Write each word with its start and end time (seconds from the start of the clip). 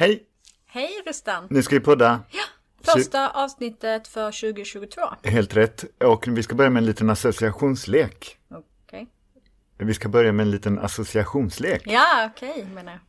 Hej! 0.00 0.22
Hej 0.66 0.90
Rustan! 1.06 1.46
Nu 1.50 1.62
ska 1.62 1.74
vi 1.74 1.80
podda. 1.80 2.20
Ja, 2.30 2.42
första 2.94 3.30
avsnittet 3.30 4.08
för 4.08 4.52
2022. 4.52 5.00
Helt 5.22 5.56
rätt. 5.56 5.84
Och 6.04 6.28
vi 6.28 6.42
ska 6.42 6.54
börja 6.54 6.70
med 6.70 6.80
en 6.80 6.86
liten 6.86 7.10
associationslek. 7.10 8.38
Okej. 8.50 9.06
Vi 9.78 9.94
ska 9.94 10.08
börja 10.08 10.32
med 10.32 10.44
en 10.44 10.50
liten 10.50 10.78
associationslek. 10.78 11.82
Ja, 11.86 12.30
okej 12.34 12.66
menar 12.74 12.92
jag. 12.92 13.00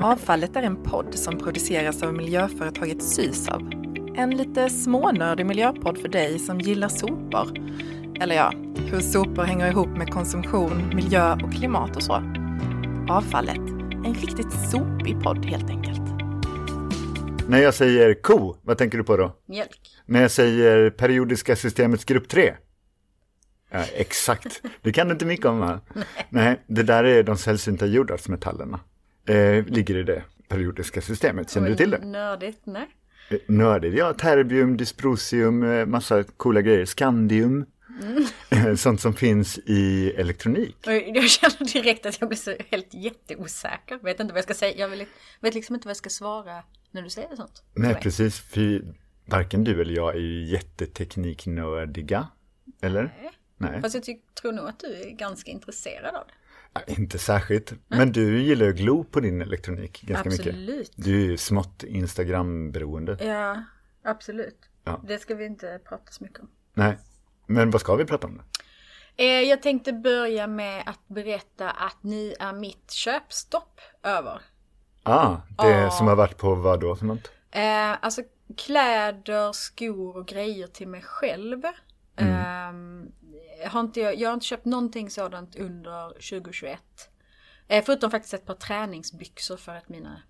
Avfallet 0.12 0.56
är 0.56 0.62
en 0.62 0.82
podd 0.82 1.14
som 1.14 1.38
produceras 1.38 2.02
av 2.02 2.14
miljöföretaget 2.14 3.02
Sysav. 3.02 3.70
En 4.16 4.36
lite 4.36 4.70
smånördig 4.70 5.46
miljöpodd 5.46 5.98
för 5.98 6.08
dig 6.08 6.38
som 6.38 6.60
gillar 6.60 6.88
sopor. 6.88 7.58
Eller 8.20 8.34
ja, 8.34 8.52
hur 8.76 9.00
sopor 9.00 9.42
hänger 9.42 9.70
ihop 9.70 9.88
med 9.88 10.12
konsumtion, 10.12 10.90
miljö 10.94 11.32
och 11.32 11.52
klimat 11.52 11.96
och 11.96 12.02
så. 12.02 12.22
Avfallet, 13.08 13.77
en 14.04 14.14
riktigt 14.14 14.52
sopig 14.70 15.22
podd 15.22 15.44
helt 15.44 15.70
enkelt. 15.70 16.00
När 17.48 17.58
jag 17.58 17.74
säger 17.74 18.14
ko, 18.14 18.56
vad 18.62 18.78
tänker 18.78 18.98
du 18.98 19.04
på 19.04 19.16
då? 19.16 19.36
Mjölk. 19.46 19.80
När 20.06 20.22
jag 20.22 20.30
säger 20.30 20.90
periodiska 20.90 21.56
systemets 21.56 22.04
grupp 22.04 22.28
3? 22.28 22.54
Ja, 23.70 23.84
exakt. 23.94 24.62
Det 24.82 24.92
kan 24.92 25.08
du 25.08 25.12
inte 25.12 25.26
mycket 25.26 25.46
om 25.46 25.58
va? 25.58 25.80
Nej, 26.28 26.60
det 26.66 26.82
där 26.82 27.04
är 27.04 27.22
de 27.22 27.36
sällsynta 27.36 27.86
jordartsmetallerna. 27.86 28.80
Eh, 29.26 29.64
ligger 29.66 29.96
i 29.96 30.02
det 30.02 30.22
periodiska 30.48 31.00
systemet. 31.00 31.50
Känner 31.50 31.68
du 31.68 31.76
till 31.76 31.90
det? 31.90 31.98
Nördigt, 31.98 32.60
nej. 32.64 32.88
Eh, 33.30 33.38
Nördigt, 33.46 33.98
ja. 33.98 34.12
Terbium, 34.12 34.76
dysprosium, 34.76 35.62
eh, 35.62 35.86
massa 35.86 36.22
coola 36.22 36.62
grejer. 36.62 36.84
Skandium. 36.84 37.64
Eh, 38.50 38.74
Sånt 38.74 39.00
som 39.00 39.14
finns 39.14 39.58
i 39.58 40.10
elektronik. 40.16 40.76
Jag 40.84 41.30
känner 41.30 41.72
direkt 41.72 42.06
att 42.06 42.20
jag 42.20 42.28
blir 42.28 42.38
så 42.38 42.56
helt 42.70 42.94
jätteosäker. 42.94 43.98
Vet 44.02 44.20
inte 44.20 44.32
vad 44.32 44.38
jag 44.38 44.44
ska 44.44 44.54
säga. 44.54 44.76
Jag 44.76 45.06
vet 45.40 45.54
liksom 45.54 45.74
inte 45.74 45.88
vad 45.88 45.90
jag 45.90 45.96
ska 45.96 46.10
svara 46.10 46.62
när 46.90 47.02
du 47.02 47.10
säger 47.10 47.36
sånt. 47.36 47.62
Nej, 47.74 47.94
precis. 47.94 48.38
För 48.40 48.82
varken 49.24 49.64
du 49.64 49.80
eller 49.80 49.94
jag 49.94 50.14
är 50.14 50.20
ju 50.20 50.44
jättetekniknördiga. 50.44 52.28
Eller? 52.82 53.32
Nej, 53.56 53.82
Fast 53.82 53.94
jag 53.94 54.18
tror 54.40 54.52
nog 54.52 54.68
att 54.68 54.80
du 54.80 54.86
är 54.86 55.10
ganska 55.10 55.50
intresserad 55.50 56.14
av 56.14 56.26
det. 56.26 56.32
Inte 56.92 57.18
särskilt. 57.18 57.72
Men 57.88 58.12
du 58.12 58.42
gillar 58.42 58.66
ju 58.66 58.72
glo 58.72 59.04
på 59.04 59.20
din 59.20 59.42
elektronik 59.42 60.02
ganska 60.02 60.30
mycket. 60.30 60.46
Absolut. 60.46 60.92
Du 60.96 61.20
är 61.20 61.24
ju 61.24 61.36
smått 61.36 61.82
Instagram-beroende. 61.82 63.16
Ja, 63.20 63.64
absolut. 64.04 64.58
Ja. 64.84 65.04
Det 65.08 65.18
ska 65.18 65.34
vi 65.34 65.44
inte 65.46 65.80
prata 65.88 66.12
så 66.12 66.24
mycket 66.24 66.40
om. 66.40 66.50
Nej, 66.74 66.98
men 67.48 67.70
vad 67.70 67.80
ska 67.80 67.94
vi 67.94 68.04
prata 68.04 68.26
om 68.26 68.36
då? 68.36 68.42
Eh, 69.24 69.40
Jag 69.40 69.62
tänkte 69.62 69.92
börja 69.92 70.46
med 70.46 70.82
att 70.86 71.08
berätta 71.08 71.70
att 71.70 71.96
nu 72.02 72.34
är 72.40 72.52
mitt 72.52 72.90
köpstopp 72.90 73.80
över. 74.02 74.40
Ah, 75.02 75.36
det 75.58 75.86
Ah. 75.86 75.90
som 75.90 76.06
har 76.06 76.16
varit 76.16 76.36
på 76.38 76.54
vad 76.54 76.80
då 76.80 76.96
för 76.96 77.06
något? 77.06 77.30
Eh, 77.50 78.04
alltså 78.04 78.22
kläder, 78.56 79.52
skor 79.52 80.16
och 80.16 80.26
grejer 80.26 80.66
till 80.66 80.88
mig 80.88 81.02
själv. 81.02 81.62
Mm. 82.16 82.32
Eh, 82.32 83.62
jag, 83.62 83.70
har 83.70 83.80
inte, 83.80 84.00
jag 84.00 84.28
har 84.28 84.34
inte 84.34 84.46
köpt 84.46 84.64
någonting 84.64 85.10
sådant 85.10 85.56
under 85.56 86.08
2021. 86.08 86.80
Eh, 87.68 87.84
förutom 87.84 88.10
faktiskt 88.10 88.34
ett 88.34 88.46
par 88.46 88.54
träningsbyxor 88.54 89.56
för 89.56 89.74
att 89.74 89.88
mina 89.88 90.22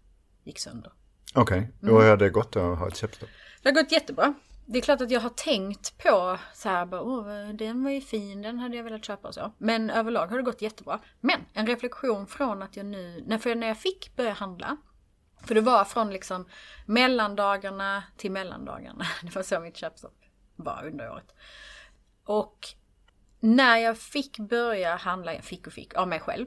gick 0.45 0.59
sönder. 0.59 0.93
Okej, 1.35 1.59
Mm. 1.59 1.73
då 1.81 2.01
har 2.03 2.17
det 2.17 2.31
gått 2.31 2.57
att 2.57 2.79
ha 2.79 2.89
ett 2.89 2.97
köpstopp. 2.97 3.29
Det 3.63 3.69
har 3.69 3.75
gått 3.83 3.93
jättebra. 3.93 4.35
Det 4.71 4.79
är 4.79 4.83
klart 4.83 5.01
att 5.01 5.11
jag 5.11 5.21
har 5.21 5.31
tänkt 5.31 5.99
på 5.99 6.39
så 6.55 6.69
här, 6.69 6.87
bara, 6.87 7.03
Åh, 7.03 7.49
den 7.49 7.85
var 7.85 7.91
ju 7.91 8.01
fin, 8.01 8.43
den 8.43 8.59
hade 8.59 8.77
jag 8.77 8.85
velat 8.85 9.05
köpa 9.05 9.29
och 9.29 9.35
så. 9.35 9.53
Men 9.59 9.91
överlag 9.91 10.27
har 10.27 10.37
det 10.37 10.43
gått 10.43 10.63
jättebra. 10.63 11.01
Men 11.21 11.41
en 11.53 11.67
reflektion 11.67 12.27
från 12.27 12.63
att 12.63 12.77
jag 12.77 12.87
nu, 12.87 13.25
när, 13.27 13.39
för 13.39 13.55
när 13.55 13.67
jag 13.67 13.79
fick 13.79 14.17
börja 14.17 14.33
handla, 14.33 14.77
för 15.45 15.55
det 15.55 15.61
var 15.61 15.85
från 15.85 16.11
liksom 16.11 16.49
mellandagarna 16.87 18.03
till 18.17 18.31
mellandagarna. 18.31 19.07
Det 19.23 19.35
var 19.35 19.43
så 19.43 19.61
mitt 19.61 19.77
köpstopp 19.77 20.17
var 20.57 20.87
under 20.87 21.11
året. 21.11 21.35
Och 22.25 22.59
när 23.41 23.77
jag 23.77 23.99
fick 23.99 24.39
börja 24.39 24.97
handla, 24.97 25.35
jag 25.35 25.45
fick 25.45 25.67
och 25.67 25.73
fick, 25.73 25.95
av 25.95 26.09
mig 26.09 26.21
själv. 26.21 26.47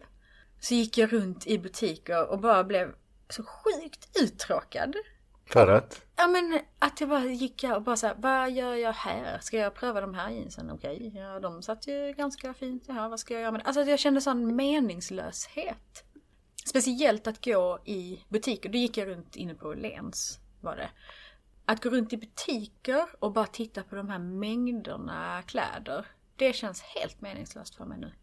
Så 0.60 0.74
gick 0.74 0.98
jag 0.98 1.14
runt 1.14 1.48
i 1.48 1.60
butiker 1.60 2.28
och 2.28 2.40
bara 2.40 2.64
blev 2.64 2.96
så 3.30 3.44
sjukt 3.44 4.18
uttråkad. 4.22 4.96
För 5.46 5.68
att? 5.68 6.02
Ja 6.22 6.28
men 6.28 6.60
att 6.80 7.02
jag 7.02 7.10
bara 7.10 7.26
gick 7.26 7.64
och 7.76 7.82
bara 7.82 7.96
såhär, 7.96 8.16
vad 8.18 8.52
gör 8.52 8.76
jag 8.76 8.94
här? 8.94 9.40
Ska 9.40 9.58
jag 9.58 9.74
pröva 9.74 10.02
de 10.02 10.14
här 10.14 10.30
jeansen? 10.30 10.72
Okej, 10.72 11.12
ja 11.16 11.40
de 11.40 11.62
satt 11.62 11.88
ju 11.88 12.14
ganska 12.14 12.54
fint 12.54 12.88
här, 12.88 13.10
vad 13.10 13.20
ska 13.20 13.34
jag 13.34 13.42
göra 13.42 13.52
med 13.52 13.62
det? 13.62 13.66
Alltså 13.66 13.84
jag 13.84 14.00
kände 14.00 14.22
sån 14.22 14.56
meningslöshet. 14.56 16.04
Speciellt 16.66 17.28
att 17.28 17.46
gå 17.46 17.80
i 17.86 18.24
butiker, 18.30 18.70
då 18.70 18.78
gick 18.78 18.98
jag 18.98 19.08
runt 19.08 19.36
inne 19.36 19.54
på 19.54 19.74
Lens 19.74 20.40
var 20.62 20.76
det. 20.76 20.90
Att 21.66 21.84
gå 21.84 21.90
runt 21.90 22.14
i 22.14 22.18
butiker 22.18 23.06
och 23.20 23.34
bara 23.34 23.48
titta 23.48 23.84
på 23.84 23.96
de 23.96 24.10
här 24.10 24.20
mängderna 24.20 25.42
kläder. 25.46 26.06
Det 26.36 26.54
känns 26.54 26.82
helt 26.82 27.22
meningslöst 27.22 27.76
för 27.76 27.86
mig 27.86 27.98
nu. 28.00 28.14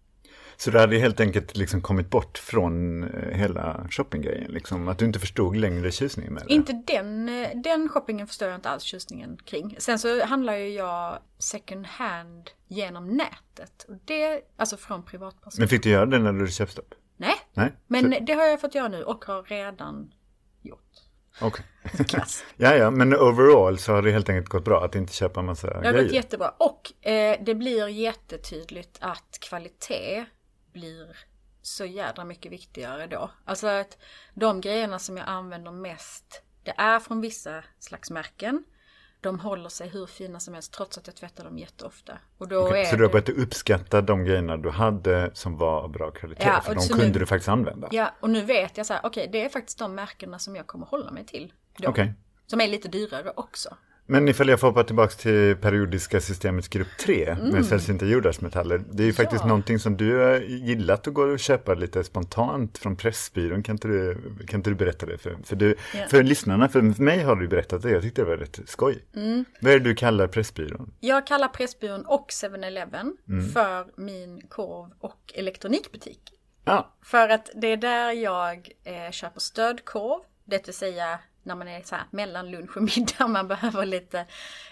Så 0.60 0.70
du 0.70 0.78
hade 0.78 0.98
helt 0.98 1.20
enkelt 1.20 1.56
liksom 1.56 1.80
kommit 1.82 2.10
bort 2.10 2.38
från 2.38 3.04
eh, 3.04 3.36
hela 3.38 3.86
shoppinggrejen, 3.90 4.50
liksom 4.52 4.88
att 4.88 4.98
du 4.98 5.04
inte 5.04 5.18
förstod 5.18 5.56
längre 5.56 5.90
tjusningen 5.90 6.32
med 6.34 6.42
det? 6.46 6.52
Inte 6.52 6.82
den, 6.86 7.28
eh, 7.28 7.48
den 7.54 7.88
shoppingen 7.88 8.26
förstår 8.26 8.48
jag 8.48 8.54
inte 8.58 8.68
alls 8.68 8.82
tjusningen 8.82 9.38
kring. 9.44 9.76
Sen 9.78 9.98
så 9.98 10.24
handlar 10.24 10.54
ju 10.56 10.68
jag 10.68 11.18
second 11.38 11.86
hand 11.86 12.50
genom 12.68 13.06
nätet. 13.16 13.86
Och 13.88 13.94
det, 14.04 14.40
alltså 14.56 14.76
från 14.76 15.02
privatperson. 15.02 15.58
Men 15.58 15.68
fick 15.68 15.82
du 15.82 15.90
göra 15.90 16.06
det 16.06 16.18
när 16.18 16.32
du 16.32 16.38
hade 16.38 16.50
köpstopp? 16.50 16.94
Nej, 17.16 17.34
Nej? 17.54 17.72
men 17.86 18.12
Så- 18.12 18.18
det 18.24 18.32
har 18.32 18.44
jag 18.44 18.60
fått 18.60 18.74
göra 18.74 18.88
nu 18.88 19.02
och 19.04 19.24
har 19.24 19.42
redan 19.42 20.12
gjort. 20.62 20.90
Okej. 21.40 21.64
Klass. 22.08 22.44
Ja, 22.56 22.74
ja, 22.74 22.90
men 22.90 23.14
overall 23.16 23.78
så 23.78 23.92
har 23.92 24.02
det 24.02 24.10
helt 24.10 24.28
enkelt 24.28 24.48
gått 24.48 24.64
bra 24.64 24.84
att 24.84 24.94
inte 24.94 25.12
köpa 25.12 25.42
massa 25.42 25.66
Det 25.66 25.74
har 25.74 25.82
grejer. 25.82 26.02
gått 26.04 26.12
jättebra. 26.12 26.48
Och 26.58 27.06
eh, 27.08 27.36
det 27.46 27.54
blir 27.54 27.88
jättetydligt 27.88 28.98
att 29.00 29.38
kvalitet 29.40 30.24
blir 30.78 31.16
så 31.62 31.84
jädra 31.84 32.24
mycket 32.24 32.52
viktigare 32.52 33.06
då. 33.06 33.30
Alltså 33.44 33.66
att 33.66 33.98
de 34.34 34.60
grejerna 34.60 34.98
som 34.98 35.16
jag 35.16 35.28
använder 35.28 35.70
mest, 35.70 36.42
det 36.62 36.74
är 36.76 37.00
från 37.00 37.20
vissa 37.20 37.64
slags 37.78 38.10
märken. 38.10 38.64
De 39.20 39.40
håller 39.40 39.68
sig 39.68 39.88
hur 39.88 40.06
fina 40.06 40.40
som 40.40 40.54
helst 40.54 40.72
trots 40.72 40.98
att 40.98 41.06
jag 41.06 41.16
tvättar 41.16 41.44
dem 41.44 41.58
jätteofta. 41.58 42.18
Och 42.38 42.48
då 42.48 42.66
Okej, 42.66 42.80
är 42.80 42.84
Så 42.84 42.96
du 42.96 43.02
har 43.02 43.10
börjat 43.12 43.28
uppskatta 43.28 44.00
de 44.00 44.24
grejerna 44.24 44.56
du 44.56 44.70
hade 44.70 45.30
som 45.34 45.56
var 45.58 45.80
av 45.80 45.90
bra 45.90 46.10
kvalitet, 46.10 46.44
Ja, 46.46 46.60
för 46.60 46.74
de 46.74 46.88
kunde 46.88 47.06
nu- 47.06 47.12
du 47.18 47.26
faktiskt 47.26 47.48
använda? 47.48 47.88
Ja, 47.90 48.14
och 48.20 48.30
nu 48.30 48.42
vet 48.44 48.76
jag 48.76 48.86
så 48.86 48.92
här, 48.94 49.00
okej, 49.04 49.28
det 49.32 49.44
är 49.44 49.48
faktiskt 49.48 49.78
de 49.78 49.94
märkena 49.94 50.38
som 50.38 50.56
jag 50.56 50.66
kommer 50.66 50.86
hålla 50.86 51.10
mig 51.10 51.26
till. 51.26 51.52
Okej. 51.86 52.14
Som 52.46 52.60
är 52.60 52.68
lite 52.68 52.88
dyrare 52.88 53.32
också. 53.36 53.76
Men 54.10 54.28
ifall 54.28 54.48
jag 54.48 54.60
får 54.60 54.66
hoppa 54.68 54.84
tillbaka 54.84 55.10
till 55.14 55.56
periodiska 55.56 56.20
systemets 56.20 56.68
grupp 56.68 56.88
3 57.00 57.36
med 57.52 57.66
sällsynta 57.66 58.06
jordartsmetaller. 58.06 58.82
Det 58.92 59.02
är 59.02 59.06
ju 59.06 59.12
faktiskt 59.12 59.32
Mm. 59.42 59.48
Ja. 59.48 59.48
någonting 59.48 59.78
som 59.78 59.96
du 59.96 60.16
har 60.18 60.36
gillat 60.40 61.08
att 61.08 61.14
gå 61.14 61.22
och 61.22 61.38
köpa 61.38 61.74
lite 61.74 62.04
spontant 62.04 62.78
från 62.78 62.96
Pressbyrån. 62.96 63.62
Kan 63.62 63.74
inte 63.74 63.88
du, 63.88 64.16
kan 64.46 64.60
inte 64.60 64.70
du 64.70 64.74
berätta 64.76 65.06
det 65.06 65.18
för, 65.18 65.36
för, 65.44 65.56
du, 65.56 65.74
Ja. 65.94 66.06
för 66.10 66.22
lyssnarna? 66.22 66.68
För 66.68 66.82
mig 67.02 67.22
har 67.22 67.36
du 67.36 67.48
berättat 67.48 67.82
det, 67.82 67.90
jag 67.90 68.02
tyckte 68.02 68.20
det 68.22 68.28
var 68.28 68.36
rätt 68.36 68.58
skoj. 68.66 69.04
Mm. 69.16 69.44
Vad 69.60 69.72
är 69.72 69.78
det 69.78 69.84
du 69.84 69.94
kallar 69.94 70.26
Pressbyrån? 70.26 70.92
Jag 71.00 71.26
kallar 71.26 71.48
Pressbyrån 71.48 72.06
och 72.06 72.26
7-Eleven 72.30 73.16
Mm. 73.28 73.48
för 73.50 73.86
min 74.00 74.40
korv 74.48 74.90
och 75.00 75.32
elektronikbutik. 75.34 76.20
Ja, 76.64 76.94
För 77.04 77.28
att 77.28 77.50
det 77.54 77.66
är 77.66 77.76
där 77.76 78.12
jag 78.12 78.68
eh, 78.84 79.10
köper 79.10 79.40
stödkorv. 79.40 80.20
Det 80.44 80.66
vill 80.66 80.74
säga 80.74 81.18
när 81.48 81.54
man 81.54 81.68
är 81.68 81.82
så 81.82 81.94
här 81.94 82.04
mellan 82.10 82.50
lunch 82.50 82.76
och 82.76 82.82
middag, 82.96 83.26
man 83.26 83.48
behöver 83.48 83.86
lite 83.86 84.26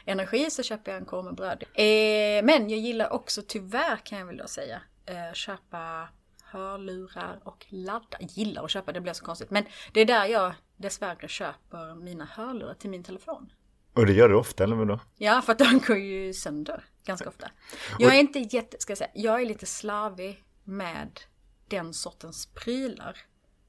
energi 0.04 0.50
så 0.50 0.62
köper 0.62 0.92
jag 0.92 1.00
en 1.00 1.06
korv 1.06 1.24
med 1.24 1.34
bröd. 1.34 1.64
Eh, 1.74 2.44
men 2.44 2.70
jag 2.70 2.78
gillar 2.78 3.12
också 3.12 3.42
tyvärr 3.48 3.96
kan 4.04 4.18
jag 4.18 4.26
väl 4.26 4.36
då 4.36 4.46
säga 4.46 4.80
eh, 5.06 5.32
köpa 5.34 6.08
hörlurar 6.42 7.40
och 7.44 7.66
ladda. 7.68 8.18
Gillar 8.20 8.64
att 8.64 8.70
köpa, 8.70 8.92
det 8.92 9.00
blir 9.00 9.12
så 9.12 9.24
konstigt. 9.24 9.50
Men 9.50 9.64
det 9.92 10.00
är 10.00 10.04
där 10.04 10.26
jag 10.26 10.54
dessvärre 10.76 11.28
köper 11.28 11.94
mina 11.94 12.24
hörlurar 12.24 12.74
till 12.74 12.90
min 12.90 13.02
telefon. 13.04 13.52
och 13.94 14.06
det 14.06 14.12
gör 14.12 14.28
du 14.28 14.34
ofta 14.34 14.64
eller 14.64 14.76
vadå? 14.76 15.00
Ja, 15.16 15.42
för 15.42 15.52
att 15.52 15.58
de 15.58 15.78
går 15.86 15.96
ju 15.96 16.34
sönder 16.34 16.84
ganska 17.04 17.28
ofta. 17.28 17.50
Jag 17.98 18.14
är 18.14 18.20
inte 18.20 18.38
jätte, 18.38 18.76
ska 18.80 18.90
jag 18.90 18.98
säga, 18.98 19.10
jag 19.14 19.40
är 19.40 19.46
lite 19.46 19.66
slarvig 19.66 20.44
med 20.64 21.20
den 21.68 21.94
sortens 21.94 22.46
prylar. 22.46 23.16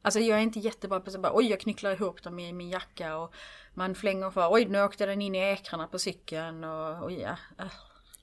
Alltså 0.07 0.19
jag 0.19 0.37
är 0.37 0.43
inte 0.43 0.59
jättebra 0.59 0.99
på 0.99 1.09
att 1.09 1.21
bara, 1.21 1.35
oj 1.35 1.49
jag 1.49 1.59
knycklar 1.59 1.91
ihop 1.91 2.23
dem 2.23 2.39
i 2.39 2.53
min 2.53 2.69
jacka 2.69 3.17
och 3.17 3.33
man 3.73 3.95
flänger 3.95 4.31
för, 4.31 4.53
oj 4.53 4.65
nu 4.65 4.81
åkte 4.83 5.05
den 5.05 5.21
in 5.21 5.35
i 5.35 5.39
ekrarna 5.39 5.87
på 5.87 5.99
cykeln 5.99 6.63
och, 6.63 7.03
och 7.03 7.11
ja. 7.11 7.37
äh. 7.59 7.65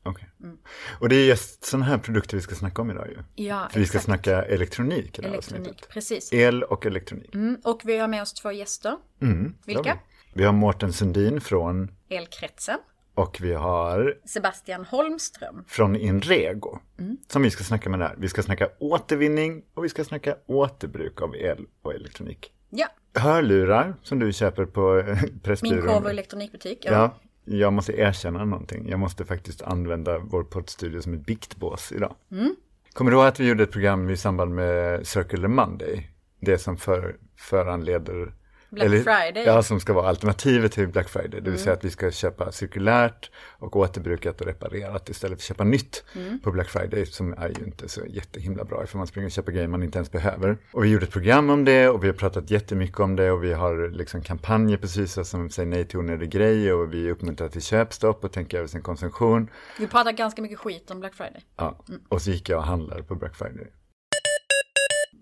Okej. 0.02 0.28
Mm. 0.42 0.58
Och 1.00 1.08
det 1.08 1.16
är 1.16 1.26
just 1.26 1.64
sådana 1.64 1.84
här 1.84 1.98
produkter 1.98 2.36
vi 2.36 2.42
ska 2.42 2.54
snacka 2.54 2.82
om 2.82 2.90
idag 2.90 3.08
ju. 3.08 3.44
Ja, 3.44 3.68
För 3.72 3.80
vi 3.80 3.86
ska 3.86 4.00
snacka 4.00 4.42
elektronik 4.44 5.18
i 5.18 5.22
det 5.22 5.28
här 5.28 5.34
Elektronik, 5.34 5.68
avsnittet. 5.68 5.88
precis. 5.88 6.32
El 6.32 6.62
och 6.62 6.86
elektronik. 6.86 7.34
Mm, 7.34 7.60
och 7.64 7.80
vi 7.84 7.96
har 7.98 8.08
med 8.08 8.22
oss 8.22 8.32
två 8.32 8.52
gäster. 8.52 8.96
Mm, 9.22 9.54
Vilka? 9.66 9.98
Vi. 10.26 10.32
vi 10.34 10.44
har 10.44 10.52
Mårten 10.52 10.92
Sundin 10.92 11.40
från, 11.40 11.90
Elkretsen. 12.08 12.78
Och 13.14 13.38
vi 13.40 13.52
har 13.52 14.14
Sebastian 14.24 14.84
Holmström. 14.84 15.64
från 15.68 15.96
Inrego. 15.96 16.78
Mm. 16.98 17.16
Som 17.28 17.42
vi 17.42 17.50
ska 17.50 17.64
snacka 17.64 17.90
med 17.90 17.98
där. 18.00 18.14
Vi 18.18 18.28
ska 18.28 18.42
snacka 18.42 18.68
återvinning 18.78 19.62
och 19.74 19.84
vi 19.84 19.88
ska 19.88 20.04
snacka 20.04 20.36
återbruk 20.46 21.22
av 21.22 21.36
el 21.36 21.66
och 21.82 21.94
elektronik. 21.94 22.52
Ja, 22.70 22.86
Hörlurar 23.14 23.94
som 24.02 24.18
du 24.18 24.32
köper 24.32 24.64
på 24.64 24.98
eh, 24.98 25.06
min 25.22 25.40
Pressbyrån. 25.40 25.86
korv 25.86 26.04
och 26.04 26.10
elektronikbutik. 26.10 26.78
Ja. 26.84 26.92
Ja, 26.92 27.14
jag 27.44 27.72
måste 27.72 27.92
erkänna 27.92 28.44
någonting. 28.44 28.88
Jag 28.88 28.98
måste 29.00 29.24
faktiskt 29.24 29.62
använda 29.62 30.18
vår 30.18 30.44
poddstudio 30.44 31.00
som 31.00 31.14
ett 31.14 31.26
biktbås 31.26 31.92
idag. 31.92 32.14
Mm. 32.32 32.56
Kommer 32.92 33.10
du 33.10 33.16
ihåg 33.16 33.26
att 33.26 33.40
vi 33.40 33.48
gjorde 33.48 33.62
ett 33.62 33.72
program 33.72 34.10
i 34.10 34.16
samband 34.16 34.54
med 34.54 35.06
Circular 35.06 35.48
Monday? 35.48 36.10
Det 36.40 36.58
som 36.58 36.76
för, 36.76 37.16
föranleder 37.36 38.34
Black 38.74 38.88
Friday. 39.04 39.42
Mm. 39.42 39.54
Ja, 39.54 39.62
som 39.62 39.80
ska 39.80 39.92
vara 39.92 40.08
alternativet 40.08 40.72
till 40.72 40.88
Black 40.88 41.08
Friday. 41.08 41.40
Det 41.40 41.50
vill 41.50 41.58
säga 41.60 41.72
att 41.72 41.84
vi 41.84 41.90
ska 41.90 42.10
köpa 42.10 42.52
cirkulärt 42.52 43.30
och 43.58 43.76
återbrukat 43.76 44.40
och 44.40 44.46
reparerat 44.46 45.08
istället 45.08 45.38
för 45.38 45.42
att 45.42 45.48
köpa 45.48 45.64
nytt 45.64 46.04
Mm. 46.16 46.40
på 46.40 46.50
Black 46.52 46.68
Friday 46.68 47.06
som 47.06 47.32
är 47.34 47.48
ju 47.48 47.64
inte 47.66 47.88
så 47.88 48.00
jättehimla 48.06 48.64
bra 48.64 48.86
för 48.86 48.98
man 48.98 49.06
springer 49.06 49.26
och 49.28 49.32
köper 49.32 49.52
grejer 49.52 49.68
man 49.68 49.82
inte 49.82 49.98
ens 49.98 50.12
behöver. 50.12 50.56
Och 50.72 50.84
vi 50.84 50.88
gjorde 50.88 51.04
ett 51.04 51.12
program 51.12 51.50
om 51.50 51.64
det 51.64 51.88
och 51.88 52.04
vi 52.04 52.06
har 52.06 52.14
pratat 52.14 52.50
jättemycket 52.50 53.00
om 53.00 53.16
det 53.16 53.30
och 53.30 53.44
vi 53.44 53.52
har 53.52 53.88
liksom 53.90 54.22
kampanjer 54.22 54.76
precis 54.76 55.18
som 55.28 55.50
säger 55.50 55.68
nej 55.68 55.84
till 55.84 55.98
onödig 55.98 56.30
grej 56.30 56.72
och 56.72 56.94
vi 56.94 57.10
uppmuntrar 57.10 57.48
till 57.48 57.62
köpstopp 57.62 58.24
och 58.24 58.32
tänka 58.32 58.58
över 58.58 58.66
sin 58.68 58.82
konsumtion. 58.82 59.50
Vi 59.78 59.86
pratar 59.86 60.12
ganska 60.12 60.42
mycket 60.42 60.58
skit 60.58 60.90
om 60.90 61.00
Black 61.00 61.14
Friday. 61.14 61.44
Ja, 61.56 61.78
och 62.08 62.22
så 62.22 62.30
gick 62.30 62.48
jag 62.48 62.58
och 62.58 62.64
handlade 62.64 63.02
på 63.02 63.14
Black 63.14 63.34
Friday. 63.36 63.66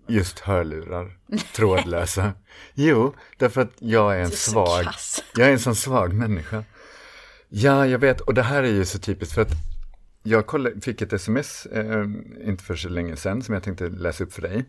Just 0.07 0.39
hörlurar, 0.39 1.17
trådlösa. 1.55 2.33
Jo, 2.73 3.13
därför 3.37 3.61
att 3.61 3.73
jag 3.79 4.15
är 4.15 4.19
en 4.19 4.25
är 4.25 4.29
svag, 4.29 4.85
jag 5.35 5.47
är 5.47 5.51
en 5.51 5.59
sån 5.59 5.75
svag 5.75 6.13
människa. 6.13 6.63
Ja, 7.49 7.87
jag 7.87 7.99
vet, 7.99 8.21
och 8.21 8.33
det 8.33 8.43
här 8.43 8.63
är 8.63 8.71
ju 8.71 8.85
så 8.85 8.99
typiskt 8.99 9.33
för 9.33 9.41
att 9.41 9.51
jag 10.23 10.47
kollade, 10.47 10.81
fick 10.81 11.01
ett 11.01 11.13
sms, 11.13 11.65
eh, 11.65 12.05
inte 12.43 12.63
för 12.63 12.75
så 12.75 12.89
länge 12.89 13.15
sedan, 13.15 13.41
som 13.41 13.53
jag 13.53 13.63
tänkte 13.63 13.89
läsa 13.89 14.23
upp 14.23 14.33
för 14.33 14.41
dig. 14.41 14.65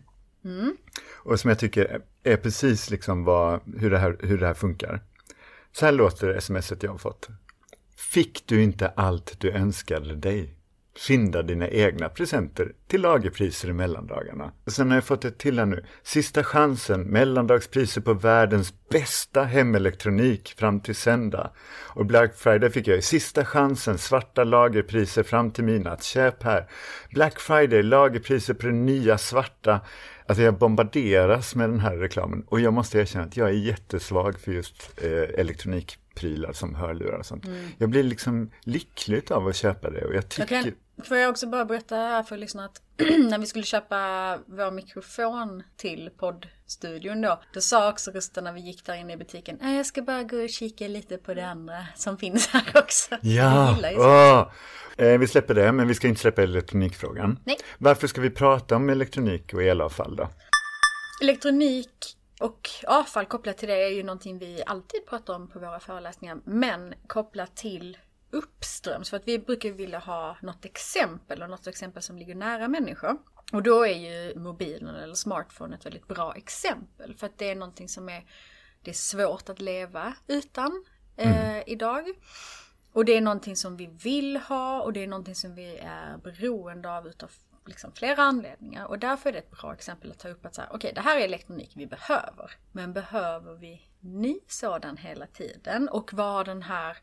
Och 1.13 1.39
som 1.39 1.49
jag 1.49 1.59
tycker 1.59 1.85
är, 1.85 2.01
är 2.23 2.37
precis 2.37 2.89
liksom 2.89 3.23
vad, 3.23 3.59
hur, 3.77 3.91
det 3.91 3.97
här, 3.97 4.17
hur 4.19 4.37
det 4.37 4.47
här 4.47 4.53
funkar. 4.53 5.03
Så 5.71 5.85
här 5.85 5.93
låter 5.93 6.39
smset 6.39 6.83
jag 6.83 6.91
har 6.91 6.97
fått. 6.97 7.29
Fick 7.95 8.43
du 8.45 8.63
inte 8.63 8.87
allt 8.87 9.39
du 9.39 9.51
önskade 9.51 10.15
dig? 10.15 10.54
Fynda 10.97 11.41
dina 11.41 11.67
egna 11.69 12.09
presenter 12.09 12.71
till 12.87 13.01
lagerpriser 13.01 13.69
i 13.69 13.73
mellandagarna. 13.73 14.51
Sen 14.67 14.89
har 14.89 14.97
jag 14.97 15.03
fått 15.03 15.25
ett 15.25 15.37
till 15.37 15.59
här 15.59 15.65
nu. 15.65 15.85
Sista 16.03 16.43
chansen, 16.43 17.01
mellandagspriser 17.01 18.01
på 18.01 18.13
världens 18.13 18.73
bästa 18.89 19.43
hemelektronik 19.43 20.53
fram 20.57 20.79
till 20.79 20.95
söndag. 20.95 21.51
Och 21.95 22.05
Black 22.05 22.35
Friday 22.35 22.69
fick 22.69 22.87
jag 22.87 22.95
ju 22.95 23.01
sista 23.01 23.45
chansen, 23.45 23.97
svarta 23.97 24.43
lagerpriser 24.43 25.23
fram 25.23 25.51
till 25.51 25.63
midnatt. 25.63 26.03
Köp 26.03 26.43
här. 26.43 26.69
Black 27.09 27.39
Friday, 27.39 27.83
lagerpriser 27.83 28.53
på 28.53 28.65
det 28.67 28.73
nya 28.73 29.17
svarta. 29.17 29.81
Alltså 30.27 30.43
jag 30.43 30.57
bombarderas 30.57 31.55
med 31.55 31.69
den 31.69 31.79
här 31.79 31.97
reklamen 31.97 32.43
och 32.47 32.59
jag 32.59 32.73
måste 32.73 32.99
erkänna 32.99 33.25
att 33.25 33.37
jag 33.37 33.49
är 33.49 33.53
jättesvag 33.53 34.39
för 34.39 34.51
just 34.51 35.01
eh, 35.01 35.39
elektronikprylar 35.39 36.53
som 36.53 36.75
hörlurar 36.75 37.17
och 37.17 37.25
sånt. 37.25 37.45
Jag 37.77 37.89
blir 37.89 38.03
liksom 38.03 38.51
lycklig 38.63 39.31
av 39.31 39.47
att 39.47 39.55
köpa 39.55 39.89
det 39.89 40.05
och 40.05 40.13
jag 40.13 40.15
Jag 40.15 40.29
tycker... 40.29 40.63
kan, 40.63 40.71
får 41.03 41.17
jag 41.17 41.29
också 41.29 41.47
bara 41.47 41.65
berätta 41.65 41.95
här 41.95 42.23
för 42.23 42.37
lyssnarna 42.37 42.67
att 42.67 42.81
när 43.29 43.39
vi 43.39 43.45
skulle 43.45 43.65
köpa 43.65 43.97
vår 44.45 44.71
mikrofon 44.71 45.63
till 45.77 46.09
poddstudion 46.17 47.21
då. 47.21 47.41
Då 47.53 47.61
sa 47.61 47.89
också 47.89 48.11
rösten 48.11 48.43
när 48.43 48.53
vi 48.53 48.61
gick 48.61 48.85
där 48.85 48.95
inne 48.95 49.13
i 49.13 49.17
butiken. 49.17 49.57
"Nej, 49.61 49.77
jag 49.77 49.85
ska 49.85 50.01
bara 50.01 50.23
gå 50.23 50.37
och 50.43 50.49
kika 50.49 50.87
lite 50.87 51.17
på 51.17 51.33
det 51.33 51.47
andra 51.47 51.85
som 51.95 52.17
finns 52.23 52.47
här 52.47 52.71
också. 52.75 53.15
Ja. 53.21 54.51
Eh, 54.97 55.17
vi 55.19 55.27
släpper 55.27 55.53
det, 55.53 55.71
men 55.71 55.87
vi 55.87 55.95
ska 55.95 56.07
inte 56.07 56.21
släppa 56.21 56.43
elektronikfrågan. 56.43 57.39
Nej. 57.43 57.57
Varför 57.77 58.07
ska 58.07 58.21
vi 58.21 58.29
prata 58.29 58.75
om 58.75 58.89
elektronik 58.89 59.53
och 59.53 59.63
elavfall 59.63 60.15
då? 60.15 60.29
Elektronik 61.23 62.17
och 62.39 62.69
avfall 62.87 63.25
kopplat 63.25 63.57
till 63.57 63.67
det 63.67 63.83
är 63.83 63.89
ju 63.89 64.03
någonting 64.03 64.39
vi 64.39 64.63
alltid 64.65 65.05
pratar 65.09 65.35
om 65.35 65.47
på 65.47 65.59
våra 65.59 65.79
föreläsningar. 65.79 66.37
Men 66.45 66.93
kopplat 67.07 67.55
till 67.55 67.97
uppströms. 68.31 69.09
För 69.09 69.17
att 69.17 69.27
vi 69.27 69.39
brukar 69.39 69.69
vilja 69.69 69.99
ha 69.99 70.37
något 70.41 70.65
exempel 70.65 71.43
och 71.43 71.49
något 71.49 71.67
exempel 71.67 72.03
som 72.03 72.17
ligger 72.17 72.35
nära 72.35 72.67
människor. 72.67 73.17
Och 73.53 73.63
då 73.63 73.85
är 73.85 73.93
ju 73.93 74.39
mobilen 74.39 74.95
eller 74.95 75.15
smartphone 75.15 75.75
ett 75.75 75.85
väldigt 75.85 76.07
bra 76.07 76.35
exempel. 76.35 77.15
För 77.15 77.25
att 77.25 77.37
det 77.37 77.49
är 77.49 77.55
någonting 77.55 77.89
som 77.89 78.09
är, 78.09 78.25
det 78.81 78.91
är 78.91 78.95
svårt 78.95 79.49
att 79.49 79.61
leva 79.61 80.13
utan 80.27 80.85
eh, 81.17 81.69
idag. 81.69 82.05
Och 82.91 83.05
det 83.05 83.17
är 83.17 83.21
någonting 83.21 83.55
som 83.55 83.77
vi 83.77 83.85
vill 83.85 84.37
ha 84.37 84.81
och 84.81 84.93
det 84.93 85.03
är 85.03 85.07
någonting 85.07 85.35
som 85.35 85.55
vi 85.55 85.77
är 85.77 86.17
beroende 86.17 86.97
av 86.97 87.07
utav 87.07 87.31
liksom 87.65 87.91
flera 87.91 88.23
anledningar. 88.23 88.85
Och 88.85 88.99
därför 88.99 89.29
är 89.29 89.33
det 89.33 89.39
ett 89.39 89.51
bra 89.51 89.73
exempel 89.73 90.11
att 90.11 90.19
ta 90.19 90.29
upp 90.29 90.45
att 90.45 90.55
säga, 90.55 90.67
okej 90.71 90.91
det 90.95 91.01
här 91.01 91.17
är 91.17 91.21
elektronik 91.21 91.71
vi 91.75 91.87
behöver. 91.87 92.51
Men 92.71 92.93
behöver 92.93 93.53
vi 93.53 93.81
ny 93.99 94.39
sådan 94.47 94.97
hela 94.97 95.27
tiden? 95.27 95.89
Och 95.89 96.13
vad 96.13 96.33
har 96.33 96.43
den 96.43 96.61
här 96.61 96.97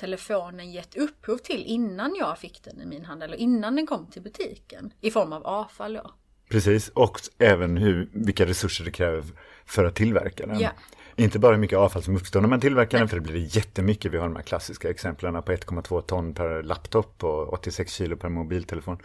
telefonen 0.00 0.72
gett 0.72 0.96
upphov 0.96 1.38
till 1.38 1.64
innan 1.66 2.14
jag 2.18 2.38
fick 2.38 2.64
den 2.64 2.80
i 2.80 2.86
min 2.86 3.04
hand 3.04 3.22
eller 3.22 3.36
innan 3.36 3.76
den 3.76 3.86
kom 3.86 4.06
till 4.06 4.22
butiken? 4.22 4.92
I 5.00 5.10
form 5.10 5.32
av 5.32 5.46
avfall 5.46 5.94
då. 5.94 6.14
Precis, 6.50 6.88
och 6.88 7.20
även 7.38 7.76
hur, 7.76 8.10
vilka 8.12 8.46
resurser 8.46 8.84
det 8.84 8.90
kräver 8.90 9.24
för 9.64 9.84
att 9.84 9.94
tillverka 9.94 10.46
den. 10.46 10.60
Ja. 10.60 10.70
Inte 11.16 11.38
bara 11.38 11.52
hur 11.52 11.60
mycket 11.60 11.78
avfall 11.78 12.02
som 12.02 12.16
uppstår 12.16 12.40
när 12.40 12.48
man 12.48 12.60
tillverkar 12.60 12.98
den, 12.98 13.08
för 13.08 13.16
det 13.16 13.22
blir 13.22 13.56
jättemycket. 13.56 14.12
Vi 14.12 14.18
har 14.18 14.24
de 14.24 14.36
här 14.36 14.42
klassiska 14.42 14.90
exemplen 14.90 15.42
på 15.42 15.52
1,2 15.52 16.00
ton 16.00 16.34
per 16.34 16.62
laptop 16.62 17.24
och 17.24 17.52
86 17.52 17.92
kilo 17.92 18.16
per 18.16 18.28
mobiltelefon. 18.28 18.98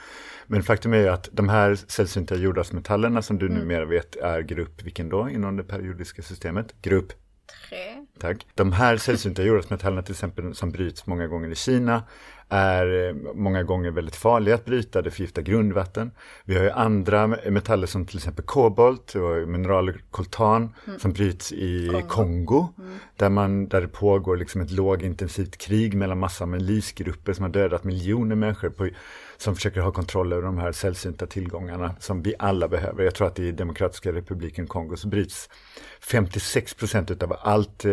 Men 0.47 0.63
faktum 0.63 0.93
är 0.93 0.97
ju 0.97 1.07
att 1.07 1.29
de 1.31 1.49
här 1.49 1.75
sällsynta 1.75 2.35
jordartsmetallerna 2.35 3.21
som 3.21 3.37
du 3.37 3.49
numera 3.49 3.85
vet 3.85 4.15
är 4.15 4.41
grupp, 4.41 4.83
vilken 4.83 5.09
då 5.09 5.29
inom 5.29 5.57
det 5.57 5.63
periodiska 5.63 6.21
systemet? 6.21 6.81
Grupp 6.81 7.13
Tre. 7.69 8.05
Tack. 8.19 8.45
De 8.53 8.71
här 8.71 8.97
sällsynta 8.97 9.43
jordartsmetallerna 9.43 10.01
till 10.01 10.13
exempel 10.13 10.55
som 10.55 10.71
bryts 10.71 11.05
många 11.05 11.27
gånger 11.27 11.49
i 11.49 11.55
Kina 11.55 12.03
är 12.49 13.07
eh, 13.07 13.15
många 13.33 13.63
gånger 13.63 13.91
väldigt 13.91 14.15
farliga 14.15 14.55
att 14.55 14.65
bryta, 14.65 15.01
det 15.01 15.11
förgiftar 15.11 15.41
grundvatten. 15.41 16.11
Vi 16.45 16.55
har 16.55 16.63
ju 16.63 16.69
andra 16.69 17.27
metaller 17.27 17.87
som 17.87 18.05
till 18.05 18.17
exempel 18.17 18.45
kobolt 18.45 19.15
och 19.15 19.47
mineraler 19.47 20.01
koltan 20.11 20.73
som 20.97 21.13
bryts 21.13 21.51
i 21.51 21.87
Kongo. 22.07 22.35
Kongo, 22.35 22.67
där, 23.15 23.29
man, 23.29 23.67
där 23.67 23.81
det 23.81 23.87
pågår 23.87 24.37
liksom 24.37 24.61
ett 24.61 24.71
lågintensivt 24.71 25.57
krig 25.57 25.95
mellan 25.95 26.19
massa 26.19 26.45
milisgrupper 26.45 27.33
som 27.33 27.43
har 27.43 27.49
dödat 27.49 27.83
miljoner 27.83 28.35
människor 28.35 28.69
på, 28.69 28.89
som 29.37 29.55
försöker 29.55 29.81
ha 29.81 29.91
kontroll 29.91 30.33
över 30.33 30.43
de 30.43 30.57
här 30.57 30.71
sällsynta 30.71 31.27
tillgångarna 31.27 31.95
som 31.99 32.21
vi 32.21 32.33
alla 32.39 32.67
behöver. 32.67 33.03
Jag 33.03 33.15
tror 33.15 33.27
att 33.27 33.39
i 33.39 33.51
Demokratiska 33.51 34.11
republiken 34.11 34.67
Kongo 34.67 34.95
så 34.97 35.07
bryts 35.07 35.49
56 35.99 36.73
procent 36.73 37.11
utav 37.11 37.35
allt, 37.41 37.85
eh, 37.85 37.91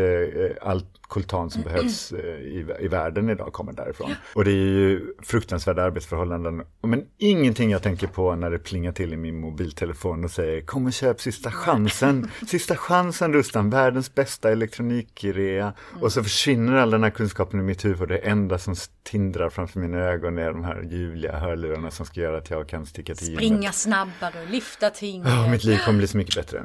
allt 0.63 1.02
koltan 1.13 1.51
som 1.51 1.63
behövs 1.63 2.13
eh, 2.13 2.19
i, 2.25 2.67
i 2.81 2.89
världen 2.89 3.31
idag 3.31 3.53
kommer 3.53 3.73
därifrån. 3.73 4.15
Och 4.35 4.45
det 4.45 4.51
är 4.51 4.55
ju 4.55 5.15
fruktansvärda 5.23 5.83
arbetsförhållanden. 5.83 6.63
Men 6.83 7.05
ingenting 7.19 7.71
jag 7.71 7.83
tänker 7.83 8.07
på 8.07 8.35
när 8.35 8.51
det 8.51 8.59
plingar 8.59 8.93
till 8.93 9.13
i 9.13 9.17
min 9.17 9.41
mobiltelefon 9.41 10.25
och 10.25 10.31
säger 10.31 10.61
kom 10.61 10.87
och 10.87 10.93
köp 10.93 11.21
sista 11.21 11.51
chansen. 11.51 12.31
Sista 12.47 12.77
chansen 12.77 13.33
Rustan, 13.33 13.71
världens 13.71 14.15
bästa 14.15 14.53
elektronikrea. 14.53 15.73
Och 16.01 16.13
så 16.13 16.23
försvinner 16.23 16.75
all 16.75 16.91
den 16.91 17.03
här 17.03 17.11
kunskapen 17.11 17.61
i 17.61 17.63
mitt 17.63 17.85
huvud. 17.85 18.09
Det 18.09 18.19
enda 18.19 18.59
som 18.59 18.75
tindrar 19.03 19.51
framför 19.51 19.81
mina 19.81 19.99
ögon 19.99 20.39
är 20.39 20.53
de 20.53 20.65
här 20.65 20.83
ljuvliga 20.83 21.39
hörlurarna 21.39 21.91
som 21.91 22.07
ska 22.07 22.21
göra 22.21 22.39
att 22.39 22.51
jag 22.51 22.69
kan 22.69 22.87
sticka 22.87 23.15
till. 23.15 23.35
Springa 23.35 23.73
snabbare 23.73 24.43
och 24.45 24.51
lyfta 24.51 24.91
tyngre. 24.91 25.29
Ja, 25.29 25.49
mitt 25.49 25.65
liv 25.65 25.79
kommer 25.85 25.99
bli 25.99 26.09
så 26.09 26.17
mycket 26.17 26.35
bättre. 26.35 26.63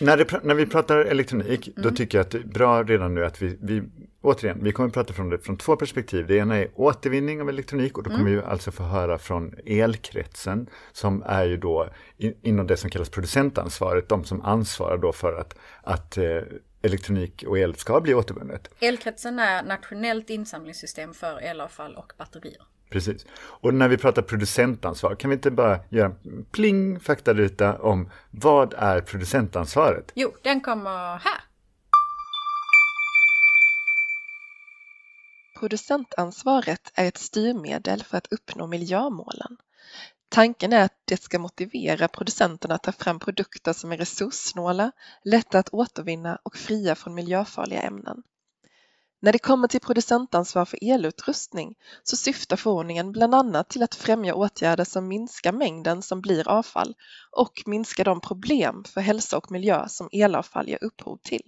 När, 0.00 0.16
det, 0.16 0.44
när 0.44 0.54
vi 0.54 0.66
pratar 0.66 0.96
elektronik, 0.98 1.68
då 1.76 1.90
tycker 1.90 2.18
jag 2.18 2.24
att 2.24 2.30
det 2.30 2.38
är 2.38 2.42
bra 2.42 2.82
redan 2.82 3.14
nu 3.14 3.24
att 3.24 3.42
vi, 3.42 3.58
vi 3.60 3.82
återigen, 4.22 4.64
vi 4.64 4.72
kommer 4.72 4.90
prata 4.90 5.12
från 5.12 5.30
det 5.30 5.38
från 5.38 5.56
två 5.56 5.76
perspektiv. 5.76 6.26
Det 6.26 6.36
ena 6.36 6.56
är 6.56 6.68
återvinning 6.74 7.40
av 7.40 7.48
elektronik 7.48 7.98
och 7.98 8.04
då 8.04 8.10
kommer 8.10 8.30
vi 8.30 8.42
alltså 8.42 8.70
få 8.70 8.82
höra 8.82 9.18
från 9.18 9.54
elkretsen 9.66 10.66
som 10.92 11.22
är 11.26 11.44
ju 11.44 11.56
då 11.56 11.88
in, 12.16 12.34
inom 12.42 12.66
det 12.66 12.76
som 12.76 12.90
kallas 12.90 13.10
producentansvaret, 13.10 14.08
de 14.08 14.24
som 14.24 14.42
ansvarar 14.42 14.98
då 14.98 15.12
för 15.12 15.32
att, 15.32 15.54
att 15.82 16.16
eh, 16.16 16.42
elektronik 16.82 17.44
och 17.46 17.58
el 17.58 17.74
ska 17.74 18.00
bli 18.00 18.14
återvunnet. 18.14 18.70
Elkretsen 18.80 19.38
är 19.38 19.62
nationellt 19.62 20.30
insamlingssystem 20.30 21.14
för 21.14 21.38
elavfall 21.38 21.94
och 21.94 22.12
batterier. 22.18 22.62
Precis. 22.90 23.26
Och 23.34 23.74
när 23.74 23.88
vi 23.88 23.96
pratar 23.96 24.22
producentansvar, 24.22 25.14
kan 25.14 25.30
vi 25.30 25.34
inte 25.34 25.50
bara 25.50 25.80
göra 25.88 26.06
en 26.06 26.44
pling 26.44 27.00
faktaruta 27.00 27.78
om 27.78 28.10
vad 28.30 28.74
är 28.74 29.00
producentansvaret? 29.00 30.12
Jo, 30.14 30.32
den 30.42 30.60
kommer 30.60 31.18
här. 31.18 31.40
Producentansvaret 35.58 36.92
är 36.94 37.08
ett 37.08 37.18
styrmedel 37.18 38.02
för 38.02 38.16
att 38.18 38.32
uppnå 38.32 38.66
miljömålen. 38.66 39.56
Tanken 40.28 40.72
är 40.72 40.84
att 40.84 41.02
det 41.04 41.22
ska 41.22 41.38
motivera 41.38 42.08
producenterna 42.08 42.74
att 42.74 42.82
ta 42.82 42.92
fram 42.92 43.18
produkter 43.18 43.72
som 43.72 43.92
är 43.92 43.96
resurssnåla, 43.96 44.92
lätta 45.24 45.58
att 45.58 45.68
återvinna 45.72 46.38
och 46.42 46.56
fria 46.56 46.94
från 46.94 47.14
miljöfarliga 47.14 47.82
ämnen. 47.82 48.22
När 49.20 49.32
det 49.32 49.38
kommer 49.38 49.68
till 49.68 49.80
producentansvar 49.80 50.64
för 50.64 50.78
elutrustning 50.82 51.74
så 52.02 52.16
syftar 52.16 52.56
förordningen 52.56 53.12
bland 53.12 53.34
annat 53.34 53.70
till 53.70 53.82
att 53.82 53.94
främja 53.94 54.34
åtgärder 54.34 54.84
som 54.84 55.08
minskar 55.08 55.52
mängden 55.52 56.02
som 56.02 56.20
blir 56.20 56.48
avfall 56.48 56.94
och 57.30 57.52
minska 57.66 58.04
de 58.04 58.20
problem 58.20 58.84
för 58.84 59.00
hälsa 59.00 59.36
och 59.36 59.50
miljö 59.50 59.88
som 59.88 60.08
elavfall 60.12 60.68
ger 60.68 60.84
upphov 60.84 61.18
till. 61.22 61.42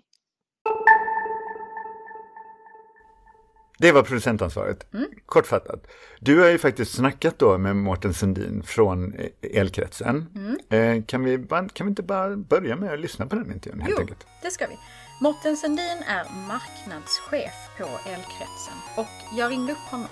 Det 3.79 3.93
var 3.93 4.03
producentansvaret. 4.03 4.95
Mm. 4.95 5.07
Kortfattat. 5.27 5.87
Du 6.21 6.41
har 6.41 6.49
ju 6.49 6.59
faktiskt 6.59 6.95
snackat 6.95 7.39
då 7.39 7.59
med 7.59 7.77
Mårten 7.77 8.15
Sundin 8.15 8.62
från 8.62 9.15
Elkretsen. 9.43 10.27
Mm. 10.35 10.99
Eh, 10.99 11.05
kan, 11.05 11.25
vi 11.25 11.39
bara, 11.39 11.69
kan 11.69 11.87
vi 11.87 11.89
inte 11.91 12.03
bara 12.03 12.37
börja 12.37 12.77
med 12.77 12.93
att 12.93 13.00
lyssna 13.00 13.27
på 13.27 13.37
den 13.37 13.53
intervjun 13.53 13.81
helt 13.81 13.95
Jo, 13.95 14.00
enkelt? 14.00 14.27
det 14.43 14.50
ska 14.50 14.67
vi. 14.67 14.77
Mårten 15.23 15.57
Sundin 15.57 16.03
är 16.07 16.25
marknadschef 16.49 17.55
på 17.79 17.85
Elkretsen 17.85 18.75
och 18.97 19.39
jag 19.39 19.50
ringde 19.50 19.73
upp 19.73 19.79
honom. 19.79 20.09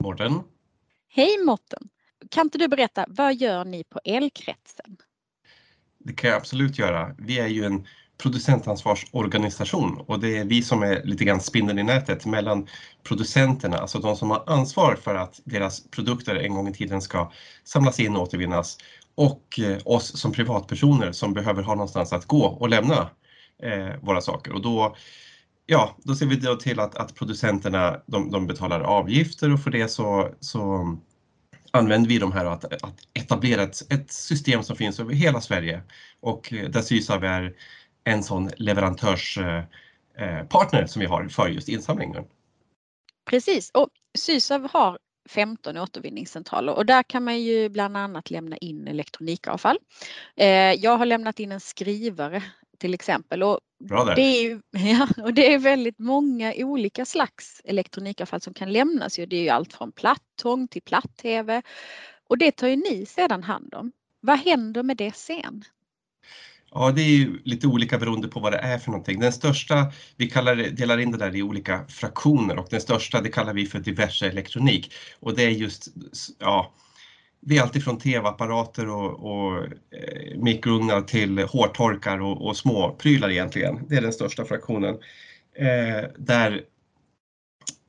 Mårten? 0.00 0.32
Hej 1.08 1.44
Mårten! 1.44 1.88
Kan 2.30 2.46
inte 2.46 2.58
du 2.58 2.68
berätta, 2.68 3.04
vad 3.08 3.34
gör 3.34 3.64
ni 3.64 3.84
på 3.84 4.00
Elkretsen? 4.04 4.96
Det 5.98 6.12
kan 6.12 6.30
jag 6.30 6.36
absolut 6.36 6.78
göra. 6.78 7.14
Vi 7.18 7.38
är 7.38 7.48
ju 7.48 7.64
en 7.64 7.86
producentansvarsorganisation 8.18 10.04
och 10.06 10.20
det 10.20 10.36
är 10.36 10.44
vi 10.44 10.62
som 10.62 10.82
är 10.82 11.02
lite 11.04 11.24
grann 11.24 11.40
spindeln 11.40 11.78
i 11.78 11.82
nätet 11.82 12.26
mellan 12.26 12.66
producenterna, 13.02 13.78
alltså 13.78 13.98
de 13.98 14.16
som 14.16 14.30
har 14.30 14.44
ansvar 14.46 14.94
för 14.94 15.14
att 15.14 15.40
deras 15.44 15.90
produkter 15.90 16.36
en 16.36 16.54
gång 16.54 16.68
i 16.68 16.72
tiden 16.72 17.02
ska 17.02 17.32
samlas 17.64 18.00
in 18.00 18.16
och 18.16 18.22
återvinnas 18.22 18.78
och 19.18 19.60
eh, 19.60 19.78
oss 19.84 20.20
som 20.20 20.32
privatpersoner 20.32 21.12
som 21.12 21.34
behöver 21.34 21.62
ha 21.62 21.74
någonstans 21.74 22.12
att 22.12 22.24
gå 22.24 22.44
och 22.44 22.68
lämna 22.68 23.10
eh, 23.62 23.90
våra 24.02 24.20
saker. 24.20 24.52
Och 24.52 24.62
då, 24.62 24.96
ja, 25.66 25.96
då 25.98 26.14
ser 26.14 26.26
vi 26.26 26.36
då 26.36 26.56
till 26.56 26.80
att, 26.80 26.96
att 26.96 27.14
producenterna 27.14 28.00
de, 28.06 28.30
de 28.30 28.46
betalar 28.46 28.80
avgifter 28.80 29.52
och 29.52 29.60
för 29.60 29.70
det 29.70 29.88
så, 29.88 30.28
så 30.40 30.96
använder 31.70 32.08
vi 32.08 32.18
de 32.18 32.32
här 32.32 32.44
att, 32.44 32.64
att 32.64 32.94
etablera 33.14 33.62
ett, 33.62 33.92
ett 33.92 34.12
system 34.12 34.62
som 34.62 34.76
finns 34.76 35.00
över 35.00 35.14
hela 35.14 35.40
Sverige 35.40 35.82
och 36.20 36.52
eh, 36.52 36.68
där 36.68 36.82
Sysav 36.82 37.24
är 37.24 37.54
en 38.04 38.22
sån 38.22 38.50
leverantörspartner 38.56 40.80
eh, 40.80 40.86
som 40.86 41.00
vi 41.00 41.06
har 41.06 41.28
för 41.28 41.48
just 41.48 41.68
insamlingen. 41.68 42.24
Precis, 43.30 43.70
och 43.74 43.88
Sysav 44.18 44.68
har 44.72 44.98
15 45.28 45.76
återvinningscentraler 45.76 46.74
och 46.74 46.86
där 46.86 47.02
kan 47.02 47.24
man 47.24 47.40
ju 47.40 47.68
bland 47.68 47.96
annat 47.96 48.30
lämna 48.30 48.56
in 48.56 48.88
elektronikavfall. 48.88 49.78
Eh, 50.36 50.72
jag 50.72 50.98
har 50.98 51.06
lämnat 51.06 51.40
in 51.40 51.52
en 51.52 51.60
skrivare 51.60 52.42
till 52.78 52.94
exempel 52.94 53.42
och 53.42 53.60
det, 54.16 54.22
är 54.22 54.42
ju, 54.42 54.60
ja, 54.70 55.08
och 55.24 55.34
det 55.34 55.54
är 55.54 55.58
väldigt 55.58 55.98
många 55.98 56.54
olika 56.56 57.04
slags 57.04 57.62
elektronikavfall 57.64 58.40
som 58.40 58.54
kan 58.54 58.72
lämnas. 58.72 59.16
Det 59.16 59.36
är 59.36 59.42
ju 59.42 59.48
allt 59.48 59.72
från 59.72 59.92
plattång 59.92 60.68
till 60.68 60.82
platt-tv 60.82 61.62
och 62.28 62.38
det 62.38 62.52
tar 62.52 62.68
ju 62.68 62.76
ni 62.76 63.06
sedan 63.06 63.42
hand 63.42 63.74
om. 63.74 63.92
Vad 64.20 64.38
händer 64.38 64.82
med 64.82 64.96
det 64.96 65.16
sen? 65.16 65.64
Ja, 66.70 66.90
det 66.90 67.02
är 67.02 67.16
ju 67.16 67.38
lite 67.44 67.66
olika 67.66 67.98
beroende 67.98 68.28
på 68.28 68.40
vad 68.40 68.52
det 68.52 68.58
är 68.58 68.78
för 68.78 68.90
någonting. 68.90 69.20
Den 69.20 69.32
största, 69.32 69.92
vi 70.16 70.30
kallar 70.30 70.56
det, 70.56 70.70
delar 70.70 70.98
in 70.98 71.10
det 71.10 71.18
där 71.18 71.36
i 71.36 71.42
olika 71.42 71.84
fraktioner 71.88 72.58
och 72.58 72.66
den 72.70 72.80
största 72.80 73.20
det 73.20 73.28
kallar 73.28 73.52
vi 73.52 73.66
för 73.66 73.78
diverse 73.78 74.28
elektronik 74.28 74.92
och 75.20 75.36
det 75.36 75.42
är 75.42 75.50
just, 75.50 75.88
ja, 76.38 76.72
det 77.40 77.56
är 77.56 77.62
alltifrån 77.62 77.98
tv-apparater 77.98 78.88
och, 78.88 79.12
och 79.20 79.64
eh, 79.64 80.38
mikrougnar 80.38 81.00
till 81.00 81.38
hårtorkar 81.38 82.20
och, 82.20 82.46
och 82.46 82.56
små 82.56 82.96
prylar 82.98 83.30
egentligen. 83.30 83.86
Det 83.88 83.96
är 83.96 84.00
den 84.00 84.12
största 84.12 84.44
fraktionen. 84.44 84.94
Eh, 85.58 86.10
där 86.18 86.62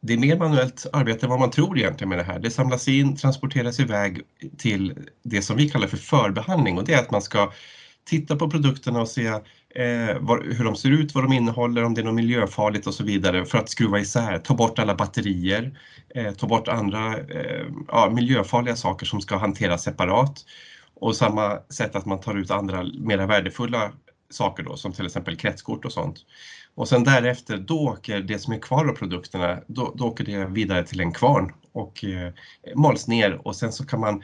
det 0.02 0.14
är 0.14 0.18
mer 0.18 0.38
manuellt 0.38 0.86
arbete 0.94 1.26
än 1.26 1.30
vad 1.30 1.40
man 1.40 1.52
tror 1.52 1.78
egentligen 1.78 2.10
med 2.10 2.18
det 2.18 2.24
här. 2.24 2.40
Det 2.40 2.52
samlas 2.52 2.88
in, 2.88 3.16
transporteras 3.16 3.80
iväg 3.80 4.22
till 4.58 4.94
det 5.24 5.42
som 5.42 5.58
vi 5.58 5.70
kallar 5.70 5.88
för 5.88 5.98
förbehandling 5.98 6.78
och 6.78 6.86
det 6.86 6.94
är 6.94 7.00
att 7.00 7.12
man 7.12 7.22
ska 7.22 7.52
titta 8.10 8.36
på 8.36 8.50
produkterna 8.50 9.02
och 9.02 9.08
se 9.08 9.28
eh, 9.28 10.20
var, 10.20 10.54
hur 10.58 10.64
de 10.64 10.76
ser 10.76 10.90
ut, 10.90 11.16
vad 11.16 11.24
de 11.24 11.34
innehåller, 11.34 11.84
om 11.84 11.94
det 11.94 12.02
är 12.02 12.06
något 12.06 12.14
miljöfarligt 12.14 12.88
och 12.88 12.94
så 12.94 13.04
vidare 13.04 13.46
för 13.46 13.58
att 13.58 13.70
skruva 13.70 14.00
isär, 14.00 14.38
ta 14.38 14.54
bort 14.54 14.80
alla 14.80 14.96
batterier, 14.96 15.80
eh, 16.16 16.32
ta 16.34 16.48
bort 16.48 16.68
andra 16.68 17.18
eh, 17.18 17.66
ja, 17.88 18.10
miljöfarliga 18.16 18.76
saker 18.76 19.06
som 19.06 19.22
ska 19.22 19.38
hanteras 19.38 19.84
separat. 19.84 20.46
Och 21.02 21.16
samma 21.16 21.58
sätt 21.70 21.96
att 21.96 22.06
man 22.06 22.20
tar 22.20 22.36
ut 22.36 22.52
andra 22.52 22.84
mera 22.84 23.26
värdefulla 23.26 23.92
saker 24.30 24.64
då, 24.64 24.78
som 24.78 24.94
till 24.94 25.06
exempel 25.06 25.38
kretskort 25.38 25.86
och 25.86 25.92
sånt. 25.94 26.18
Och 26.76 26.88
sen 26.88 27.04
därefter, 27.04 27.58
då 27.58 27.80
åker 27.80 28.20
det 28.20 28.40
som 28.40 28.54
är 28.54 28.60
kvar 28.60 28.86
av 28.86 28.94
produkterna, 28.94 29.60
då, 29.68 29.94
då 29.96 30.06
åker 30.06 30.24
det 30.24 30.46
vidare 30.46 30.84
till 30.84 31.00
en 31.00 31.12
kvarn 31.12 31.54
och 31.72 32.04
eh, 32.04 32.34
mals 32.76 33.08
ner 33.08 33.48
och 33.48 33.56
sen 33.56 33.72
så 33.72 33.86
kan 33.86 34.00
man 34.00 34.24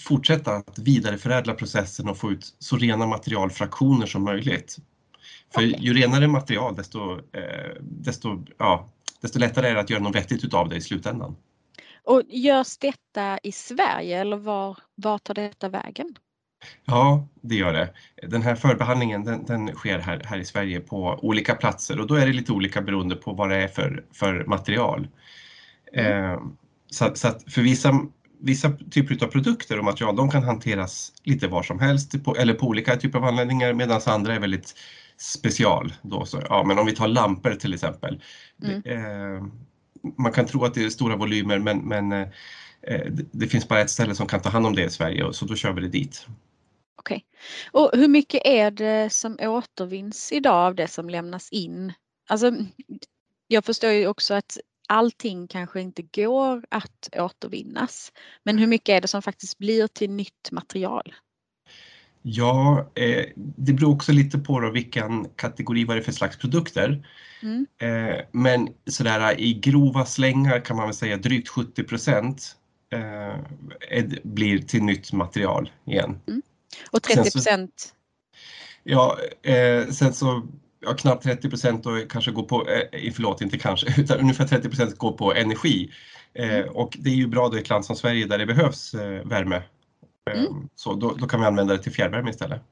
fortsätta 0.00 0.52
att 0.52 0.78
vidareförädla 0.78 1.54
processen 1.54 2.08
och 2.08 2.18
få 2.18 2.32
ut 2.32 2.56
så 2.58 2.76
rena 2.76 3.06
materialfraktioner 3.06 4.06
som 4.06 4.24
möjligt. 4.24 4.76
För 5.54 5.62
ju 5.62 5.94
renare 5.94 6.28
material 6.28 6.74
desto, 6.74 7.12
eh, 7.12 7.74
desto, 7.80 8.44
ja, 8.58 8.88
desto 9.20 9.38
lättare 9.38 9.68
är 9.68 9.74
det 9.74 9.80
att 9.80 9.90
göra 9.90 10.02
något 10.02 10.16
vettigt 10.16 10.44
utav 10.44 10.68
det 10.68 10.76
i 10.76 10.80
slutändan. 10.80 11.36
Och 12.04 12.22
görs 12.28 12.76
detta 12.78 13.38
i 13.42 13.52
Sverige 13.52 14.20
eller 14.20 14.36
var, 14.36 14.78
var 14.94 15.18
tar 15.18 15.34
detta 15.34 15.68
vägen? 15.68 16.14
Ja, 16.84 17.28
det 17.40 17.54
gör 17.54 17.72
det. 17.72 17.94
Den 18.28 18.42
här 18.42 18.54
förbehandlingen 18.54 19.24
den, 19.24 19.44
den, 19.44 19.74
sker 19.74 19.98
här, 19.98 20.22
här 20.24 20.38
i 20.38 20.44
Sverige 20.44 20.80
på 20.80 21.18
olika 21.22 21.54
platser 21.54 22.00
och 22.00 22.06
då 22.06 22.14
är 22.14 22.26
det 22.26 22.32
lite 22.32 22.52
olika 22.52 22.82
beroende 22.82 23.16
på 23.16 23.32
vad 23.32 23.50
det 23.50 23.56
är 23.56 23.68
för, 23.68 24.04
för 24.12 24.44
material. 24.44 25.08
Mm. 25.92 26.32
Eh, 26.32 26.40
så, 26.90 27.14
så 27.14 27.28
att 27.28 27.52
för 27.52 27.62
vissa 27.62 28.00
vissa 28.40 28.72
typer 28.90 29.24
av 29.24 29.28
produkter 29.28 29.78
och 29.78 29.84
material 29.84 30.16
de 30.16 30.30
kan 30.30 30.42
hanteras 30.42 31.12
lite 31.22 31.48
var 31.48 31.62
som 31.62 31.80
helst 31.80 32.24
på, 32.24 32.36
eller 32.36 32.54
på 32.54 32.66
olika 32.66 32.96
typer 32.96 33.18
av 33.18 33.24
anläggningar 33.24 33.72
medan 33.72 34.00
andra 34.06 34.34
är 34.34 34.40
väldigt 34.40 34.74
special. 35.16 35.92
Då, 36.02 36.24
så, 36.24 36.42
ja, 36.48 36.64
men 36.66 36.78
om 36.78 36.86
vi 36.86 36.94
tar 36.94 37.08
lampor 37.08 37.54
till 37.54 37.74
exempel. 37.74 38.22
Mm. 38.62 38.82
Eh, 38.84 39.46
man 40.18 40.32
kan 40.32 40.46
tro 40.46 40.64
att 40.64 40.74
det 40.74 40.84
är 40.84 40.90
stora 40.90 41.16
volymer 41.16 41.58
men, 41.58 41.78
men 41.78 42.12
eh, 42.12 42.28
det, 43.10 43.24
det, 43.32 43.46
finns 43.46 43.68
bara 43.68 43.80
ett 43.80 43.90
ställe 43.90 44.14
som 44.14 44.26
kan 44.26 44.40
ta 44.40 44.48
hand 44.48 44.66
om 44.66 44.74
det 44.74 44.84
i 44.84 44.90
Sverige 44.90 45.32
så 45.32 45.44
då 45.44 45.56
kör 45.56 45.72
vi 45.72 45.80
det 45.80 45.88
dit. 45.88 46.26
Okej. 46.98 47.24
Okay. 47.26 47.82
Och 47.82 47.90
hur 47.98 48.08
mycket 48.08 48.42
är 48.44 48.70
det 48.70 49.12
som 49.12 49.38
återvinns 49.40 50.32
idag 50.32 50.66
av 50.66 50.74
det 50.74 50.88
som 50.88 51.10
lämnas 51.10 51.48
in? 51.52 51.92
Alltså, 52.28 52.52
jag 53.48 53.64
förstår 53.64 53.90
ju 53.90 54.06
också 54.06 54.34
att 54.34 54.58
allting 54.88 55.48
kanske 55.48 55.80
inte 55.80 56.02
går 56.02 56.64
att 56.68 57.08
återvinnas. 57.16 58.12
Men 58.42 58.58
hur 58.58 58.66
mycket 58.66 58.88
är 58.88 59.00
det 59.00 59.08
som 59.08 59.22
faktiskt 59.22 59.58
blir 59.58 59.86
till 59.86 60.10
nytt 60.10 60.50
material? 60.52 61.14
Ja, 62.26 62.90
eh, 62.94 63.24
det 63.36 63.72
beror 63.72 63.94
också 63.94 64.12
lite 64.12 64.38
på 64.38 64.60
då 64.60 64.70
vilken 64.70 65.28
kategori 65.36 65.84
vad 65.84 65.96
det 65.96 66.00
är 66.00 66.04
för 66.04 66.12
slags 66.12 66.38
produkter. 66.38 67.06
Mm. 67.42 67.66
Eh, 67.78 68.24
men 68.32 68.68
sådär 68.86 69.40
i 69.40 69.54
grova 69.54 70.04
slängar 70.04 70.60
kan 70.60 70.76
man 70.76 70.86
väl 70.86 70.94
säga 70.94 71.16
drygt 71.16 71.48
70 71.48 71.84
procent 71.84 72.56
eh, 72.92 74.04
blir 74.22 74.58
till 74.58 74.82
nytt 74.82 75.12
material 75.12 75.70
igen. 75.86 76.20
Mm. 76.26 76.42
Och 76.90 77.02
30 77.02 77.30
procent? 77.30 77.94
Ja, 78.82 79.18
eh, 79.42 79.86
sen 79.86 80.14
så 80.14 80.46
ja, 80.84 80.94
knappt 80.94 81.22
30 81.22 81.50
procent 81.50 81.86
kanske 82.08 82.30
går 82.30 82.42
på, 82.42 82.68
eh, 82.68 83.12
förlåt 83.12 83.40
inte 83.40 83.58
kanske, 83.58 83.86
utan 84.00 84.20
ungefär 84.20 84.46
30 84.46 84.68
procent 84.68 84.98
går 84.98 85.12
på 85.12 85.34
energi. 85.34 85.90
Eh, 86.34 86.54
mm. 86.54 86.74
och 86.74 86.96
det 87.00 87.10
är 87.10 87.14
ju 87.14 87.26
bra 87.26 87.48
då 87.48 87.56
i 87.56 87.60
ett 87.60 87.68
land 87.68 87.84
som 87.84 87.96
Sverige 87.96 88.26
där 88.26 88.38
det 88.38 88.46
behövs 88.46 88.94
eh, 88.94 89.26
värme. 89.26 89.62
Eh, 90.30 90.40
mm. 90.40 90.68
Så 90.74 90.94
då, 90.94 91.14
då, 91.14 91.26
kan 91.26 91.40
vi 91.40 91.46
använda 91.46 91.76
det 91.76 91.82
till 91.82 91.92
fjärrvärme 91.92 92.30
istället. 92.30 92.62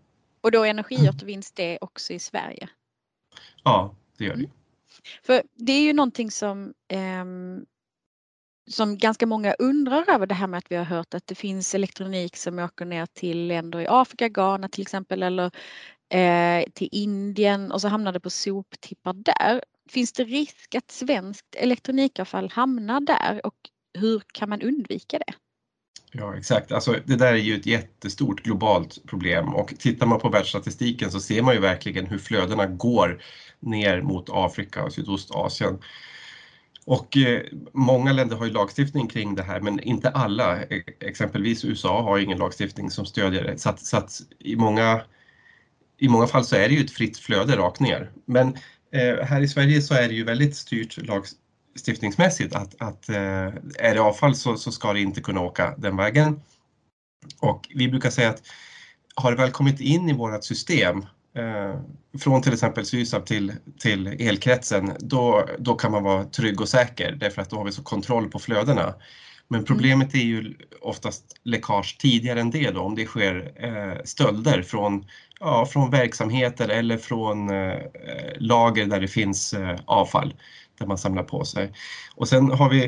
Och 0.40 0.50
då 0.50 0.64
energiåtervinns 0.64 1.52
det 1.52 1.78
också 1.80 2.12
i 2.12 2.18
Sverige? 2.18 2.68
Ja, 3.64 3.94
det 4.18 4.24
gör 4.24 4.34
det. 4.34 4.38
Mm. 4.38 4.50
För 5.22 5.42
det 5.54 5.72
är 5.72 5.82
ju 5.82 5.92
någonting 5.92 6.30
som 6.30 6.74
ehm, 6.88 7.64
som 8.70 8.98
ganska 8.98 9.26
många 9.26 9.54
undrar 9.58 10.10
över 10.10 10.26
det 10.26 10.34
här 10.34 10.46
med 10.46 10.58
att 10.58 10.70
vi 10.70 10.76
har 10.76 10.84
hört 10.84 11.14
att 11.14 11.26
det 11.26 11.34
finns 11.34 11.74
elektronik 11.74 12.36
som 12.36 12.58
åker 12.58 12.84
ner 12.84 13.06
till 13.06 13.46
länder 13.46 13.80
i 13.80 13.86
Afrika, 13.88 14.28
Ghana 14.28 14.68
till 14.68 14.82
exempel 14.82 15.22
eller 15.22 15.50
eh, 16.12 16.64
till 16.74 16.88
Indien 16.92 17.72
och 17.72 17.80
så 17.80 17.88
hamnar 17.88 18.12
det 18.12 18.20
på 18.20 18.30
soptippar 18.30 19.12
där. 19.12 19.62
Finns 19.90 20.12
det 20.12 20.24
risk 20.24 20.74
att 20.74 20.90
svenskt 20.90 21.54
elektronikavfall 21.56 22.50
hamnar 22.50 23.00
där 23.00 23.46
och 23.46 23.54
hur 23.98 24.22
kan 24.32 24.48
man 24.48 24.62
undvika 24.62 25.18
det? 25.18 25.34
Ja 26.14 26.36
exakt, 26.36 26.72
alltså, 26.72 26.96
det 27.04 27.16
där 27.16 27.32
är 27.32 27.36
ju 27.36 27.56
ett 27.56 27.66
jättestort 27.66 28.42
globalt 28.42 29.06
problem 29.06 29.54
och 29.54 29.74
tittar 29.78 30.06
man 30.06 30.18
på 30.18 30.28
världsstatistiken 30.28 31.10
så 31.10 31.20
ser 31.20 31.42
man 31.42 31.54
ju 31.54 31.60
verkligen 31.60 32.06
hur 32.06 32.18
flödena 32.18 32.66
går 32.66 33.22
ner 33.60 34.02
mot 34.02 34.28
Afrika 34.32 34.84
och 34.84 34.92
Sydostasien. 34.92 35.78
Och 36.84 37.16
eh, 37.16 37.42
många 37.72 38.12
länder 38.12 38.36
har 38.36 38.46
ju 38.46 38.52
lagstiftning 38.52 39.08
kring 39.08 39.34
det 39.34 39.42
här 39.42 39.60
men 39.60 39.80
inte 39.80 40.10
alla. 40.10 40.62
E-, 40.62 40.84
exempelvis 41.00 41.64
USA 41.64 42.02
har 42.02 42.18
ingen 42.18 42.38
lagstiftning 42.38 42.90
som 42.90 43.06
stödjer 43.06 43.44
det. 43.44 43.58
Så 43.58 43.68
att, 43.68 43.80
så 43.80 43.96
att 43.96 44.20
i 44.38 44.56
många 44.56 45.02
i 46.02 46.08
många 46.08 46.26
fall 46.26 46.44
så 46.44 46.56
är 46.56 46.68
det 46.68 46.74
ju 46.74 46.84
ett 46.84 46.90
fritt 46.90 47.18
flöde 47.18 47.56
rakt 47.56 47.80
ner. 47.80 48.10
Men 48.26 48.48
eh, 48.92 49.24
här 49.24 49.40
i 49.40 49.48
Sverige 49.48 49.82
så 49.82 49.94
är 49.94 50.08
det 50.08 50.14
ju 50.14 50.24
väldigt 50.24 50.56
styrt 50.56 51.06
lagstiftningsmässigt 51.06 52.54
att, 52.54 52.74
att 52.82 53.08
eh, 53.08 53.46
är 53.78 53.94
det 53.94 54.00
avfall 54.00 54.34
så, 54.34 54.56
så 54.56 54.72
ska 54.72 54.92
det 54.92 55.00
inte 55.00 55.20
kunna 55.20 55.40
åka 55.40 55.74
den 55.78 55.96
vägen. 55.96 56.40
Och 57.40 57.68
vi 57.74 57.88
brukar 57.88 58.10
säga 58.10 58.30
att 58.30 58.42
har 59.14 59.30
det 59.30 59.36
väl 59.36 59.50
kommit 59.50 59.80
in 59.80 60.08
i 60.08 60.12
vårt 60.12 60.44
system 60.44 61.06
eh, 61.36 61.80
från 62.20 62.42
till 62.42 62.52
exempel 62.52 62.86
Sysab 62.86 63.26
till, 63.26 63.52
till 63.80 64.06
elkretsen, 64.06 64.92
då, 64.98 65.48
då 65.58 65.74
kan 65.74 65.92
man 65.92 66.02
vara 66.02 66.24
trygg 66.24 66.60
och 66.60 66.68
säker 66.68 67.12
därför 67.12 67.42
att 67.42 67.50
då 67.50 67.56
har 67.56 67.64
vi 67.64 67.72
så 67.72 67.82
kontroll 67.82 68.30
på 68.30 68.38
flödena. 68.38 68.94
Men 69.48 69.64
problemet 69.64 70.14
är 70.14 70.18
ju 70.18 70.54
oftast 70.80 71.24
läckage 71.44 71.98
tidigare 71.98 72.40
än 72.40 72.50
det 72.50 72.70
då, 72.70 72.80
om 72.80 72.94
det 72.94 73.06
sker 73.06 73.52
eh, 73.56 74.02
stölder 74.04 74.62
från, 74.62 75.06
ja, 75.42 75.66
från 75.66 75.90
verksamheter 75.90 76.68
eller 76.68 76.96
från 76.96 77.50
eh, 77.50 77.78
lager 78.38 78.86
där 78.86 79.00
det 79.00 79.08
finns 79.08 79.54
eh, 79.54 79.78
avfall 79.84 80.34
där 80.78 80.86
man 80.86 80.98
samlar 80.98 81.22
på 81.22 81.44
sig. 81.44 81.72
Och 82.14 82.28
sen 82.28 82.50
har 82.50 82.70
vi 82.70 82.84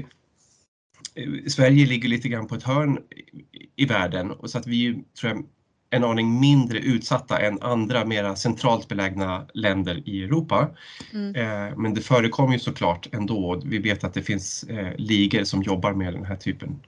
eh, 1.15 1.49
Sverige 1.49 1.87
ligger 1.87 2.09
lite 2.09 2.29
grann 2.29 2.47
på 2.47 2.55
ett 2.55 2.63
hörn 2.63 2.99
i, 2.99 3.83
i 3.83 3.87
världen 3.87 4.31
och 4.31 4.51
så 4.51 4.59
att 4.59 4.67
vi 4.67 5.05
tror 5.21 5.33
jag 5.33 5.45
en 5.91 6.05
aning 6.05 6.41
mindre 6.41 6.79
utsatta 6.79 7.39
än 7.39 7.63
andra 7.63 8.05
mera 8.05 8.37
centralt 8.37 8.89
belägna 8.89 9.47
länder 9.55 10.03
i 10.09 10.25
Europa. 10.25 10.71
Mm. 11.13 11.35
Eh, 11.35 11.77
men 11.77 11.95
det 11.95 12.01
förekommer 12.01 12.53
ju 12.53 12.59
såklart 12.59 13.09
ändå. 13.15 13.63
Vi 13.65 13.79
vet 13.79 14.05
att 14.05 14.15
det 14.15 14.23
finns 14.23 14.65
eh, 14.65 14.93
ligor 14.97 15.45
som 15.45 15.63
jobbar 15.63 15.93
med 15.93 16.13
den 16.13 16.25
här 16.25 16.37
typen 16.37 16.81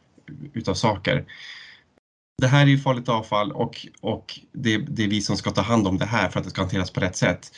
utav 0.53 0.75
saker. 0.75 1.25
Det 2.43 2.47
här 2.47 2.63
är 2.63 2.67
ju 2.67 2.79
farligt 2.79 3.09
avfall 3.09 3.53
och, 3.53 3.87
och 4.01 4.41
det, 4.53 4.79
det, 4.79 5.05
är 5.05 5.09
vi 5.09 5.21
som 5.23 5.37
ska 5.37 5.51
ta 5.51 5.61
hand 5.61 5.87
om 5.87 5.99
det 5.99 6.05
här 6.05 6.29
för 6.29 6.39
att 6.39 6.45
det 6.45 6.51
ska 6.51 6.61
hanteras 6.61 6.91
på 6.91 7.01
rätt 7.01 7.17
sätt. 7.17 7.53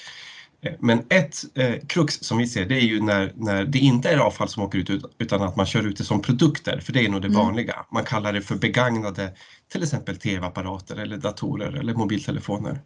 Eh, 0.60 0.72
men 0.78 1.02
ett 1.08 1.36
eh, 1.54 1.74
krux 1.86 2.14
som 2.14 2.38
vi 2.38 2.46
ser 2.46 2.66
det 2.66 2.74
är 2.74 2.84
ju 2.84 3.00
när, 3.00 3.32
när 3.36 3.64
det 3.64 3.78
inte 3.78 4.08
är 4.08 4.18
avfall 4.18 4.48
som 4.48 4.62
åker 4.62 4.78
ut 4.78 5.04
utan 5.18 5.42
att 5.42 5.56
man 5.56 5.66
kör 5.66 5.86
ut 5.86 5.96
det 5.96 6.04
som 6.04 6.22
produkter, 6.22 6.80
för 6.80 6.92
det 6.92 7.04
är 7.04 7.08
nog 7.08 7.22
det 7.22 7.28
mm. 7.28 7.38
vanliga. 7.38 7.86
Man 7.92 8.04
kallar 8.04 8.32
det 8.32 8.42
för 8.42 8.56
begagnade, 8.56 9.32
till 9.72 9.82
exempel 9.82 10.16
tv-apparater 10.16 10.96
eller 10.96 11.16
datorer 11.16 11.72
eller 11.72 11.94
mobiltelefoner. 11.94 12.80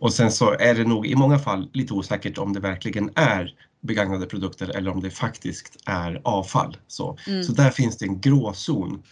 Och 0.00 0.12
sen 0.12 0.32
så 0.32 0.50
är 0.52 0.74
det 0.74 0.84
nog 0.84 1.06
i 1.06 1.14
många 1.14 1.38
fall 1.38 1.70
lite 1.72 1.94
osäkert 1.94 2.38
om 2.38 2.52
det 2.52 2.60
verkligen 2.60 3.10
är 3.14 3.54
begagnade 3.80 4.26
produkter 4.26 4.76
eller 4.76 4.90
om 4.90 5.00
det 5.00 5.10
faktiskt 5.10 5.76
är 5.86 6.20
avfall. 6.24 6.76
Så, 6.86 7.18
mm. 7.26 7.44
så 7.44 7.52
där 7.52 7.70
finns 7.70 7.98
det 7.98 8.06
en 8.06 8.20
gråzon. 8.20 9.02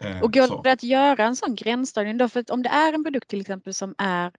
Eh, 0.00 0.22
och 0.22 0.32
går 0.32 0.62
det 0.62 0.72
att 0.72 0.82
göra 0.82 1.24
en 1.24 1.36
sån 1.36 1.54
gränsdragning 1.54 2.18
då? 2.18 2.28
För 2.28 2.40
att 2.40 2.50
om 2.50 2.62
det 2.62 2.68
är 2.68 2.92
en 2.92 3.04
produkt 3.04 3.28
till 3.28 3.40
exempel 3.40 3.74
som 3.74 3.94
är 3.98 4.32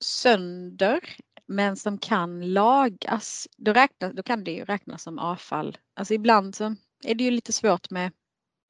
sönder 0.00 1.00
men 1.46 1.76
som 1.76 1.98
kan 1.98 2.52
lagas, 2.52 3.48
då, 3.56 3.72
räknas, 3.72 4.12
då 4.14 4.22
kan 4.22 4.44
det 4.44 4.50
ju 4.50 4.64
räknas 4.64 5.02
som 5.02 5.18
avfall. 5.18 5.78
Alltså 5.96 6.14
ibland 6.14 6.54
så 6.54 6.74
är 7.04 7.14
det 7.14 7.24
ju 7.24 7.30
lite 7.30 7.52
svårt 7.52 7.90
med, 7.90 8.12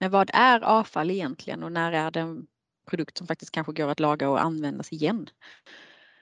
med 0.00 0.10
vad 0.10 0.30
är 0.34 0.60
avfall 0.60 1.10
egentligen 1.10 1.62
och 1.62 1.72
när 1.72 1.92
är 1.92 2.10
det 2.10 2.20
en 2.20 2.46
produkt 2.90 3.18
som 3.18 3.26
faktiskt 3.26 3.50
kanske 3.50 3.72
går 3.72 3.88
att 3.88 4.00
laga 4.00 4.28
och 4.28 4.42
användas 4.42 4.92
igen. 4.92 5.28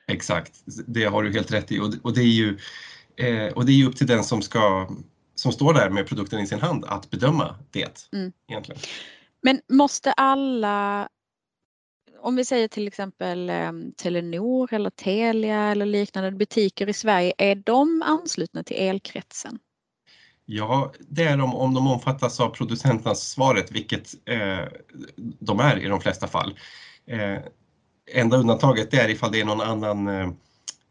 Exakt, 0.08 0.62
det 0.86 1.04
har 1.04 1.22
du 1.22 1.32
helt 1.32 1.52
rätt 1.52 1.72
i 1.72 1.80
och, 1.80 1.94
och 2.02 2.14
det 2.14 2.20
är 2.20 2.24
ju 2.24 2.58
eh, 3.16 3.52
och 3.52 3.66
det 3.66 3.72
är 3.72 3.76
ju 3.76 3.86
upp 3.86 3.96
till 3.96 4.06
den 4.06 4.24
som 4.24 4.42
ska 4.42 4.90
som 5.34 5.52
står 5.52 5.74
där 5.74 5.90
med 5.90 6.06
produkten 6.06 6.40
i 6.40 6.46
sin 6.46 6.60
hand 6.60 6.84
att 6.84 7.10
bedöma 7.10 7.58
det. 7.70 8.08
Mm. 8.12 8.32
Egentligen. 8.48 8.80
Men 9.46 9.60
måste 9.68 10.12
alla 10.12 11.08
om 12.20 12.36
vi 12.36 12.44
säger 12.44 12.68
till 12.68 12.86
exempel 12.86 13.50
eh, 13.50 13.72
Telenor 13.96 14.72
eller 14.74 14.90
Telia 14.90 15.60
eller 15.62 15.86
liknande 15.86 16.30
butiker 16.30 16.88
i 16.88 16.92
Sverige, 16.92 17.32
är 17.38 17.54
de 17.54 18.02
anslutna 18.02 18.62
till 18.62 18.76
elkretsen? 18.76 19.58
Ja, 20.46 20.92
det 20.98 21.24
är 21.24 21.36
de 21.36 21.54
om 21.54 21.74
de 21.74 21.86
omfattas 21.86 22.40
av 22.40 22.48
producentansvaret, 22.48 23.70
vilket 23.70 24.14
eh, 24.24 24.64
de 25.16 25.60
är 25.60 25.78
i 25.78 25.88
de 25.88 26.00
flesta 26.00 26.26
fall. 26.26 26.58
Eh, 27.06 27.38
enda 28.12 28.36
undantaget 28.36 28.94
är 28.94 29.08
ifall 29.08 29.32
det 29.32 29.40
är 29.40 29.44
någon 29.44 29.60
annan 29.60 30.08
eh, 30.08 30.28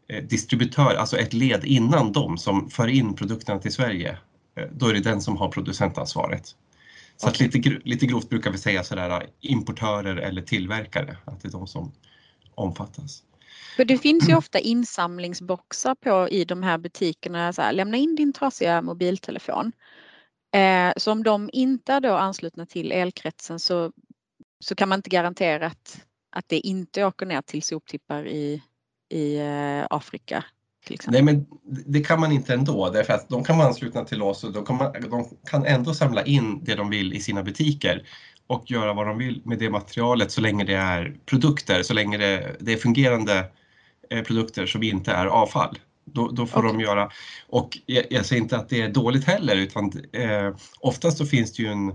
eh 0.08 0.22
distributör, 0.24 0.94
alltså 0.94 1.18
ett 1.18 1.32
led 1.32 1.64
innan 1.64 2.12
dem 2.12 2.38
som 2.38 2.70
för 2.70 2.88
in 2.88 3.14
produkterna 3.14 3.60
till 3.60 3.72
Sverige. 3.72 4.18
Eh, 4.56 4.66
då 4.72 4.86
är 4.86 4.94
det 4.94 5.00
den 5.00 5.20
som 5.20 5.36
har 5.36 5.48
producentansvaret. 5.48 6.54
Så 7.16 7.28
okay. 7.28 7.46
att 7.46 7.54
lite, 7.54 7.80
lite 7.84 8.06
grovt 8.06 8.28
brukar 8.28 8.50
vi 8.50 8.58
säga 8.58 8.84
sådär 8.84 9.26
importörer 9.40 10.16
eller 10.16 10.42
tillverkare, 10.42 11.16
att 11.24 11.42
det 11.42 11.48
är 11.48 11.52
de 11.52 11.66
som 11.66 11.92
omfattas. 12.54 13.22
För 13.76 13.84
det 13.84 13.98
finns 13.98 14.28
ju 14.28 14.36
ofta 14.36 14.58
insamlingsboxar 14.58 15.94
på 15.94 16.28
i 16.28 16.44
de 16.44 16.62
här 16.62 16.78
butikerna, 16.78 17.52
så 17.52 17.62
här, 17.62 17.72
lämna 17.72 17.96
in 17.96 18.16
din 18.16 18.32
trasiga 18.32 18.82
mobiltelefon. 18.82 19.72
Eh, 20.54 20.92
så 20.96 21.12
om 21.12 21.22
de 21.22 21.50
inte 21.52 21.92
är 21.92 22.00
då 22.00 22.14
anslutna 22.14 22.66
till 22.66 22.92
elkretsen 22.92 23.58
så, 23.58 23.92
så 24.64 24.74
kan 24.74 24.88
man 24.88 24.98
inte 24.98 25.10
garantera 25.10 25.66
att, 25.66 26.04
att 26.36 26.48
det 26.48 26.58
inte 26.58 27.04
åker 27.04 27.26
ner 27.26 27.42
till 27.42 27.62
soptippar 27.62 28.26
i, 28.26 28.62
i 29.08 29.36
eh, 29.36 29.86
Afrika 29.90 30.44
Nej, 31.06 31.22
men 31.22 31.46
det 31.86 32.00
kan 32.00 32.20
man 32.20 32.32
inte 32.32 32.54
ändå 32.54 32.90
därför 32.90 33.12
att 33.12 33.28
de 33.28 33.44
kan 33.44 33.58
vara 33.58 33.68
anslutna 33.68 34.04
till 34.04 34.22
oss 34.22 34.44
och 34.44 34.52
de 34.52 34.66
kan, 34.66 34.76
man, 34.76 34.92
de 35.10 35.28
kan 35.50 35.66
ändå 35.66 35.94
samla 35.94 36.24
in 36.24 36.64
det 36.64 36.74
de 36.74 36.90
vill 36.90 37.14
i 37.14 37.20
sina 37.20 37.42
butiker 37.42 38.02
och 38.46 38.70
göra 38.70 38.94
vad 38.94 39.06
de 39.06 39.18
vill 39.18 39.42
med 39.44 39.58
det 39.58 39.70
materialet 39.70 40.30
så 40.30 40.40
länge 40.40 40.64
det 40.64 40.74
är 40.74 41.16
produkter, 41.26 41.82
så 41.82 41.94
länge 41.94 42.18
det, 42.18 42.56
det 42.60 42.72
är 42.72 42.76
fungerande 42.76 43.44
eh, 44.10 44.22
produkter 44.22 44.66
som 44.66 44.82
inte 44.82 45.12
är 45.12 45.26
avfall. 45.26 45.78
Då, 46.04 46.30
då 46.30 46.46
får 46.46 46.58
okay. 46.58 46.72
de 46.72 46.80
göra, 46.80 47.10
och 47.48 47.78
jag, 47.86 48.04
jag, 48.10 48.26
säger 48.26 48.42
inte 48.42 48.56
att 48.56 48.68
det 48.68 48.82
är 48.82 48.88
dåligt 48.88 49.24
heller 49.24 49.56
utan 49.56 49.92
eh, 50.12 50.56
oftast 50.80 51.18
så 51.18 51.26
finns 51.26 51.52
det 51.52 51.62
ju 51.62 51.68
en 51.68 51.88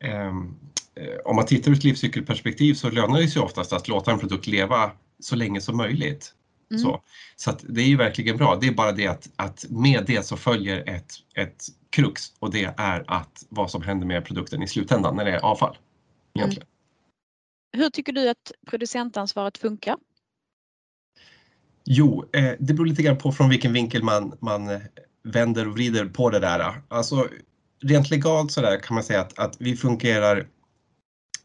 ehm, 0.00 0.54
eh, 0.94 1.18
om 1.24 1.36
man 1.36 1.46
tittar 1.46 1.70
ur 1.70 1.76
ett 1.76 1.84
livscykelperspektiv 1.84 2.74
så 2.74 2.90
lönar 2.90 3.20
det 3.20 3.28
sig 3.28 3.42
oftast 3.42 3.72
att 3.72 3.88
låta 3.88 4.12
en 4.12 4.18
produkt 4.18 4.46
leva 4.46 4.90
så 5.20 5.36
länge 5.36 5.60
som 5.60 5.76
möjligt. 5.76 6.34
Mm. 6.72 6.82
Så, 6.82 7.02
så 7.36 7.52
det 7.62 7.80
är 7.80 7.86
ju 7.86 7.96
verkligen 7.96 8.36
bra. 8.36 8.58
Det 8.60 8.66
är 8.66 8.72
bara 8.72 8.92
det 8.92 9.06
att, 9.06 9.30
att 9.36 9.64
med 9.68 10.04
det 10.06 10.26
så 10.26 10.36
följer 10.36 10.88
ett, 10.88 11.12
ett 11.34 11.64
krux 11.90 12.22
och 12.38 12.50
det 12.50 12.74
är 12.76 13.04
att 13.06 13.46
vad 13.48 13.70
som 13.70 13.82
händer 13.82 14.06
med 14.06 14.24
produkten 14.24 14.62
i 14.62 14.68
slutändan 14.68 15.16
när 15.16 15.24
det 15.24 15.30
är 15.30 15.40
avfall. 15.40 15.76
Egentligen. 16.34 16.66
Mm. 17.74 17.84
Hur 17.84 17.90
tycker 17.90 18.12
du 18.12 18.28
att 18.28 18.52
producentansvaret 18.66 19.58
funkar? 19.58 19.96
Jo, 21.84 22.24
eh, 22.32 22.52
det 22.58 22.74
beror 22.74 22.86
lite 22.86 23.02
grann 23.02 23.18
på 23.18 23.32
från 23.32 23.48
vilken 23.48 23.72
vinkel 23.72 24.02
man, 24.02 24.36
man 24.40 24.80
vänder 25.24 25.68
och 25.68 25.74
vrider 25.74 26.06
på 26.06 26.30
det 26.30 26.38
där. 26.38 26.82
Alltså, 26.88 27.28
rent 27.82 28.10
legalt 28.10 28.52
så 28.52 28.60
där 28.60 28.80
kan 28.80 28.94
man 28.94 29.04
säga 29.04 29.20
att, 29.20 29.38
att 29.38 29.56
vi 29.60 29.76
fungerar 29.76 30.46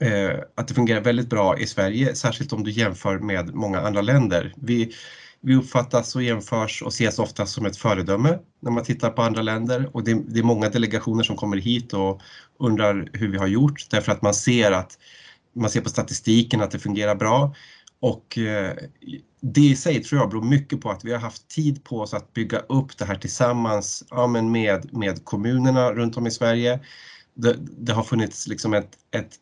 eh, 0.02 0.40
att 0.56 0.68
det 0.68 0.74
fungerar 0.74 1.02
väldigt 1.02 1.30
bra 1.30 1.60
i 1.60 1.68
Sverige, 1.68 2.16
särskilt 2.16 2.54
om 2.54 2.64
du 2.64 2.72
jämför 2.72 3.20
med 3.20 3.56
många 3.56 3.80
andra 3.80 4.02
länder. 4.02 4.54
Vi, 4.58 4.94
vi 5.42 5.56
uppfattas 5.56 6.16
och 6.16 6.24
jämförs 6.24 6.82
och 6.82 6.88
ses 6.88 7.20
ofta 7.20 7.46
som 7.46 7.66
ett 7.66 7.78
föredöme 7.78 8.40
när 8.60 8.72
man 8.72 8.84
tittar 8.84 9.10
på 9.10 9.22
andra 9.22 9.42
länder 9.42 9.90
och 9.94 10.04
det, 10.04 10.14
det, 10.28 10.40
är 10.40 10.44
många 10.44 10.70
delegationer 10.70 11.24
som 11.24 11.36
kommer 11.36 11.58
hit 11.58 11.94
och 11.94 12.22
undrar 12.60 13.10
hur 13.14 13.32
vi 13.32 13.38
har 13.38 13.48
gjort 13.48 13.90
därför 13.90 14.12
att 14.12 14.22
man 14.22 14.34
ser 14.34 14.72
att 14.72 14.98
man 15.56 15.70
ser 15.70 15.82
på 15.82 15.90
statistiken 15.90 16.62
att 16.62 16.72
det 16.72 16.80
fungerar 16.80 17.16
bra 17.16 17.56
och 18.00 18.38
eh, 18.38 18.74
det 19.42 19.62
i 19.62 19.76
sig 19.76 20.04
tror 20.04 20.22
jag 20.22 20.30
beror 20.30 20.44
mycket 20.44 20.82
på 20.82 20.92
att 20.92 21.06
vi 21.06 21.12
har 21.12 21.20
haft 21.20 21.48
tid 21.48 21.84
på 21.84 22.00
oss 22.00 22.14
att 22.14 22.34
bygga 22.34 22.60
upp 22.60 22.98
det 22.98 23.06
här 23.06 23.16
tillsammans 23.16 24.04
ja, 24.10 24.28
men 24.28 24.52
med, 24.52 24.94
med 24.94 25.26
kommunerna 25.26 25.92
runt 25.92 26.18
om 26.18 26.28
i 26.28 26.32
Sverige. 26.32 26.80
Det, 27.34 27.56
det 27.60 27.94
har 27.94 28.04
funnits 28.04 28.48
liksom 28.48 28.74
ett, 28.74 28.90
ett 29.12 29.36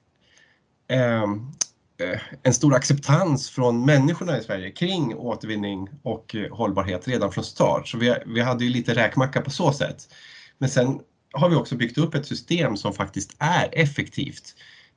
Ehm, 0.87 1.51
eh, 1.97 2.19
en 2.43 2.53
stor 2.53 2.75
acceptans 2.75 3.49
från 3.49 3.85
människorna 3.85 4.37
i 4.37 4.43
Sverige 4.43 4.71
kring 4.71 5.15
återvinning 5.15 5.89
och 6.03 6.35
eh, 6.35 6.55
hållbarhet 6.55 7.07
redan 7.07 7.31
från 7.31 7.43
start. 7.43 7.87
Så 7.87 7.97
vi, 7.97 8.15
vi 8.25 8.41
hade 8.41 8.63
ju 8.65 8.69
lite 8.69 8.95
räkmacka 8.95 9.41
på 9.41 9.49
så 9.49 9.73
sätt. 9.73 10.13
Men 10.57 10.69
sen 10.69 10.99
har 11.33 11.49
vi 11.49 11.55
också 11.55 11.75
byggt 11.75 11.97
upp 11.97 12.15
ett 12.15 12.25
system 12.25 12.77
som 12.77 12.93
faktiskt 12.93 13.35
är 13.39 13.69
effektivt. 13.71 14.55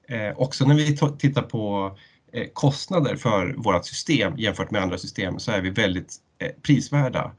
Eh, 0.08 0.38
också 0.38 0.64
när 0.64 0.74
vi 0.74 0.96
tittar 1.18 1.42
på 1.42 1.96
eh, 2.32 2.46
kostnader 2.52 3.16
för 3.16 3.54
vårt 3.56 3.86
system 3.86 4.38
jämfört 4.38 4.70
med 4.70 4.82
andra 4.82 4.98
system 4.98 5.38
så 5.38 5.52
är 5.52 5.60
vi 5.60 5.70
väldigt 5.70 6.16
eh, 6.38 6.50
prisvärda. 6.62 7.32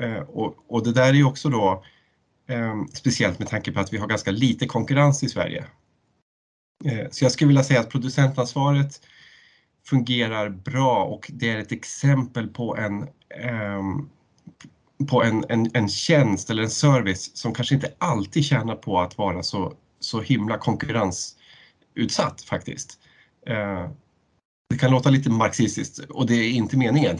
Eh, 0.00 0.18
och, 0.18 0.54
och, 0.68 0.84
det 0.84 0.92
där 0.92 1.08
är 1.08 1.12
ju 1.12 1.24
också 1.24 1.48
då 1.48 1.84
ehm, 2.48 2.88
speciellt 2.88 3.38
med 3.38 3.48
tanke 3.48 3.72
på 3.72 3.80
att 3.80 3.92
vi 3.92 3.98
har 3.98 4.06
ganska 4.06 4.30
lite 4.30 4.66
konkurrens 4.66 5.22
i 5.22 5.28
Sverige. 5.28 5.64
Eh, 6.84 7.06
så 7.10 7.24
jag 7.24 7.32
skulle 7.32 7.48
vilja 7.48 7.64
säga 7.64 7.80
att 7.80 7.90
producentansvaret 7.90 9.00
fungerar 9.86 10.48
bra 10.48 11.04
och 11.04 11.30
det 11.34 11.50
är 11.50 11.58
ett 11.58 11.72
exempel 11.72 12.48
på 12.48 12.76
en, 12.76 13.08
ehm, 13.44 14.08
på 15.08 15.22
en, 15.22 15.44
en, 15.48 15.70
en 15.74 15.88
tjänst 15.88 16.50
eller 16.50 16.62
en 16.62 16.70
service 16.70 17.36
som 17.36 17.54
kanske 17.54 17.74
inte 17.74 17.94
alltid 17.98 18.44
tjänar 18.44 18.76
på 18.76 19.00
att 19.00 19.18
vara 19.18 19.42
så, 19.42 19.72
så 20.00 20.20
himla 20.20 20.58
konkurrensutsatt 20.58 22.42
faktiskt. 22.48 22.98
Eh, 23.46 23.90
det 24.68 24.78
kan 24.78 24.90
låta 24.90 25.10
lite 25.10 25.30
marxistiskt 25.30 25.98
och 25.98 26.26
det 26.26 26.34
är 26.34 26.50
inte 26.50 26.76
meningen. 26.76 27.18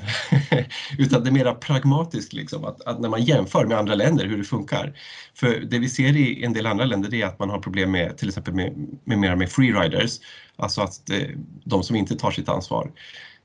Utan 0.98 1.24
det 1.24 1.30
är 1.30 1.32
mera 1.32 1.54
pragmatiskt 1.54 2.32
liksom, 2.32 2.64
att, 2.64 2.82
att, 2.82 3.00
när 3.00 3.08
man 3.08 3.24
jämför 3.24 3.66
med 3.66 3.78
andra 3.78 3.94
länder 3.94 4.26
hur 4.26 4.38
det 4.38 4.44
funkar. 4.44 4.98
För 5.34 5.60
det 5.60 5.78
vi 5.78 5.88
ser 5.88 6.16
i 6.16 6.44
en 6.44 6.52
del 6.52 6.66
andra 6.66 6.84
länder 6.84 7.14
är 7.14 7.26
att 7.26 7.38
man 7.38 7.50
har 7.50 7.58
problem 7.58 7.90
med 7.90 8.18
till 8.18 8.28
exempel 8.28 8.54
med, 8.54 8.98
med 9.04 9.18
mera 9.18 9.36
med 9.36 9.50
freeriders, 9.50 10.18
alltså 10.56 10.80
att 10.80 11.10
eh, 11.10 11.28
de 11.64 11.82
som 11.82 11.96
inte 11.96 12.16
tar 12.16 12.30
sitt 12.30 12.48
ansvar. 12.48 12.90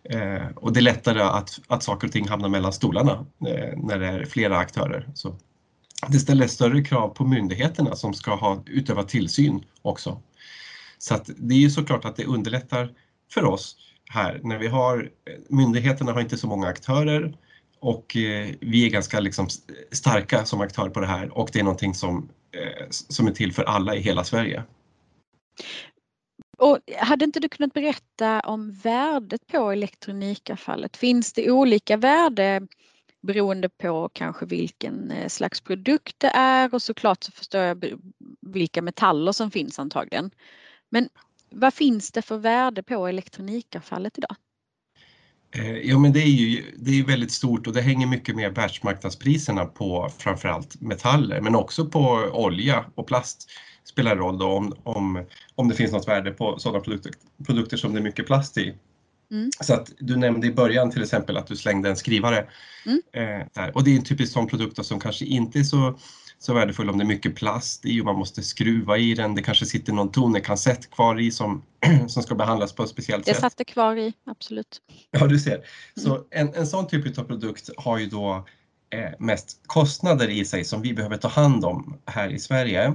Eh, 0.09 0.47
och 0.55 0.73
det 0.73 0.79
är 0.79 0.81
lättare 0.81 1.21
att, 1.21 1.59
att 1.67 1.83
saker 1.83 2.07
och 2.07 2.13
ting 2.13 2.27
hamnar 2.27 2.49
mellan 2.49 2.73
stolarna 2.73 3.25
eh, 3.47 3.77
när 3.77 3.99
det 3.99 4.07
är 4.07 4.25
flera 4.25 4.57
aktörer. 4.57 5.07
Så 5.13 5.35
det 6.07 6.19
ställer 6.19 6.47
större 6.47 6.83
krav 6.83 7.09
på 7.09 7.25
myndigheterna 7.25 7.95
som 7.95 8.13
ska 8.13 8.35
ha 8.35 8.63
utöva 8.65 9.03
tillsyn 9.03 9.63
också. 9.81 10.21
Så 10.97 11.13
att 11.13 11.29
det 11.37 11.55
är 11.55 11.59
ju 11.59 11.69
såklart 11.69 12.05
att 12.05 12.15
det 12.15 12.25
underlättar 12.25 12.91
för 13.33 13.45
oss 13.45 13.75
här 14.11 14.39
när 14.43 14.57
vi 14.57 14.67
har, 14.67 15.11
eh, 15.25 15.33
myndigheterna 15.49 16.11
har 16.11 16.21
inte 16.21 16.37
så 16.37 16.47
många 16.47 16.67
aktörer 16.67 17.37
och 17.79 18.17
eh, 18.17 18.49
vi 18.61 18.85
är 18.85 18.89
ganska 18.89 19.19
liksom 19.19 19.47
starka 19.91 20.45
som 20.45 20.61
aktör 20.61 20.89
på 20.89 20.99
det 20.99 21.07
här 21.07 21.37
och 21.37 21.49
det 21.53 21.59
är 21.59 21.63
någonting 21.63 21.93
som, 21.93 22.29
eh, 22.51 22.87
som 22.89 23.27
är 23.27 23.31
till 23.31 23.53
för 23.53 23.63
alla 23.63 23.95
i 23.95 23.99
hela 23.99 24.23
Sverige. 24.23 24.63
Och 26.57 26.79
hade 26.97 27.25
inte 27.25 27.39
du 27.39 27.49
kunnat 27.49 27.73
berätta 27.73 28.39
om 28.39 28.71
värdet 28.71 29.47
på 29.47 29.71
elektronikavfallet? 29.71 30.97
Finns 30.97 31.33
det 31.33 31.51
olika 31.51 31.97
värde 31.97 32.67
beroende 33.21 33.69
på 33.69 34.09
kanske 34.13 34.45
vilken 34.45 35.13
slags 35.27 35.61
produkt 35.61 36.15
det 36.17 36.31
är 36.33 36.73
och 36.73 36.81
såklart 36.81 37.23
så 37.23 37.31
förstår 37.31 37.61
jag 37.61 37.85
vilka 38.41 38.81
metaller 38.81 39.31
som 39.31 39.51
finns 39.51 39.79
antagligen. 39.79 40.31
Men 40.89 41.09
vad 41.51 41.73
finns 41.73 42.11
det 42.11 42.21
för 42.21 42.37
värde 42.37 42.83
på 42.83 43.07
elektronikavfallet 43.07 44.17
idag? 44.17 44.35
Eh, 45.55 45.77
ja 45.77 45.99
men 45.99 46.13
det 46.13 46.19
är 46.19 46.27
ju 46.27 46.63
det 46.77 46.99
är 46.99 47.03
väldigt 47.03 47.31
stort 47.31 47.67
och 47.67 47.73
det 47.73 47.81
hänger 47.81 48.07
mycket 48.07 48.35
med 48.35 48.55
världsmarknadspriserna 48.55 49.65
på 49.65 50.09
framförallt 50.17 50.81
metaller 50.81 51.41
men 51.41 51.55
också 51.55 51.85
på 51.85 52.01
olja 52.33 52.85
och 52.95 53.07
plast 53.07 53.49
spelar 53.83 54.15
roll 54.15 54.37
då 54.37 54.47
om, 54.47 54.73
om, 54.83 55.25
om 55.55 55.67
det 55.67 55.75
finns 55.75 55.91
något 55.91 56.07
värde 56.07 56.31
på 56.31 56.59
sådana 56.59 56.79
produkter, 56.79 57.11
produkter 57.45 57.77
som 57.77 57.93
det 57.93 57.99
är 57.99 58.03
mycket 58.03 58.25
plast 58.25 58.57
i. 58.57 58.75
Mm. 59.31 59.49
Så 59.61 59.73
att 59.73 59.91
du 59.99 60.17
nämnde 60.17 60.47
i 60.47 60.51
början 60.51 60.91
till 60.91 61.01
exempel 61.01 61.37
att 61.37 61.47
du 61.47 61.55
slängde 61.55 61.89
en 61.89 61.95
skrivare. 61.95 62.47
Mm. 62.85 63.01
Eh. 63.13 63.67
Och 63.67 63.83
det 63.83 63.91
är 63.91 63.95
en 63.95 64.03
typisk 64.03 64.33
sån 64.33 64.47
produkt 64.47 64.85
som 64.85 64.99
kanske 64.99 65.25
inte 65.25 65.59
är 65.59 65.63
så, 65.63 65.99
så 66.41 66.53
värdefull 66.53 66.89
om 66.89 66.97
det 66.97 67.03
är 67.03 67.07
mycket 67.07 67.35
plast 67.35 67.85
i 67.85 68.01
och 68.01 68.05
man 68.05 68.15
måste 68.15 68.43
skruva 68.43 68.97
i 68.97 69.13
den. 69.13 69.35
Det 69.35 69.41
kanske 69.41 69.65
sitter 69.65 69.93
någon 69.93 70.11
tonerkassett 70.11 70.91
kvar 70.91 71.19
i 71.19 71.31
som, 71.31 71.63
som 72.07 72.23
ska 72.23 72.35
behandlas 72.35 72.73
på 72.73 72.83
ett 72.83 72.89
speciellt 72.89 73.25
sätt. 73.25 73.35
Det 73.35 73.41
satt 73.41 73.57
det 73.57 73.63
kvar 73.63 73.95
i, 73.95 74.13
absolut. 74.25 74.81
Ja, 75.11 75.27
du 75.27 75.39
ser. 75.39 75.61
Så 75.95 76.15
mm. 76.15 76.25
en, 76.31 76.53
en 76.53 76.67
sån 76.67 76.87
typ 76.87 77.17
av 77.17 77.23
produkt 77.23 77.69
har 77.77 77.97
ju 77.97 78.05
då 78.05 78.45
eh, 78.93 79.11
mest 79.19 79.61
kostnader 79.65 80.29
i 80.29 80.45
sig 80.45 80.63
som 80.63 80.81
vi 80.81 80.93
behöver 80.93 81.17
ta 81.17 81.27
hand 81.27 81.65
om 81.65 81.97
här 82.05 82.29
i 82.29 82.39
Sverige. 82.39 82.93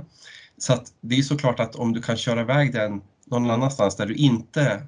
Så 0.58 0.72
att 0.72 0.92
det 1.00 1.18
är 1.18 1.22
såklart 1.22 1.60
att 1.60 1.76
om 1.76 1.92
du 1.92 2.02
kan 2.02 2.16
köra 2.16 2.40
iväg 2.40 2.72
den 2.72 3.00
någon 3.26 3.50
annanstans 3.50 3.96
där 3.96 4.06
du 4.06 4.14
inte 4.14 4.82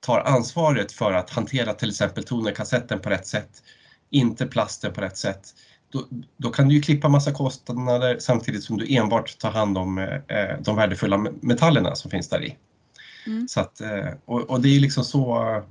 tar 0.00 0.20
ansvaret 0.20 0.92
för 0.92 1.12
att 1.12 1.30
hantera 1.30 1.72
till 1.72 1.88
exempel 1.88 2.24
tonerkassetten 2.24 3.00
på 3.00 3.10
rätt 3.10 3.26
sätt, 3.26 3.62
inte 4.10 4.46
plasten 4.46 4.92
på 4.92 5.00
rätt 5.00 5.16
sätt, 5.16 5.54
då, 5.94 6.06
då, 6.36 6.50
kan 6.50 6.68
du 6.68 6.74
ju 6.74 6.80
klippa 6.80 7.08
massa 7.08 7.32
kostnader 7.32 8.16
samtidigt 8.18 8.64
som 8.64 8.76
du 8.76 8.96
enbart 8.96 9.38
tar 9.38 9.50
hand 9.50 9.78
om 9.78 9.98
eh, 9.98 10.58
de 10.60 10.76
värdefulla 10.76 11.18
metallerna 11.40 11.94
som 11.94 12.10
finns 12.10 12.28
där 12.28 12.44
i. 12.44 12.56
Mm. 13.26 13.48
Så 13.48 13.60
att, 13.60 13.80
eh, 13.80 14.08
och, 14.24 14.40
och, 14.40 14.60
det 14.60 14.68
är 14.68 14.80
liksom 14.80 15.04
så 15.04 15.62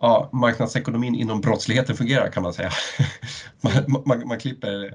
ja, 0.00 0.30
marknadsekonomin 0.32 1.14
inom 1.14 1.40
brottsligheten 1.40 1.96
fungerar 1.96 2.30
kan 2.30 2.42
man 2.42 2.54
säga. 2.54 2.70
man, 3.60 4.02
man, 4.06 4.28
man, 4.28 4.38
klipper 4.38 4.94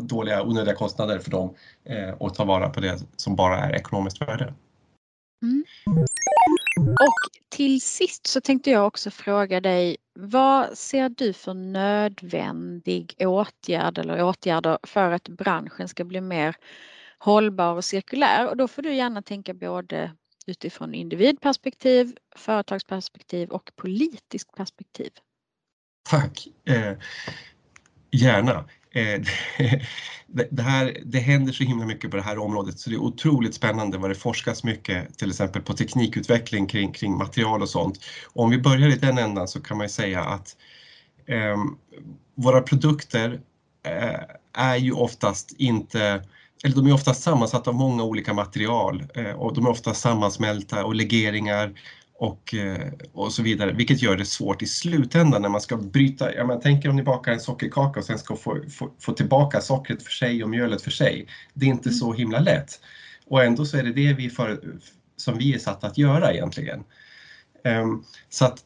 dåliga 0.00 0.42
onödiga 0.42 0.74
kostnader 0.74 1.18
för 1.18 1.30
dem 1.30 1.54
eh, 1.84 2.10
och 2.10 2.34
tar 2.34 2.44
vara 2.44 2.68
på 2.68 2.80
det 2.80 2.98
som 3.16 3.36
bara 3.36 3.58
är 3.58 3.74
ekonomiskt 3.74 4.20
värde. 4.20 4.54
Mm. 5.42 5.64
Och 6.86 7.14
till 7.48 7.80
sist 7.80 8.26
så 8.26 8.40
tänkte 8.40 8.70
jag 8.70 8.86
också 8.86 9.10
fråga 9.10 9.60
dig, 9.60 9.96
vad 10.14 10.78
ser 10.78 11.08
du 11.08 11.32
för 11.32 11.54
nödvändig 11.54 13.14
åtgärd 13.18 13.98
eller 13.98 14.22
åtgärder 14.22 14.78
för 14.82 15.10
att 15.10 15.28
branschen 15.28 15.88
ska 15.88 16.04
bli 16.04 16.20
mer 16.20 16.56
hållbar 17.18 17.74
och 17.74 17.84
cirkulär? 17.84 18.48
Och 18.48 18.56
då 18.56 18.68
får 18.68 18.82
du 18.82 18.94
gärna 18.94 19.22
tänka 19.22 19.54
både 19.54 20.12
utifrån 20.46 20.94
individperspektiv, 20.94 22.16
företagsperspektiv 22.36 23.48
och 23.50 23.70
politiskt 23.76 24.56
perspektiv. 24.56 25.10
Tack! 26.10 26.48
Eh, 26.64 26.98
gärna. 28.10 28.68
Eh, 28.90 29.20
det, 30.50 30.62
här, 30.62 30.96
det 31.04 31.18
händer 31.18 31.52
så 31.52 31.64
himla 31.64 31.86
mycket 31.86 32.10
på 32.10 32.16
det 32.16 32.22
här 32.22 32.38
området 32.38 32.78
så 32.78 32.90
det 32.90 32.96
är 32.96 33.00
otroligt 33.00 33.54
spännande 33.54 33.98
vad 33.98 34.10
det 34.10 34.14
forskas 34.14 34.64
mycket 34.64 35.18
till 35.18 35.30
exempel 35.30 35.62
på 35.62 35.72
teknikutveckling 35.72 36.66
kring, 36.66 36.92
kring 36.92 37.16
material 37.16 37.62
och 37.62 37.68
sånt. 37.68 37.98
Och 38.26 38.44
om 38.44 38.50
vi 38.50 38.58
börjar 38.58 38.88
i 38.88 38.96
den 38.96 39.18
ändan 39.18 39.48
så 39.48 39.60
kan 39.60 39.78
man 39.78 39.88
säga 39.88 40.20
att 40.20 40.56
eh, 41.26 41.56
våra 42.34 42.60
produkter 42.60 43.40
eh, 43.86 44.20
är 44.52 44.76
ju 44.76 44.92
oftast 44.92 45.54
inte 45.58 46.22
eller 46.64 46.76
de 46.76 46.86
är 46.86 46.92
ofta 46.92 47.14
sammansatta 47.14 47.70
av 47.70 47.76
många 47.76 48.02
olika 48.02 48.34
material 48.34 49.04
eh, 49.14 49.30
och 49.30 49.54
de 49.54 49.66
är 49.66 49.70
ofta 49.70 49.94
sammansmälta 49.94 50.84
och 50.84 50.94
legeringar 50.94 51.72
och, 52.18 52.54
eh, 52.54 52.92
och 53.12 53.32
så 53.32 53.42
vidare, 53.42 53.72
vilket 53.72 54.02
gör 54.02 54.16
det 54.16 54.24
svårt 54.24 54.62
i 54.62 54.66
slutändan 54.66 55.42
när 55.42 55.48
man 55.48 55.60
ska 55.60 55.76
bryta, 55.76 56.34
ja 56.34 56.46
men 56.46 56.60
tänker 56.60 56.88
om 56.88 56.96
ni 56.96 57.02
bakar 57.02 57.32
en 57.32 57.40
sockerkaka 57.40 58.00
och 58.00 58.06
sen 58.06 58.18
ska 58.18 58.36
få, 58.36 58.58
få, 58.70 58.90
få 59.00 59.12
tillbaka 59.12 59.60
sockret 59.60 60.02
för 60.02 60.10
sig 60.10 60.42
och 60.44 60.50
mjölet 60.50 60.82
för 60.82 60.90
sig. 60.90 61.26
Det 61.54 61.66
är 61.66 61.70
inte 61.70 61.90
så 61.90 62.12
himla 62.12 62.40
lätt. 62.40 62.80
Och 63.26 63.44
ändå 63.44 63.64
så 63.64 63.76
är 63.76 63.82
det 63.82 63.92
det 63.92 64.12
vi 64.12 64.30
för, 64.30 64.60
som 65.16 65.38
vi 65.38 65.54
är 65.54 65.58
satta 65.58 65.86
att 65.86 65.98
göra 65.98 66.32
egentligen. 66.32 66.84
Um, 67.64 68.04
så 68.28 68.44
att 68.44 68.64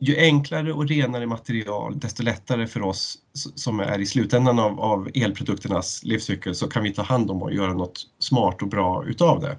ju 0.00 0.16
enklare 0.16 0.72
och 0.72 0.88
renare 0.88 1.26
material, 1.26 1.98
desto 1.98 2.22
lättare 2.22 2.66
för 2.66 2.82
oss 2.82 3.18
som 3.54 3.80
är 3.80 3.98
i 3.98 4.06
slutändan 4.06 4.58
av, 4.58 4.80
av 4.80 5.10
elprodukternas 5.14 6.04
livscykel 6.04 6.54
så 6.54 6.68
kan 6.68 6.82
vi 6.82 6.92
ta 6.92 7.02
hand 7.02 7.30
om 7.30 7.42
och 7.42 7.54
göra 7.54 7.72
något 7.72 8.00
smart 8.18 8.62
och 8.62 8.68
bra 8.68 9.04
utav 9.06 9.40
det. 9.40 9.58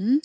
Mm. 0.00 0.20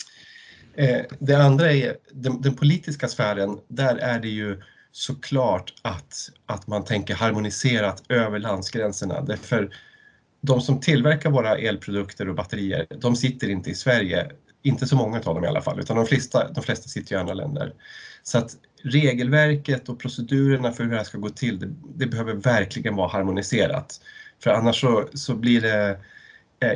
Eh, 0.75 1.01
det 1.19 1.35
andra 1.35 1.73
är 1.73 1.97
den, 2.11 2.41
den, 2.41 2.55
politiska 2.55 3.07
sfären, 3.07 3.59
där 3.67 3.95
är 3.95 4.19
det 4.19 4.29
ju 4.29 4.61
såklart 4.91 5.73
att, 5.81 6.29
att 6.45 6.67
man 6.67 6.85
tänker 6.85 7.15
harmoniserat 7.15 8.03
över 8.09 8.39
landsgränserna. 8.39 9.21
Därför 9.21 9.69
de 10.41 10.61
som 10.61 10.79
tillverkar 10.79 11.29
våra 11.29 11.57
elprodukter 11.57 12.29
och 12.29 12.35
batterier, 12.35 12.87
de 12.89 13.15
sitter 13.15 13.49
inte 13.49 13.69
i 13.69 13.75
Sverige, 13.75 14.31
inte 14.63 14.87
så 14.87 14.95
många 14.95 15.17
av 15.17 15.35
dem 15.35 15.43
i 15.43 15.47
alla 15.47 15.61
fall, 15.61 15.79
utan 15.79 15.97
de 15.97 16.05
flesta, 16.05 16.51
de 16.51 16.63
flesta 16.63 16.87
sitter 16.87 17.15
i 17.15 17.19
andra 17.19 17.33
länder. 17.33 17.73
Så 18.23 18.37
att 18.37 18.57
regelverket 18.83 19.89
och 19.89 19.99
procedurerna 19.99 20.71
för 20.71 20.83
hur 20.83 20.91
det 20.91 20.97
här 20.97 21.03
ska 21.03 21.17
gå 21.17 21.29
till, 21.29 21.59
det, 21.59 21.69
det 21.95 22.05
behöver 22.05 22.33
verkligen 22.33 22.95
vara 22.95 23.07
harmoniserat. 23.07 24.01
För 24.43 24.49
annars 24.51 24.81
så, 24.81 25.07
så 25.13 25.35
blir 25.35 25.61
det 25.61 25.99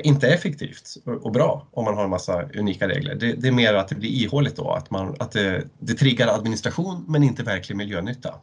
inte 0.03 0.27
effektivt 0.27 0.97
och, 1.05 1.25
och, 1.25 1.31
bra 1.31 1.67
om 1.71 1.85
man 1.85 1.95
har 1.95 2.03
en 2.03 2.09
massa 2.09 2.43
unika 2.43 2.87
regler. 2.87 3.15
Det, 3.15 3.33
det 3.33 3.47
är 3.47 3.51
mer 3.51 3.73
att 3.73 3.87
det 3.87 3.95
blir 3.95 4.09
ihåligt 4.09 4.55
då, 4.55 4.71
att, 4.71 4.91
man, 4.91 5.15
att 5.19 5.31
det, 5.31 5.63
det 5.79 5.93
triggar 5.93 6.27
administration 6.27 7.05
men 7.07 7.23
inte 7.23 7.43
verklig 7.43 7.75
miljönytta. 7.75 8.35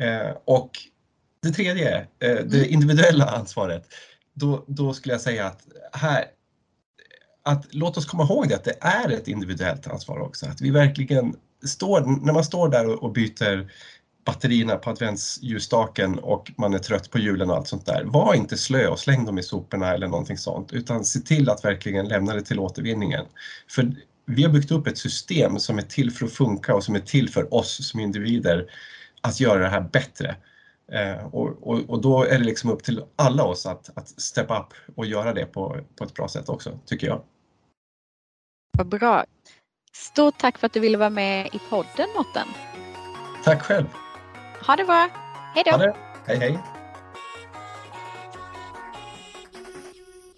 Eh, 0.00 0.36
och 0.44 0.70
det 1.42 1.50
tredje, 1.50 1.98
eh, 1.98 2.06
det 2.18 2.58
mm. 2.58 2.70
individuella 2.70 3.24
ansvaret. 3.24 3.86
Då, 4.34 4.64
då 4.66 4.94
skulle 4.94 5.14
jag 5.14 5.20
säga 5.20 5.46
att 5.46 5.62
här, 5.92 6.24
att 7.42 7.74
låt 7.74 7.96
oss 7.96 8.06
komma 8.06 8.22
ihåg 8.22 8.48
det, 8.48 8.54
att 8.54 8.64
det 8.64 8.76
är 8.80 9.10
ett 9.10 9.28
individuellt 9.28 9.86
ansvar 9.86 10.18
också. 10.18 10.46
Att 10.46 10.60
vi 10.60 10.70
verkligen 10.70 11.36
står, 11.64 12.24
när 12.24 12.32
man 12.32 12.44
står 12.44 12.68
där 12.68 13.04
och 13.04 13.12
byter 13.12 13.72
batterierna 14.30 14.76
på 14.76 14.90
adventsljusstaken 14.90 16.18
och 16.18 16.52
man 16.56 16.74
är 16.74 16.78
trött 16.78 17.10
på 17.10 17.18
julen 17.18 17.50
och 17.50 17.56
allt 17.56 17.68
sånt 17.68 17.86
där. 17.86 18.04
Var 18.04 18.34
inte 18.34 18.56
slö 18.56 18.88
och 18.88 18.98
släng 18.98 19.24
dem 19.24 19.38
i 19.38 19.42
soporna 19.42 19.94
eller 19.94 20.08
någonting 20.08 20.38
sånt 20.38 20.72
utan 20.72 21.04
se 21.04 21.20
till 21.20 21.50
att 21.50 21.64
verkligen 21.64 22.08
lämna 22.08 22.34
det 22.34 22.42
till 22.42 22.58
återvinningen. 22.58 23.26
För 23.70 23.92
vi 24.26 24.42
har 24.42 24.50
byggt 24.50 24.70
upp 24.70 24.86
ett 24.86 24.98
system 24.98 25.58
som 25.58 25.78
är 25.78 25.82
till 25.82 26.10
för 26.10 26.26
att 26.26 26.32
funka 26.32 26.74
och 26.74 26.84
som 26.84 26.94
är 26.94 27.00
till 27.00 27.28
för 27.28 27.54
oss 27.54 27.88
som 27.88 28.00
individer 28.00 28.66
att 29.20 29.40
göra 29.40 29.60
det 29.60 29.68
här 29.68 29.88
bättre. 29.92 30.36
Eh, 30.92 31.26
och, 31.34 31.68
och, 31.68 31.90
och, 31.90 32.00
då 32.00 32.24
är 32.24 32.38
det 32.38 32.44
liksom 32.44 32.70
upp 32.70 32.82
till 32.82 33.02
alla 33.16 33.44
oss 33.44 33.66
att, 33.66 33.90
att 33.98 34.08
steppa 34.08 34.60
upp 34.60 34.96
och 34.96 35.06
göra 35.06 35.32
det 35.34 35.46
på, 35.46 35.80
på 35.98 36.04
ett 36.04 36.14
bra 36.14 36.28
sätt 36.28 36.48
också, 36.48 36.78
tycker 36.86 37.06
jag. 37.06 37.22
Vad 38.78 38.86
bra. 38.86 39.24
Stort 39.92 40.38
tack 40.38 40.58
för 40.58 40.66
att 40.66 40.72
du 40.72 40.80
ville 40.80 40.98
vara 40.98 41.10
med 41.10 41.46
i 41.46 41.58
podden 41.70 42.08
Mårten. 42.16 42.48
Tack 43.44 43.62
själv. 43.62 43.86
Ha 44.66 44.76
det 44.76 44.84
bra. 44.84 45.08
Hej 45.54 45.64
då. 45.66 45.94
Hej 46.26 46.36
hej. 46.36 46.58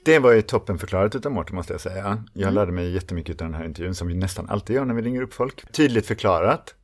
Det 0.04 0.18
var 0.18 0.32
ju 0.32 0.42
toppen 0.42 0.78
förklarat 0.78 1.14
utav 1.14 1.32
Mårten 1.32 1.56
måste 1.56 1.72
jag 1.72 1.80
säga. 1.80 2.24
Jag 2.32 2.54
lärde 2.54 2.72
mig 2.72 2.90
jättemycket 2.90 3.40
av 3.40 3.46
den 3.46 3.54
här 3.54 3.64
intervjun 3.64 3.94
som 3.94 4.08
vi 4.08 4.14
nästan 4.14 4.48
alltid 4.48 4.76
gör 4.76 4.84
när 4.84 4.94
vi 4.94 5.02
ringer 5.02 5.22
upp 5.22 5.34
folk. 5.34 5.72
Tydligt 5.72 6.06
förklarat. 6.06 6.74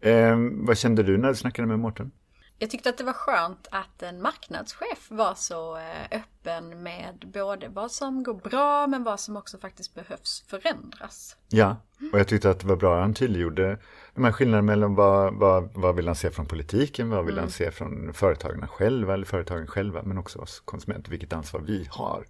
Eh, 0.00 0.36
vad 0.50 0.78
kände 0.78 1.02
du 1.02 1.18
när 1.18 1.28
du 1.28 1.34
snackade 1.34 1.68
med 1.68 1.78
Mårten? 1.78 2.10
Jag 2.58 2.70
tyckte 2.70 2.88
att 2.88 2.98
det 2.98 3.04
var 3.04 3.12
skönt 3.12 3.68
att 3.70 4.02
en 4.02 4.22
marknadschef 4.22 5.06
var 5.08 5.34
så 5.34 5.76
eh, 5.76 6.20
öppen 6.48 6.82
med 6.82 7.24
både 7.32 7.68
vad 7.68 7.92
som 7.92 8.22
går 8.22 8.34
bra 8.34 8.86
men 8.86 9.04
vad 9.04 9.20
som 9.20 9.36
också 9.36 9.58
faktiskt 9.58 9.94
behövs 9.94 10.44
förändras. 10.46 11.36
Ja, 11.48 11.76
och 12.12 12.18
jag 12.18 12.28
tyckte 12.28 12.50
att 12.50 12.60
det 12.60 12.66
var 12.66 12.76
bra 12.76 13.00
han 13.00 13.14
tydliggjorde 13.14 13.78
de 14.14 14.24
här 14.24 14.32
skillnaderna 14.32 14.62
mellan 14.62 14.94
vad, 14.94 15.34
vad, 15.34 15.70
vad 15.74 15.96
vill 15.96 16.06
han 16.06 16.16
se 16.16 16.30
från 16.30 16.46
politiken, 16.46 17.10
vad 17.10 17.26
vill 17.26 17.38
han 17.38 17.50
se 17.50 17.70
från 17.70 18.12
företagen 18.14 18.68
själva 18.68 19.14
eller 19.14 19.26
företagen 19.26 19.66
själva, 19.66 20.02
men 20.02 20.18
också 20.18 20.38
oss 20.38 20.62
konsumenter, 20.64 21.10
vilket 21.10 21.32
ansvar 21.32 21.60
vi 21.60 21.86
har. 21.90 22.24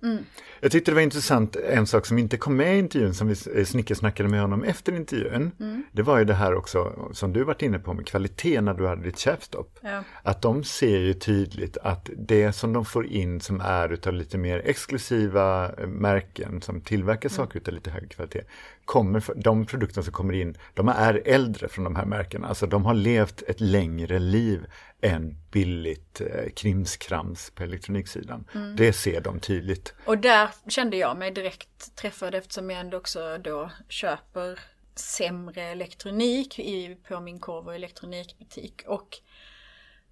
Jag 0.60 0.72
tyckte 0.72 0.90
det 0.90 0.94
var 0.94 1.02
intressant, 1.02 1.56
en 1.56 1.86
sak 1.86 2.06
som 2.06 2.18
inte 2.18 2.36
kom 2.36 2.56
med 2.56 2.76
i 2.76 2.78
intervjun, 2.78 3.14
som 3.14 3.28
vi 3.28 3.64
snickersnackade 3.64 4.28
med 4.28 4.40
honom 4.40 4.62
efter 4.62 4.92
intervjun, 4.96 5.50
det 5.92 6.02
var 6.02 6.18
ju 6.18 6.24
det 6.24 6.34
här 6.34 6.54
också 6.54 7.08
som 7.12 7.32
du 7.32 7.44
varit 7.44 7.62
inne 7.62 7.78
på 7.78 7.92
med 7.94 8.06
kvalitet 8.06 8.60
när 8.60 8.74
du 8.74 8.86
hade 8.86 9.02
ditt 9.02 9.18
chefstopp. 9.18 9.78
Ja. 9.80 10.02
Att 10.22 10.42
de 10.42 10.64
ser 10.64 10.98
ju 10.98 11.14
tydligt 11.14 11.76
att 11.76 12.10
det 12.16 12.52
som 12.52 12.72
de 12.72 12.84
får 12.84 13.06
in 13.06 13.40
som 13.40 13.60
är 13.60 13.92
utav 13.92 14.07
lite 14.12 14.38
mer 14.38 14.62
exklusiva 14.64 15.72
eh, 15.78 15.86
märken 15.86 16.62
som 16.62 16.80
tillverkar 16.80 17.28
saker 17.28 17.60
utav 17.60 17.74
lite 17.74 17.90
högre 17.90 18.08
kvalitet, 18.08 18.44
kommer, 18.84 19.22
de 19.36 19.66
produkter 19.66 20.02
som 20.02 20.12
kommer 20.12 20.34
in, 20.34 20.56
de 20.74 20.88
är 20.88 21.22
äldre 21.24 21.68
från 21.68 21.84
de 21.84 21.96
här 21.96 22.04
märkena. 22.04 22.48
Alltså 22.48 22.66
de 22.66 22.84
har 22.84 22.94
levt 22.94 23.42
ett 23.42 23.60
längre 23.60 24.18
liv 24.18 24.66
än 25.00 25.36
billigt 25.50 26.20
eh, 26.20 26.50
krimskrams 26.56 27.50
på 27.50 27.62
elektroniksidan. 27.62 28.44
Det 28.76 28.92
ser 28.92 29.20
de 29.20 29.40
tydligt. 29.40 29.94
Och 30.04 30.18
där 30.18 30.48
kände 30.68 30.96
jag 30.96 31.16
mig 31.16 31.30
direkt 31.30 31.96
träffad 31.96 32.34
eftersom 32.34 32.70
jag 32.70 32.80
ändå 32.80 32.96
också 32.96 33.38
då 33.38 33.70
köper 33.88 34.58
sämre 34.94 35.62
elektronik 35.62 36.58
i, 36.58 36.96
på 37.08 37.20
min 37.20 37.38
korv 37.38 37.66
och 37.66 37.74
elektronikbutik. 37.74 38.82
Och 38.86 39.18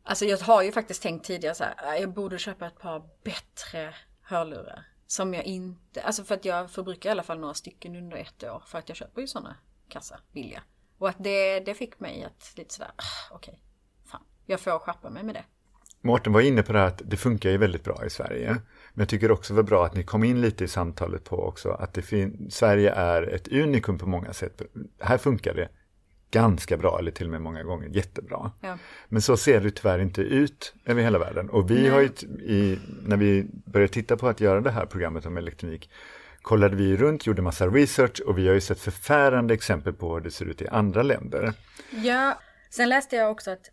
alltså 0.07 0.25
jag 0.25 0.39
har 0.39 0.63
ju 0.63 0.73
faktiskt 0.73 1.03
tänkt 1.03 1.27
tidigare 1.27 1.55
så 1.55 1.65
här, 1.65 1.95
äh, 1.95 2.01
jag 2.01 2.13
borde 2.13 2.39
köpa 2.39 2.67
ett 2.67 2.79
par 2.79 3.03
bättre 3.25 3.95
hörlurar. 4.23 4.85
Som 5.07 5.35
jag 5.35 5.45
inte, 5.45 6.03
alltså 6.03 6.25
för 6.25 6.35
att 6.35 6.45
jag 6.45 6.71
förbrukar 6.71 7.11
i 7.11 7.13
alla 7.13 7.23
fall 7.23 7.39
några 7.39 7.55
stycken 7.55 7.97
under 7.97 8.17
ett 8.17 8.45
år 8.45 8.63
för 8.67 8.79
att 8.79 8.89
jag 8.89 8.97
köper 8.97 9.21
ju 9.21 9.27
sådana 9.27 9.57
kassa 9.89 10.21
billiga. 10.33 10.63
Och 10.99 11.09
att 11.09 11.17
det, 11.19 11.61
det 11.61 11.75
fick 11.75 12.01
mig 12.01 12.25
att 12.25 12.53
lite 12.57 12.75
sådär, 12.75 12.91
okej, 13.31 13.31
äh, 13.31 13.37
okej, 13.37 13.61
fan, 14.11 14.23
jag 14.47 14.61
får 14.61 14.79
skärpa 14.79 15.11
mig 15.11 15.23
med 15.23 15.35
det. 15.35 15.45
Mårten 16.01 16.33
var 16.33 16.41
inne 16.41 16.63
på 16.63 16.73
det 16.73 16.79
här 16.79 16.87
att 16.87 17.03
det 17.05 17.17
funkar 17.17 17.51
ju 17.51 17.59
väldigt 17.59 17.85
bra 17.85 18.07
i 18.07 18.11
Sverige. 18.11 18.49
Men 18.93 19.03
jag 19.03 19.09
tycker 19.09 19.31
också 19.31 19.55
det 19.55 19.57
var 19.57 19.69
bra 19.69 19.87
att 19.87 19.95
ni 19.95 20.05
kom 20.05 20.25
in 20.25 20.41
lite 20.41 20.65
i 20.65 20.69
samtalet 20.69 21.25
på 21.25 21.37
också 21.37 21.71
att 21.71 21.95
det 21.95 22.31
Sverige 22.51 22.91
är 22.91 23.23
ett 23.23 23.49
unikum 23.49 23.99
på 23.99 24.07
många 24.07 24.33
sätt. 24.33 24.63
Här 25.01 25.19
funkar 25.19 25.55
det 25.55 25.69
ganska 26.37 26.77
bra, 26.77 26.99
eller 26.99 27.11
till 27.11 27.27
och 27.27 27.33
med 27.33 27.41
många 27.41 27.63
gånger 27.63 27.89
jättebra. 27.89 28.51
Ja. 28.61 28.79
Men 29.09 29.23
så 29.23 29.37
ser 29.37 29.61
det 29.61 29.71
tyvärr 29.71 29.99
inte 29.99 30.21
ut 30.21 30.75
över 30.85 31.03
hela 31.03 31.19
världen. 31.19 31.51
Och 31.51 31.71
vi 31.71 31.89
har 31.89 32.01
ju, 32.01 32.09
t- 32.09 32.27
i, 32.27 32.79
när 33.03 33.17
vi 33.17 33.47
började 33.67 33.93
titta 33.93 34.17
på 34.17 34.29
att 34.29 34.41
göra 34.41 34.61
det 34.61 34.71
här 34.71 34.87
programmet 34.87 35.27
om 35.27 35.37
elektronik, 35.37 35.91
kollade 36.43 36.77
vi 36.77 36.97
runt, 36.97 37.27
gjorde 37.27 37.43
massa 37.43 37.67
research 37.67 38.21
och 38.27 38.39
vi 38.39 38.47
har 38.47 38.55
ju 38.55 38.61
sett 38.61 38.81
förfärande 38.81 39.55
exempel 39.55 39.93
på 39.93 40.15
hur 40.15 40.21
det 40.21 40.31
ser 40.31 40.45
ut 40.45 40.63
i 40.63 40.69
andra 40.69 41.03
länder. 41.03 41.53
Ja, 41.91 42.39
sen 42.71 42.89
läste 42.89 43.17
jag 43.17 43.31
också 43.31 43.51
att 43.51 43.71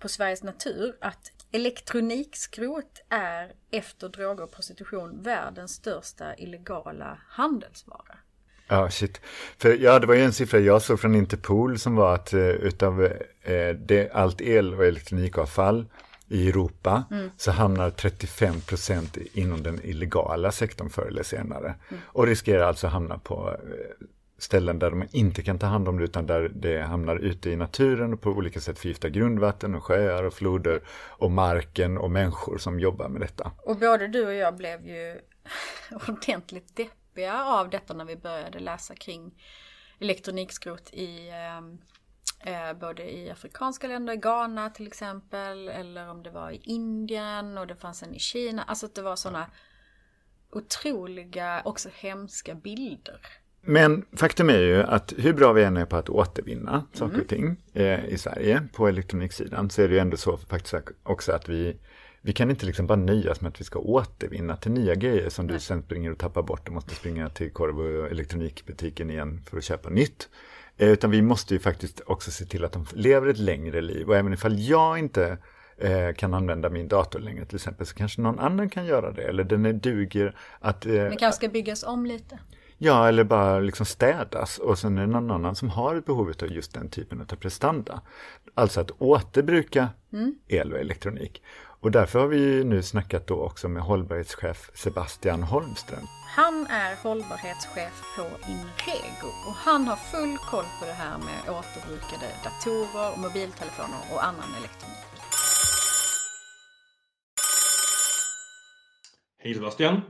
på 0.00 0.08
Sveriges 0.08 0.42
Natur 0.42 0.96
att 1.00 1.32
elektronikskrot 1.52 3.02
är 3.10 3.52
efter 3.70 4.08
droger 4.08 4.44
och 4.44 4.52
prostitution 4.52 5.22
världens 5.22 5.72
största 5.72 6.34
illegala 6.36 7.18
handelsvara. 7.28 8.18
Ja, 8.68 8.90
shit. 8.90 9.20
För 9.58 9.76
ja, 9.76 9.98
det 9.98 10.06
var 10.06 10.14
ju 10.14 10.22
en 10.22 10.32
siffra 10.32 10.58
jag 10.58 10.82
såg 10.82 11.00
från 11.00 11.14
Interpol 11.14 11.78
som 11.78 11.96
var 11.96 12.14
att 12.14 12.32
eh, 12.32 12.40
utav 12.40 13.04
eh, 13.42 13.68
det, 13.68 14.10
allt 14.12 14.40
el 14.40 14.74
och 14.74 14.84
elektronikavfall 14.84 15.86
i 16.28 16.48
Europa 16.48 17.04
så 17.36 17.50
hamnar 17.50 17.90
35 17.90 18.60
procent 18.60 19.16
inom 19.32 19.62
den 19.62 19.80
illegala 19.84 20.52
sektorn 20.52 20.90
förr 20.90 21.06
eller 21.06 21.22
senare. 21.22 21.74
Och 22.04 22.26
riskerar 22.26 22.64
alltså 22.64 22.86
att 22.86 22.92
hamna 22.92 23.18
på 23.18 23.50
eh, 23.50 24.06
ställen 24.38 24.78
där 24.78 24.90
de 24.90 25.04
inte 25.12 25.42
kan 25.42 25.58
ta 25.58 25.66
hand 25.66 25.88
om 25.88 25.98
det 25.98 26.04
utan 26.04 26.26
där 26.26 26.50
det 26.54 26.82
hamnar 26.82 27.16
ute 27.16 27.50
i 27.50 27.56
naturen 27.56 28.12
och 28.12 28.20
på 28.20 28.30
olika 28.30 28.60
sätt 28.60 28.78
förgiftar 28.78 29.08
grundvatten 29.08 29.74
och 29.74 29.84
sjöar 29.84 30.22
och 30.22 30.34
floder 30.34 30.80
och 30.88 31.30
marken 31.30 31.98
och 31.98 32.10
människor 32.10 32.58
som 32.58 32.80
jobbar 32.80 33.08
med 33.08 33.20
detta. 33.20 33.52
Och 33.58 33.78
både 33.78 34.08
du 34.08 34.26
och 34.26 34.34
jag 34.34 34.56
blev 34.56 34.86
ju 34.86 35.20
ordentligt 36.08 36.76
deppiga 37.14 37.44
av 37.44 37.70
detta 37.70 37.94
när 37.94 38.04
vi 38.04 38.16
började 38.16 38.58
läsa 38.58 38.94
kring 38.94 39.32
elektronikskrot 40.00 40.90
i 40.92 41.30
ehm, 41.30 41.78
eh, 42.40 42.78
både 42.80 43.12
i 43.12 43.30
afrikanska 43.30 43.86
länder, 43.86 44.14
Ghana 44.14 44.70
till 44.70 44.86
exempel, 44.86 45.68
eller 45.68 46.08
om 46.08 46.22
det 46.22 46.30
var 46.30 46.50
i 46.50 46.60
Indien 46.64 47.58
och 47.58 47.66
det 47.66 47.76
fanns 47.76 48.02
en 48.02 48.14
i 48.14 48.18
Kina. 48.18 48.62
Alltså 48.62 48.86
att 48.86 48.94
det 48.94 49.02
var 49.02 49.16
sådana 49.16 49.50
otroliga, 50.50 51.62
också 51.64 51.88
hemska 51.94 52.54
bilder. 52.54 53.20
Men 53.60 54.04
faktum 54.16 54.50
är 54.50 54.58
ju 54.58 54.82
att 54.82 55.12
hur 55.16 55.32
bra 55.32 55.52
vi 55.52 55.64
än 55.64 55.76
är 55.76 55.86
på 55.86 55.96
att 55.96 56.08
återvinna 56.08 56.86
saker 56.92 57.20
och 57.20 57.28
ting 57.28 57.56
eh, 57.72 58.04
i 58.04 58.18
Sverige 58.18 58.68
på 58.72 58.88
elektroniksidan 58.88 59.70
så 59.70 59.82
är 59.82 59.88
det 59.88 59.94
ju 59.94 60.00
ändå 60.00 60.16
så 60.16 60.36
faktiskt 60.36 60.74
också 61.02 61.32
att 61.32 61.48
vi, 61.48 61.76
vi 62.26 62.32
kan 62.32 62.50
inte 62.50 62.66
liksom 62.66 62.86
bara 62.86 62.98
nöjas 62.98 63.40
med 63.40 63.48
att 63.48 63.60
vi 63.60 63.64
ska 63.64 63.78
återvinna 63.78 64.56
till 64.56 64.72
nya 64.72 64.94
grejer 64.94 65.28
som 65.28 65.46
du 65.46 65.60
sen 65.60 65.82
springer 65.82 66.12
och 66.12 66.18
tappar 66.18 66.42
bort 66.42 66.68
och 66.68 66.74
måste 66.74 66.94
springa 66.94 67.28
till 67.28 67.50
korv 67.50 67.80
och 67.80 68.10
elektronikbutiken 68.10 69.10
igen 69.10 69.40
för 69.46 69.58
att 69.58 69.64
köpa 69.64 69.90
nytt. 69.90 70.28
Eh, 70.76 70.88
utan 70.88 71.10
vi 71.10 71.22
måste 71.22 71.54
ju 71.54 71.60
faktiskt 71.60 72.00
också 72.06 72.30
se 72.30 72.44
till 72.44 72.64
att 72.64 72.72
de 72.72 72.86
lever 72.92 73.28
ett 73.28 73.38
längre 73.38 73.80
liv 73.80 74.08
och 74.08 74.16
även 74.16 74.32
ifall 74.32 74.58
jag 74.58 74.98
inte 74.98 75.38
eh, 75.78 76.14
kan 76.16 76.34
använda 76.34 76.70
min 76.70 76.88
dator 76.88 77.20
längre 77.20 77.44
till 77.44 77.56
exempel 77.56 77.86
så 77.86 77.94
kanske 77.94 78.20
någon 78.20 78.38
annan 78.38 78.70
kan 78.70 78.86
göra 78.86 79.12
det 79.12 79.22
eller 79.22 79.44
den 79.44 79.66
är 79.66 79.72
duger 79.72 80.36
att 80.60 80.86
eh, 80.86 80.92
Det 80.92 81.16
kanske 81.18 81.36
ska 81.36 81.48
byggas 81.48 81.82
om 81.82 82.06
lite. 82.06 82.38
Ja, 82.78 83.08
eller 83.08 83.24
bara 83.24 83.60
liksom 83.60 83.86
städas 83.86 84.58
och 84.58 84.78
sen 84.78 84.98
är 84.98 85.00
det 85.00 85.06
någon 85.06 85.30
annan 85.30 85.56
som 85.56 85.70
har 85.70 85.96
ett 85.96 86.06
behov 86.06 86.32
av 86.42 86.52
just 86.52 86.74
den 86.74 86.88
typen 86.88 87.20
av 87.20 87.36
prestanda. 87.36 88.00
Alltså 88.54 88.80
att 88.80 88.90
återbruka 88.98 89.88
el 90.48 90.72
och 90.72 90.78
elektronik. 90.78 91.42
Och 91.84 91.90
därför 91.90 92.18
har 92.18 92.26
vi 92.26 92.64
nu 92.64 92.82
snackat 92.82 93.26
då 93.26 93.34
också 93.34 93.68
med 93.68 93.82
hållbarhetschef 93.82 94.70
Sebastian 94.74 95.42
Holmström. 95.42 96.06
Han 96.36 96.66
är 96.66 97.02
hållbarhetschef 97.02 98.02
på 98.16 98.22
Inrego 98.22 99.28
och 99.46 99.54
han 99.54 99.84
har 99.86 99.96
full 99.96 100.36
koll 100.38 100.64
på 100.80 100.86
det 100.86 100.92
här 100.92 101.18
med 101.18 101.54
återbrukade 101.58 102.28
datorer, 102.44 103.16
mobiltelefoner 103.16 104.00
och 104.12 104.24
annan 104.24 104.50
elektronik. 104.58 105.04
Hej 109.38 109.54
Sebastian! 109.54 110.00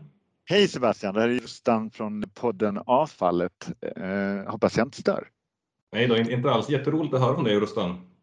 Hej 0.44 0.68
Sebastian, 0.68 1.14
det 1.14 1.20
här 1.20 1.28
är 1.28 1.32
Justan 1.32 1.90
från 1.90 2.24
podden 2.34 2.80
Avfallet. 2.86 3.70
Eh, 3.96 4.52
hoppas 4.52 4.76
jag 4.76 4.86
inte 4.86 5.00
stör. 5.00 5.28
Nej 5.92 6.06
då, 6.06 6.16
inte 6.16 6.50
alls. 6.50 6.68
Jätteroligt 6.68 7.14
att 7.14 7.20
höra 7.20 7.34
från 7.34 7.44
dig 7.44 7.60
Rustan. 7.60 8.13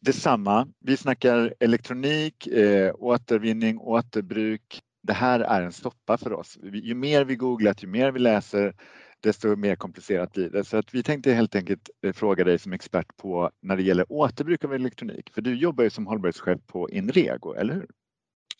Detsamma. 0.00 0.68
Vi 0.80 0.96
snackar 0.96 1.54
elektronik, 1.60 2.46
eh, 2.46 2.94
återvinning, 2.98 3.78
återbruk. 3.78 4.80
Det 5.02 5.12
här 5.12 5.40
är 5.40 5.62
en 5.62 5.72
soppa 5.72 6.18
för 6.18 6.32
oss. 6.32 6.58
Ju 6.62 6.94
mer 6.94 7.24
vi 7.24 7.36
googlat, 7.36 7.82
ju 7.82 7.86
mer 7.86 8.10
vi 8.12 8.18
läser, 8.18 8.74
desto 9.20 9.56
mer 9.56 9.76
komplicerat 9.76 10.32
blir 10.32 10.50
det. 10.50 10.64
Så 10.64 10.76
att 10.76 10.94
vi 10.94 11.02
tänkte 11.02 11.32
helt 11.32 11.54
enkelt 11.54 11.90
eh, 12.06 12.12
fråga 12.12 12.44
dig 12.44 12.58
som 12.58 12.72
expert 12.72 13.16
på 13.16 13.50
när 13.62 13.76
det 13.76 13.82
gäller 13.82 14.12
återbruk 14.12 14.64
av 14.64 14.74
elektronik. 14.74 15.30
För 15.34 15.42
du 15.42 15.54
jobbar 15.54 15.84
ju 15.84 15.90
som 15.90 16.06
hållbarhetschef 16.06 16.60
på 16.66 16.90
Inrego, 16.90 17.54
eller 17.54 17.74
hur? 17.74 17.86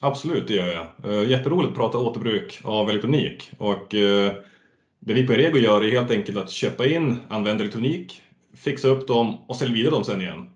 Absolut, 0.01 0.49
det 0.49 0.55
gör 0.55 0.67
jag. 0.67 1.13
Eh, 1.13 1.31
jätteroligt 1.31 1.71
att 1.71 1.77
prata 1.77 1.99
återbruk 1.99 2.61
av 2.65 2.91
elektronik. 2.91 3.53
Och 3.59 3.95
eh, 3.95 4.33
det 5.01 5.15
vi 5.15 5.27
på 5.27 5.33
Inrego 5.33 5.59
gör 5.59 5.85
är 5.85 5.91
helt 5.91 6.11
enkelt 6.11 6.39
att 6.39 6.51
köpa 6.51 6.87
in 6.87 7.17
använd 7.29 7.61
elektronik, 7.61 8.23
fixa 8.55 8.89
upp 8.89 9.09
dem 9.09 9.39
och 9.49 9.57
sälja 9.57 9.75
vidare 9.75 9.95
dem 9.95 10.05
sen 10.05 10.21
igen. 10.21 10.51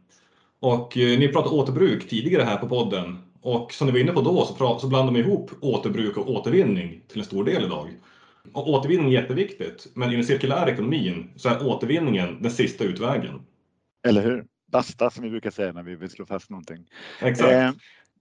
Och 0.62 0.98
eh, 0.98 1.18
ni 1.18 1.28
pratade 1.28 1.54
återbruk 1.54 2.08
tidigare 2.08 2.42
här 2.42 2.56
på 2.56 2.68
podden. 2.68 3.18
Och 3.40 3.72
som 3.72 3.86
ni 3.86 3.92
var 3.92 3.98
inne 3.98 4.12
på 4.12 4.20
då 4.20 4.44
så, 4.80 4.88
blandar 4.88 5.12
man 5.12 5.20
ihop 5.20 5.50
återbruk 5.60 6.16
och 6.16 6.30
återvinning 6.30 7.02
till 7.08 7.18
en 7.18 7.24
stor 7.24 7.44
del 7.44 7.64
idag. 7.64 7.88
Och 8.52 8.68
återvinning 8.68 9.06
är 9.06 9.20
jätteviktigt, 9.20 9.86
men 9.94 10.12
i 10.12 10.14
den 10.14 10.24
cirkulära 10.24 10.70
ekonomin 10.70 11.30
så 11.36 11.48
är 11.48 11.66
återvinningen 11.66 12.42
den 12.42 12.50
sista 12.50 12.84
utvägen. 12.84 13.40
Eller 14.06 14.22
hur? 14.22 14.44
Basta 14.72 15.10
som 15.10 15.24
vi 15.24 15.30
brukar 15.30 15.50
säga 15.50 15.72
när 15.72 15.82
vi 15.82 15.94
vill 15.94 16.10
slå 16.10 16.26
fast 16.26 16.50
någonting. 16.50 16.86
Exakt. 17.22 17.52
Eh, 17.52 17.70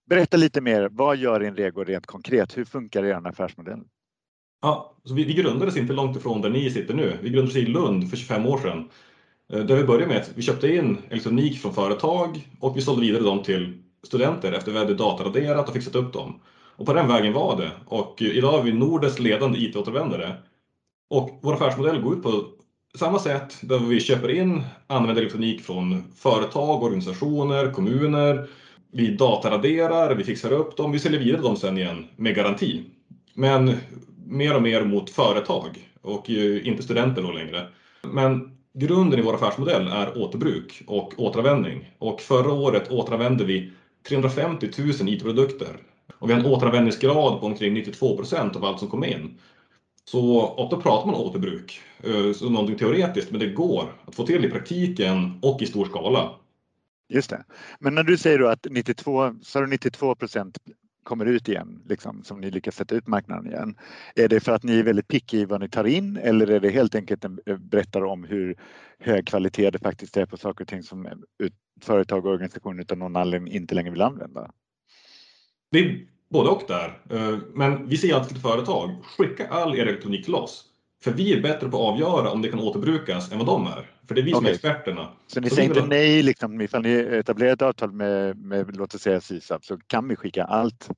berätta 0.09 0.37
lite 0.37 0.61
mer, 0.61 0.89
vad 0.91 1.17
gör 1.17 1.43
Inrego 1.43 1.83
rent 1.83 2.05
konkret? 2.05 2.57
Hur 2.57 2.65
funkar 2.65 3.03
er 3.03 3.27
affärsmodell? 3.27 3.83
Ja, 4.61 4.97
så 5.03 5.13
vi, 5.13 5.23
vi 5.23 5.33
grundades 5.33 5.77
inte 5.77 5.93
långt 5.93 6.17
ifrån 6.17 6.41
där 6.41 6.49
ni 6.49 6.71
sitter 6.71 6.93
nu. 6.93 7.17
Vi 7.21 7.29
grundades 7.29 7.55
i 7.55 7.65
Lund 7.65 8.09
för 8.09 8.17
25 8.17 8.45
år 8.45 8.57
sedan. 8.57 8.89
Eh, 9.51 9.59
där 9.59 9.75
vi 9.75 9.83
började 9.83 10.07
med 10.07 10.17
att 10.17 10.31
vi 10.35 10.41
köpte 10.41 10.75
in 10.75 10.97
elektronik 11.09 11.61
från 11.61 11.73
företag 11.73 12.47
och 12.59 12.77
vi 12.77 12.81
sålde 12.81 13.01
vidare 13.01 13.23
dem 13.23 13.43
till 13.43 13.77
studenter 14.03 14.51
efter 14.51 14.71
vi 14.71 14.77
hade 14.77 14.93
dataraderat 14.93 15.67
och 15.67 15.73
fixat 15.73 15.95
upp 15.95 16.13
dem. 16.13 16.39
Och 16.75 16.85
på 16.85 16.93
den 16.93 17.07
vägen 17.07 17.33
var 17.33 17.57
det. 17.57 17.71
Och 17.85 18.21
eh, 18.21 18.27
idag 18.27 18.59
är 18.59 18.63
vi 18.63 18.73
Nordens 18.73 19.19
ledande 19.19 19.59
IT-återvändare. 19.59 20.35
Och 21.09 21.39
vår 21.41 21.53
affärsmodell 21.53 22.01
går 22.01 22.17
ut 22.17 22.23
på 22.23 22.43
samma 22.95 23.19
sätt 23.19 23.57
där 23.61 23.79
vi 23.79 23.99
köper 23.99 24.29
in 24.29 24.63
använd 24.87 25.17
elektronik 25.17 25.61
från 25.61 26.03
företag, 26.15 26.83
organisationer, 26.83 27.71
kommuner. 27.71 28.47
Vi 28.91 29.15
dataraderar, 29.15 30.15
vi 30.15 30.23
fixar 30.23 30.51
upp 30.51 30.77
dem, 30.77 30.91
vi 30.91 30.99
säljer 30.99 31.19
vidare 31.19 31.41
dem 31.41 31.55
sen 31.55 31.77
igen 31.77 32.07
med 32.15 32.35
garanti. 32.35 32.83
Men 33.33 33.73
mer 34.25 34.55
och 34.55 34.61
mer 34.61 34.83
mot 34.83 35.09
företag 35.09 35.89
och 36.01 36.29
eh, 36.29 36.67
inte 36.67 36.83
studenter 36.83 37.21
då 37.21 37.31
längre. 37.31 37.67
Men 38.03 38.60
grunden 38.73 39.19
i 39.19 39.21
vår 39.21 39.33
affärsmodell 39.35 39.87
är 39.87 40.17
återbruk 40.17 40.83
och 40.87 41.13
återanvändning. 41.17 41.95
Och 41.97 42.21
förra 42.21 42.53
året 42.53 42.91
återanvände 42.91 43.45
vi 43.45 43.73
350 44.07 44.69
000 44.77 45.09
IT-produkter 45.09 45.77
och 46.19 46.29
vi 46.29 46.33
har 46.33 46.39
en 46.39 46.45
återanvändningsgrad 46.45 47.39
på 47.39 47.45
omkring 47.45 47.73
92 47.73 48.17
procent 48.17 48.55
av 48.55 48.65
allt 48.65 48.79
som 48.79 48.87
kom 48.87 49.03
in. 49.03 49.37
Så 50.05 50.47
ofta 50.47 50.77
pratar 50.77 51.05
man 51.05 51.15
återbruk, 51.15 51.81
eh, 52.03 52.33
så 52.33 52.49
någonting 52.49 52.77
teoretiskt, 52.77 53.31
men 53.31 53.39
det 53.39 53.49
går 53.49 53.93
att 54.05 54.15
få 54.15 54.25
till 54.25 54.45
i 54.45 54.49
praktiken 54.49 55.39
och 55.41 55.61
i 55.61 55.65
stor 55.65 55.85
skala. 55.85 56.31
Just 57.09 57.29
det. 57.29 57.43
Men 57.79 57.95
när 57.95 58.03
du 58.03 58.17
säger 58.17 58.39
då 58.39 58.47
att 58.47 58.67
92, 58.69 59.35
så 59.41 59.65
92 59.65 60.15
procent 60.15 60.57
kommer 61.03 61.25
ut 61.25 61.49
igen, 61.49 61.81
liksom, 61.85 62.23
som 62.23 62.41
ni 62.41 62.51
lyckas 62.51 62.75
sätta 62.75 62.95
ut 62.95 63.07
marknaden 63.07 63.47
igen. 63.47 63.75
Är 64.15 64.27
det 64.27 64.39
för 64.39 64.51
att 64.51 64.63
ni 64.63 64.79
är 64.79 64.83
väldigt 64.83 65.07
picky 65.07 65.37
i 65.37 65.45
vad 65.45 65.59
ni 65.59 65.69
tar 65.69 65.83
in 65.83 66.17
eller 66.17 66.49
är 66.49 66.59
det 66.59 66.69
helt 66.69 66.95
enkelt 66.95 67.25
en 67.25 67.39
eh, 67.45 67.57
berättar 67.57 68.03
om 68.05 68.23
hur 68.23 68.55
hög 68.99 69.27
kvalitet 69.27 69.69
det 69.69 69.79
faktiskt 69.79 70.17
är 70.17 70.25
på 70.25 70.37
saker 70.37 70.63
och 70.63 70.67
ting 70.67 70.83
som 70.83 71.05
eh, 71.05 71.11
företag 71.81 72.25
och 72.25 72.31
organisationer 72.31 72.81
utan 72.81 72.99
någon 72.99 73.15
anledning 73.15 73.53
inte 73.53 73.75
längre 73.75 73.91
vill 73.91 74.01
använda? 74.01 74.51
Det 75.71 75.79
är 75.79 76.07
både 76.29 76.49
och 76.49 76.63
där. 76.67 77.01
Eh, 77.09 77.39
men 77.53 77.87
vi 77.87 77.97
säger 77.97 78.15
alltid 78.15 78.29
till 78.29 78.41
företag, 78.41 78.89
skicka 79.17 79.47
all 79.47 79.75
er 79.75 79.85
elektronik 79.85 80.25
till 80.25 80.35
oss. 80.35 80.70
För 81.03 81.11
vi 81.11 81.33
är 81.37 81.41
bättre 81.41 81.69
på 81.69 81.77
att 81.77 81.93
avgöra 81.93 82.31
om 82.31 82.41
det 82.41 82.49
kan 82.49 82.59
återbrukas 82.59 83.31
än 83.31 83.37
vad 83.37 83.47
de 83.47 83.67
är. 83.67 83.89
För 84.07 84.15
det 84.15 84.21
är 84.21 84.25
vi 84.25 84.31
som 84.31 84.45
är 84.45 84.49
experterna. 84.49 85.07
Så 85.27 85.39
ni 85.39 85.49
säger 85.49 85.69
inte 85.69 85.85
nej, 85.85 86.23
liksom, 86.23 86.61
ifall 86.61 86.81
ni 86.81 86.93
etablerar 86.93 87.53
ett 87.53 87.61
avtal 87.61 87.91
med, 87.91 88.37
med 88.37 88.77
låt 88.77 88.95
oss 88.95 89.01
säga 89.01 89.21
SISAB 89.21 89.65
så 89.65 89.77
kan 89.77 90.07
vi 90.07 90.15
skicka 90.15 90.43
allt 90.43 90.89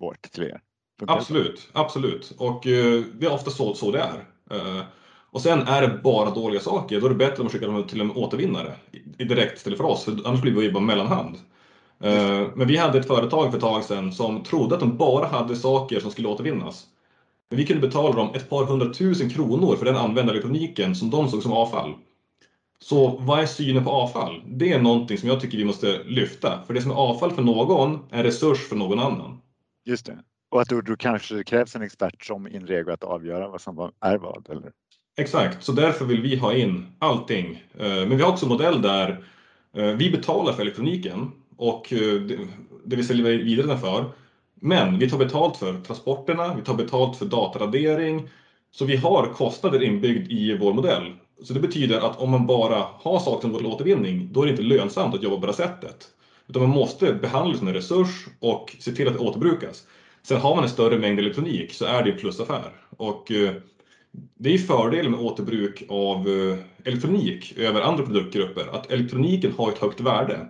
vårt 0.00 0.22
till 0.22 0.42
er? 0.42 0.60
Absolut, 1.06 1.68
absolut. 1.72 2.32
Och 2.38 2.60
det 2.64 3.26
är 3.26 3.32
ofta 3.32 3.50
så, 3.50 3.74
så 3.74 3.90
det 3.90 4.00
är. 4.00 4.24
Och 5.30 5.40
sen 5.40 5.60
är 5.60 5.82
det 5.82 6.00
bara 6.02 6.30
dåliga 6.30 6.60
saker, 6.60 7.00
då 7.00 7.06
är 7.06 7.10
det 7.10 7.16
bättre 7.16 7.36
om 7.36 7.42
man 7.42 7.50
skickar 7.50 7.66
dem 7.66 7.86
till 7.86 8.00
en 8.00 8.10
återvinnare 8.10 8.72
direkt 9.18 9.56
istället 9.56 9.78
för 9.78 9.86
oss, 9.86 10.04
för 10.04 10.16
annars 10.24 10.40
blir 10.40 10.52
vi 10.52 10.72
bara 10.72 10.82
mellanhand. 10.82 11.38
Men 12.54 12.66
vi 12.68 12.76
hade 12.76 12.98
ett 12.98 13.06
företag 13.06 13.50
för 13.50 13.56
ett 13.56 13.64
tag 13.64 13.84
sedan 13.84 14.12
som 14.12 14.42
trodde 14.42 14.74
att 14.74 14.80
de 14.80 14.96
bara 14.96 15.26
hade 15.26 15.56
saker 15.56 16.00
som 16.00 16.10
skulle 16.10 16.28
återvinnas. 16.28 16.86
Men 17.52 17.56
vi 17.56 17.66
kunde 17.66 17.88
betala 17.88 18.16
dem 18.16 18.34
ett 18.34 18.50
par 18.50 18.64
hundratusen 18.64 19.30
kronor 19.30 19.76
för 19.76 19.84
den 19.84 19.96
använda 19.96 20.32
elektroniken 20.32 20.94
som 20.94 21.10
de 21.10 21.28
såg 21.28 21.42
som 21.42 21.52
avfall. 21.52 21.94
Så 22.78 23.16
vad 23.20 23.40
är 23.40 23.46
synen 23.46 23.84
på 23.84 23.90
avfall? 23.90 24.42
Det 24.46 24.72
är 24.72 24.80
någonting 24.80 25.18
som 25.18 25.28
jag 25.28 25.40
tycker 25.40 25.58
vi 25.58 25.64
måste 25.64 26.02
lyfta, 26.04 26.62
för 26.66 26.74
det 26.74 26.82
som 26.82 26.90
är 26.90 26.94
avfall 26.94 27.32
för 27.32 27.42
någon 27.42 27.98
är 28.10 28.24
resurs 28.24 28.68
för 28.68 28.76
någon 28.76 28.98
annan. 28.98 29.40
Just 29.84 30.06
det. 30.06 30.18
Och 30.50 30.60
att 30.60 30.68
då 30.68 30.96
kanske 30.96 31.44
krävs 31.44 31.76
en 31.76 31.82
expert 31.82 32.24
som 32.24 32.46
Inrego 32.46 32.92
att 32.92 33.04
avgöra 33.04 33.48
vad 33.48 33.60
som 33.60 33.90
är 34.00 34.18
vad, 34.18 34.50
eller? 34.50 34.72
Exakt, 35.16 35.64
så 35.64 35.72
därför 35.72 36.04
vill 36.04 36.22
vi 36.22 36.36
ha 36.36 36.54
in 36.54 36.86
allting. 36.98 37.64
Men 37.74 38.16
vi 38.16 38.22
har 38.22 38.30
också 38.30 38.46
en 38.46 38.52
modell 38.52 38.82
där 38.82 39.24
vi 39.72 40.10
betalar 40.10 40.52
för 40.52 40.62
elektroniken 40.62 41.30
och 41.56 41.86
det 42.84 42.96
vi 42.96 43.04
säljer 43.04 43.44
vidare 43.44 43.66
den 43.66 43.78
för. 43.78 44.04
Men 44.64 44.98
vi 44.98 45.10
tar 45.10 45.18
betalt 45.18 45.56
för 45.56 45.80
transporterna, 45.80 46.54
vi 46.54 46.62
tar 46.62 46.74
betalt 46.74 47.16
för 47.16 47.26
dataradering. 47.26 48.28
Så 48.70 48.84
vi 48.84 48.96
har 48.96 49.26
kostnader 49.26 49.82
inbyggd 49.82 50.32
i 50.32 50.58
vår 50.58 50.72
modell. 50.72 51.12
Så 51.42 51.52
det 51.52 51.60
betyder 51.60 52.00
att 52.00 52.20
om 52.20 52.30
man 52.30 52.46
bara 52.46 52.84
har 52.92 53.18
saker 53.18 53.40
som 53.40 53.52
går 53.52 53.58
till 53.58 53.66
återvinning, 53.66 54.28
då 54.32 54.42
är 54.42 54.46
det 54.46 54.50
inte 54.50 54.62
lönsamt 54.62 55.14
att 55.14 55.22
jobba 55.22 55.40
på 55.40 55.46
det 55.46 55.52
sättet. 55.52 56.08
Utan 56.48 56.62
man 56.62 56.70
måste 56.70 57.12
behandla 57.12 57.52
det 57.52 57.58
som 57.58 57.68
en 57.68 57.74
resurs 57.74 58.26
och 58.40 58.76
se 58.80 58.92
till 58.92 59.08
att 59.08 59.14
det 59.14 59.20
återbrukas. 59.20 59.86
Sen 60.22 60.40
har 60.40 60.54
man 60.54 60.64
en 60.64 60.70
större 60.70 60.98
mängd 60.98 61.18
elektronik 61.18 61.72
så 61.72 61.84
är 61.84 62.04
det 62.04 62.12
plusaffär. 62.12 62.72
Och 62.96 63.32
eh, 63.32 63.52
det 64.38 64.54
är 64.54 64.58
fördelen 64.58 65.10
med 65.10 65.20
återbruk 65.20 65.82
av 65.88 66.28
eh, 66.28 66.58
elektronik 66.84 67.58
över 67.58 67.80
andra 67.80 68.04
produktgrupper, 68.04 68.68
att 68.72 68.90
elektroniken 68.90 69.52
har 69.56 69.68
ett 69.68 69.78
högt 69.78 70.00
värde. 70.00 70.48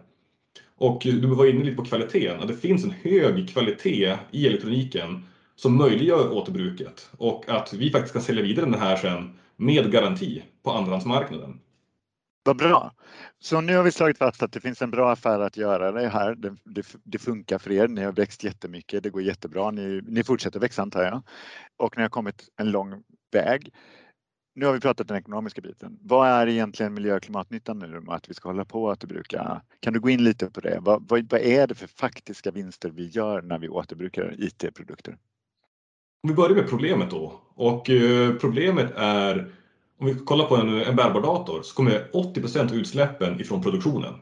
Och 0.83 1.01
du 1.03 1.27
var 1.27 1.47
inne 1.47 1.65
lite 1.65 1.77
på 1.77 1.85
kvaliteten, 1.85 2.41
att 2.41 2.49
det 2.49 2.57
finns 2.57 2.85
en 2.85 2.91
hög 2.91 3.49
kvalitet 3.49 4.17
i 4.31 4.47
elektroniken 4.47 5.25
som 5.57 5.77
möjliggör 5.77 6.33
återbruket 6.33 7.11
och 7.19 7.49
att 7.49 7.73
vi 7.73 7.91
faktiskt 7.91 8.13
kan 8.13 8.23
sälja 8.23 8.43
vidare 8.43 8.67
den 8.67 8.81
här 8.81 8.97
sen 8.97 9.39
med 9.57 9.93
garanti 9.93 10.43
på 10.63 10.71
andrahandsmarknaden. 10.71 11.61
Vad 12.45 12.57
bra! 12.57 12.93
Så 13.39 13.61
nu 13.61 13.77
har 13.77 13.83
vi 13.83 13.93
slagit 13.93 14.19
fast 14.19 14.43
att 14.43 14.53
det 14.53 14.61
finns 14.61 14.83
en 14.83 14.91
bra 14.91 15.13
affär 15.13 15.41
att 15.41 15.57
göra 15.57 15.93
det 15.93 16.09
här. 16.09 16.35
Det, 16.35 16.57
det, 16.65 16.87
det 17.05 17.19
funkar 17.19 17.59
för 17.59 17.73
er. 17.73 17.89
Ni 17.89 18.03
har 18.03 18.13
växt 18.13 18.45
jättemycket. 18.45 19.03
Det 19.03 19.11
går 19.11 19.23
jättebra. 19.23 19.71
Ni, 19.71 20.01
ni 20.07 20.25
fortsätter 20.25 20.61
växa 20.61 20.83
antar 20.83 21.03
jag. 21.03 21.23
Och 21.77 21.97
ni 21.97 22.03
har 22.03 22.11
kommit 22.11 22.49
en 22.57 22.71
lång 22.71 23.03
väg. 23.33 23.73
Nu 24.55 24.67
har 24.67 24.73
vi 24.73 24.81
pratat 24.81 25.09
den 25.09 25.17
ekonomiska 25.17 25.61
biten. 25.61 25.99
Vad 26.03 26.29
är 26.29 26.47
egentligen 26.47 26.95
miljö 26.95 27.17
och 27.17 27.23
klimatnyttan 27.23 27.79
nu 27.79 27.87
med 27.87 28.15
att 28.15 28.31
vi 28.31 28.35
ska 28.35 28.49
hålla 28.49 28.65
på 28.65 28.91
att 28.91 28.99
återbruka? 28.99 29.63
Kan 29.81 29.93
du 29.93 30.01
gå 30.01 30.11
in 30.11 30.25
lite 30.25 30.51
på 30.51 30.61
det? 30.61 30.79
Vad, 30.81 31.09
vad, 31.09 31.31
vad 31.31 31.41
är 31.41 31.67
det 31.67 31.75
för 31.75 31.87
faktiska 31.87 32.51
vinster 32.51 32.91
vi 32.91 33.07
gör 33.07 33.43
när 33.43 33.59
vi 33.59 33.69
återbrukar 33.69 34.35
IT-produkter? 34.39 35.17
Om 36.23 36.31
vi 36.31 36.35
börjar 36.35 36.57
med 36.57 36.69
problemet 36.69 37.11
då. 37.11 37.41
Och 37.55 37.91
eh, 37.91 38.35
problemet 38.35 38.93
är, 38.97 39.53
om 39.99 40.07
vi 40.07 40.15
kollar 40.15 40.45
på 40.45 40.57
en, 40.57 40.83
en 40.83 40.97
bärbar 40.97 41.21
dator, 41.21 41.63
så 41.63 41.75
kommer 41.75 42.11
80 42.13 42.59
av 42.59 42.75
utsläppen 42.75 43.41
ifrån 43.41 43.63
produktionen. 43.63 44.15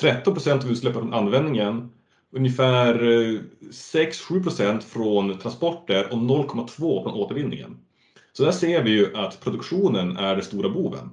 13 0.00 0.36
av 0.52 0.70
utsläppen 0.70 1.00
från 1.00 1.14
användningen, 1.14 1.90
ungefär 2.30 2.94
eh, 3.02 3.40
6-7 3.70 4.80
från 4.80 5.38
transporter 5.38 6.12
och 6.12 6.18
0,2 6.18 7.02
från 7.02 7.14
återvinningen. 7.14 7.76
Så 8.36 8.44
där 8.44 8.52
ser 8.52 8.82
vi 8.82 8.90
ju 8.90 9.16
att 9.16 9.40
produktionen 9.40 10.16
är 10.16 10.34
den 10.34 10.44
stora 10.44 10.68
boven. 10.68 11.10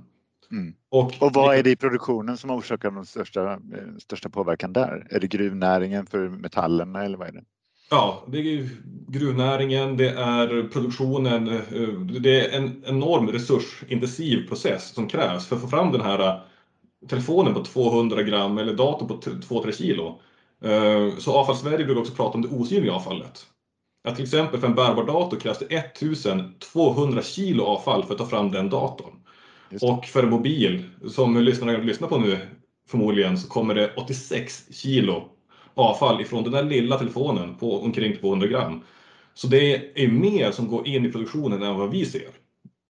Mm. 0.51 0.73
Och, 0.89 1.13
och 1.19 1.33
vad 1.33 1.55
är 1.55 1.63
det 1.63 1.71
i 1.71 1.75
produktionen 1.75 2.37
som 2.37 2.51
orsakar 2.51 2.91
den 2.91 3.05
största, 3.05 3.59
största 3.97 4.29
påverkan 4.29 4.73
där? 4.73 5.07
Är 5.09 5.19
det 5.19 5.27
gruvnäringen 5.27 6.05
för 6.05 6.29
metallerna 6.29 7.05
eller 7.05 7.17
vad 7.17 7.27
är 7.27 7.31
det? 7.31 7.43
Ja, 7.89 8.23
det 8.27 8.37
är 8.37 8.69
gruvnäringen, 9.07 9.97
det 9.97 10.09
är 10.09 10.69
produktionen, 10.69 11.45
det 12.21 12.45
är 12.45 12.57
en 12.57 12.83
enorm 12.85 13.27
resursintensiv 13.27 14.47
process 14.47 14.93
som 14.93 15.07
krävs 15.07 15.47
för 15.47 15.55
att 15.55 15.61
få 15.61 15.67
fram 15.67 15.91
den 15.91 16.01
här 16.01 16.41
telefonen 17.07 17.53
på 17.53 17.63
200 17.63 18.23
gram 18.23 18.57
eller 18.57 18.73
datorn 18.73 19.07
på 19.07 19.15
2-3 19.15 19.71
kilo. 19.71 20.19
Så 21.19 21.33
Avfallssverige 21.33 21.85
brukar 21.85 22.01
också 22.01 22.13
prata 22.13 22.33
om 22.33 22.41
det 22.41 22.47
osynliga 22.47 22.93
avfallet. 22.93 23.45
Att 24.09 24.15
till 24.15 24.23
exempel 24.23 24.59
för 24.59 24.67
en 24.67 24.75
bärbar 24.75 25.03
dator 25.03 25.39
krävs 25.39 25.59
det 25.59 25.65
1200 25.65 27.21
kilo 27.21 27.63
avfall 27.63 28.03
för 28.03 28.13
att 28.13 28.17
ta 28.17 28.25
fram 28.25 28.51
den 28.51 28.69
datorn. 28.69 29.13
Och 29.81 30.05
för 30.05 30.23
en 30.23 30.29
mobil, 30.29 30.83
som 31.07 31.37
lyssnarna 31.37 31.77
lyssnar 31.77 32.07
på 32.07 32.17
nu 32.17 32.37
förmodligen, 32.89 33.37
så 33.37 33.49
kommer 33.49 33.75
det 33.75 33.93
86 33.95 34.65
kilo 34.71 35.29
avfall 35.73 36.21
ifrån 36.21 36.43
den 36.43 36.53
där 36.53 36.63
lilla 36.63 36.97
telefonen 36.97 37.55
på 37.55 37.81
omkring 37.81 38.17
200 38.17 38.47
gram. 38.47 38.83
Så 39.33 39.47
det 39.47 40.03
är 40.03 40.07
mer 40.07 40.51
som 40.51 40.67
går 40.67 40.87
in 40.87 41.05
i 41.05 41.11
produktionen 41.11 41.63
än 41.63 41.75
vad 41.75 41.91
vi 41.91 42.05
ser. 42.05 42.29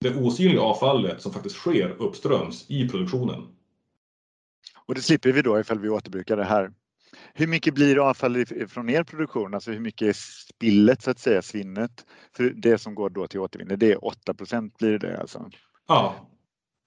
Det 0.00 0.14
osynliga 0.14 0.60
avfallet 0.60 1.22
som 1.22 1.32
faktiskt 1.32 1.56
sker 1.56 1.96
uppströms 1.98 2.66
i 2.68 2.88
produktionen. 2.88 3.46
Och 4.86 4.94
det 4.94 5.00
slipper 5.00 5.32
vi 5.32 5.42
då 5.42 5.60
ifall 5.60 5.78
vi 5.78 5.88
återbrukar 5.88 6.36
det 6.36 6.44
här. 6.44 6.72
Hur 7.34 7.46
mycket 7.46 7.74
blir 7.74 8.08
avfall 8.08 8.46
från 8.68 8.90
er 8.90 9.02
produktion? 9.02 9.54
Alltså 9.54 9.70
hur 9.70 9.80
mycket 9.80 10.08
är 10.08 10.12
spillet 10.52 11.02
så 11.02 11.10
att 11.10 11.18
säga, 11.18 11.42
svinnet? 11.42 12.06
För 12.36 12.44
det 12.44 12.78
som 12.78 12.94
går 12.94 13.10
då 13.10 13.26
till 13.26 13.40
återvinning, 13.40 13.78
det 13.78 13.92
är 13.92 13.96
8% 13.96 14.70
blir 14.78 14.98
det 14.98 15.20
alltså? 15.20 15.50
Ja, 15.88 16.14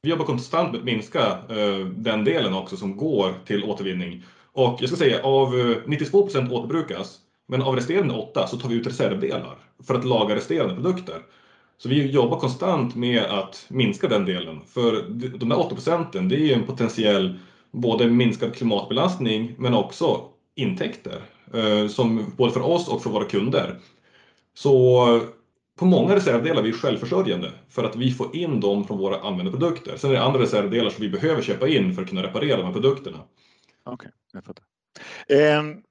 vi 0.02 0.10
jobbar 0.10 0.26
konstant 0.26 0.72
med 0.72 0.80
att 0.80 0.86
minska 0.86 1.20
eh, 1.50 1.86
den 1.86 2.24
delen 2.24 2.54
också 2.54 2.78
som 2.78 2.98
går 2.98 3.34
till 3.46 3.64
återvinning. 3.64 4.24
Och 4.54 4.78
jag 4.80 4.90
ska 4.90 4.98
säga 4.98 5.24
av 5.24 5.60
eh, 5.60 5.78
92% 5.86 6.52
återbrukas, 6.52 7.18
men 7.48 7.62
av 7.62 7.76
resterande 7.76 8.14
8 8.14 8.48
så 8.48 8.58
tar 8.58 8.70
vi 8.70 8.76
ut 8.76 8.88
reservdelar 8.88 9.58
för 9.88 9.96
att 9.96 10.06
laga 10.06 10.36
resterande 10.36 10.76
produkter. 10.76 11.22
Så 11.78 11.90
vi 11.90 12.12
jobbar 12.12 12.40
konstant 12.40 12.96
med 12.96 13.24
att 13.24 13.66
minska 13.70 14.08
den 14.08 14.26
delen. 14.26 14.62
För 14.68 15.06
de 15.38 15.50
där 15.50 15.60
8 15.60 15.76
procenten, 15.76 16.30
det 16.30 16.36
är 16.36 16.46
ju 16.46 16.54
en 16.54 16.66
potentiell 16.66 17.40
både 17.72 18.08
minskad 18.08 18.56
klimatbelastning 18.56 19.56
men 19.58 19.74
också 19.74 20.22
intäkter 20.56 21.22
eh, 21.54 21.88
som 21.88 22.34
både 22.38 22.54
för 22.54 22.62
oss 22.62 22.88
och 22.88 23.04
för 23.04 23.10
våra 23.10 23.26
kunder. 23.26 23.80
Så 24.54 25.06
på 25.80 25.86
många 25.86 26.16
reservdelar 26.16 26.60
är 26.60 26.66
vi 26.66 26.74
självförsörjande 26.74 27.52
för 27.70 27.84
att 27.84 27.96
vi 27.96 28.12
får 28.12 28.36
in 28.36 28.60
dem 28.60 28.88
från 28.88 28.98
våra 28.98 29.20
använda 29.20 29.52
produkter. 29.52 29.98
Sen 29.98 30.10
är 30.10 30.14
det 30.14 30.22
andra 30.22 30.42
reservdelar 30.42 30.90
som 30.90 31.02
vi 31.02 31.10
behöver 31.10 31.42
köpa 31.42 31.68
in 31.68 31.96
för 31.96 32.02
att 32.02 32.10
kunna 32.10 32.24
reparera 32.24 32.58
de 32.58 32.66
här 32.66 32.74
produkterna. 32.74 33.18
Okej, 33.84 34.12
jag 34.34 34.44
fattar. 34.44 34.66
Ehm, 35.30 35.82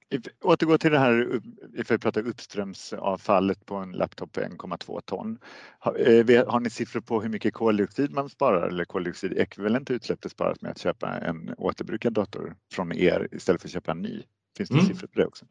Återgå 0.43 0.79
till 0.79 0.91
det 0.91 0.99
här, 0.99 1.41
if 1.75 1.91
vi 1.91 1.99
pratar 1.99 2.27
uppströmsavfallet 2.27 3.67
på 3.67 3.75
en 3.75 3.93
laptop 3.93 4.33
på 4.33 4.41
1,2 4.41 5.01
ton. 5.05 5.39
Har, 5.79 6.51
har 6.51 6.61
ni 6.61 6.71
siffror 6.71 7.01
på 7.01 7.23
hur 7.23 7.29
mycket 7.29 7.55
koldioxid 7.55 8.11
man 8.13 8.29
sparar 8.29 8.69
eller 8.69 8.85
koldioxidekvivalent 8.85 9.91
utsläpp 9.91 10.23
det 10.23 10.29
sparas 10.29 10.63
med 10.63 10.71
att 10.71 10.79
köpa 10.79 11.09
en 11.09 11.55
återbrukad 11.59 12.13
dator 12.13 12.57
från 12.73 12.93
er 12.93 13.29
istället 13.33 13.61
för 13.61 13.69
att 13.69 13.73
köpa 13.73 13.93
en 13.93 14.03
ny? 14.03 14.23
Finns 14.57 14.69
det 14.69 14.75
mm. 14.75 14.87
siffror 14.87 15.09
på 15.09 15.21
det 15.21 15.27
också? 15.27 15.45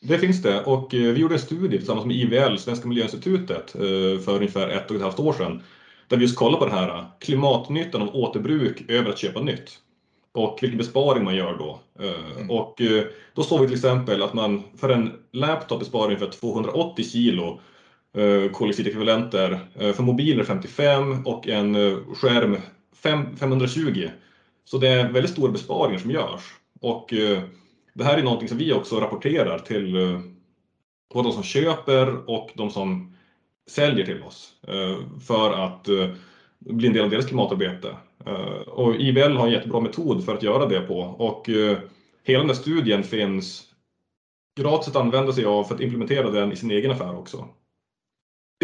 Det 0.00 0.18
finns 0.18 0.42
det 0.42 0.64
och 0.64 0.88
vi 0.92 1.18
gjorde 1.18 1.34
en 1.34 1.40
studie 1.40 1.78
tillsammans 1.78 2.06
med 2.06 2.16
IVL, 2.16 2.56
Svenska 2.58 2.88
miljöinstitutet, 2.88 3.70
för 4.24 4.36
ungefär 4.36 4.68
ett 4.68 4.90
och 4.90 4.96
ett 4.96 5.02
halvt 5.02 5.18
år 5.18 5.32
sedan 5.32 5.62
där 6.08 6.16
vi 6.16 6.22
just 6.22 6.36
kollade 6.36 6.58
på 6.58 6.66
det 6.66 6.80
här 6.80 7.10
klimatnyttan 7.20 8.02
av 8.02 8.16
återbruk 8.16 8.90
över 8.90 9.10
att 9.10 9.18
köpa 9.18 9.40
nytt 9.40 9.80
och 10.34 10.58
vilken 10.62 10.78
besparing 10.78 11.24
man 11.24 11.36
gör 11.36 11.58
då. 11.58 11.80
Eh, 12.00 12.36
mm. 12.36 12.50
Och 12.50 12.80
eh, 12.80 13.04
då 13.34 13.42
såg 13.42 13.60
vi 13.60 13.66
till 13.66 13.76
exempel 13.76 14.22
att 14.22 14.34
man 14.34 14.62
för 14.76 14.88
en 14.88 15.12
laptop 15.32 15.78
besparar 15.78 16.06
ungefär 16.06 16.30
280 16.30 17.04
kilo 17.04 17.60
eh, 18.16 18.50
koldioxidekvivalenter, 18.50 19.58
för 19.92 20.02
mobiler 20.02 20.44
55 20.44 21.26
och 21.26 21.48
en 21.48 21.74
skärm 22.14 22.56
520. 23.36 24.08
Så 24.64 24.78
det 24.78 24.88
är 24.88 25.12
väldigt 25.12 25.32
stora 25.32 25.52
besparingar 25.52 25.98
som 25.98 26.10
görs. 26.10 26.42
Och 26.80 27.14
det 27.94 28.04
här 28.04 28.18
är 28.18 28.22
någonting 28.22 28.48
som 28.48 28.58
vi 28.58 28.72
också 28.72 29.00
rapporterar 29.00 29.58
till 29.58 29.94
både 31.14 31.28
de 31.28 31.32
som 31.32 31.42
köper 31.42 32.30
och 32.30 32.50
de 32.54 32.70
som 32.70 33.16
säljer 33.66 34.06
till 34.06 34.22
oss 34.22 34.52
för 35.26 35.52
att 35.52 35.88
bli 36.58 36.86
en 36.86 36.92
del 36.92 37.04
av 37.04 37.10
deras 37.10 37.26
klimatarbete. 37.26 37.96
Eh, 38.26 38.68
och 38.68 38.96
IVL 38.96 39.36
har 39.36 39.46
en 39.46 39.52
jättebra 39.52 39.80
metod 39.80 40.24
för 40.24 40.34
att 40.34 40.42
göra 40.42 40.66
det 40.66 40.80
på 40.80 40.98
och 40.98 41.48
eh, 41.48 41.78
hela 42.22 42.38
den 42.38 42.48
här 42.48 42.56
studien 42.56 43.02
finns 43.02 43.62
gratis 44.60 44.88
att 44.88 44.96
använda 44.96 45.32
sig 45.32 45.44
av 45.44 45.64
för 45.64 45.74
att 45.74 45.80
implementera 45.80 46.30
den 46.30 46.52
i 46.52 46.56
sin 46.56 46.70
egen 46.70 46.90
affär 46.90 47.18
också. 47.18 47.48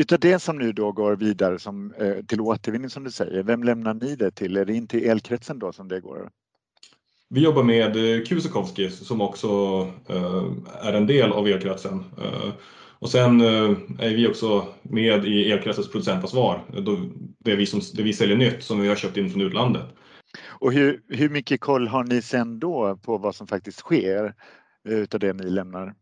Utav 0.01 0.21
det 0.21 0.39
som 0.39 0.59
nu 0.59 0.73
då 0.73 0.93
går 0.93 1.17
vidare 1.17 1.59
som, 1.59 1.93
eh, 1.93 2.25
till 2.25 2.41
återvinning 2.41 2.91
som 2.91 3.05
du 3.05 3.11
säger, 3.11 3.43
vem 3.43 3.63
lämnar 3.63 3.95
ni 3.95 4.17
det 4.17 4.31
till? 4.31 4.57
Är 4.57 4.65
det 4.65 4.75
in 4.75 4.87
till 4.87 5.11
elkretsen 5.11 5.59
då 5.59 5.73
som 5.73 5.89
det 5.89 6.01
går? 6.01 6.31
Vi 7.29 7.41
jobbar 7.41 7.63
med 7.63 7.95
Kusikowski 8.27 8.91
som 8.91 9.21
också 9.21 9.49
är 10.83 10.93
en 10.93 11.07
del 11.07 11.33
av 11.33 11.49
elkretsen. 11.49 12.05
Och 13.01 13.11
sen 13.11 13.41
eh, 13.41 13.71
är 13.99 14.15
vi 14.15 14.29
också 14.29 14.67
med 14.83 15.25
i 15.25 15.53
elkretsens 15.53 15.91
producentansvar, 15.91 16.65
det 17.39 17.57
vi, 17.57 17.67
som, 17.67 17.81
det 17.95 18.03
vi 18.03 18.13
säljer 18.13 18.37
nytt 18.37 18.63
som 18.63 18.81
vi 18.81 18.89
har 18.89 18.97
köpt 18.97 19.17
in 19.17 19.31
från 19.31 19.43
utlandet. 19.43 19.83
Och 20.49 20.73
hur, 20.73 21.01
hur 21.09 21.29
mycket 21.29 21.61
koll 21.61 21.89
har 21.89 22.05
ni 22.05 22.23
sen 22.23 22.59
då 22.59 22.99
på 23.03 23.19
vad 23.19 23.35
som 23.35 23.47
faktiskt 23.47 23.79
sker 23.79 24.35
utav 24.89 25.21
det 25.21 25.33
ni 25.33 25.51
lämnar? 25.51 25.95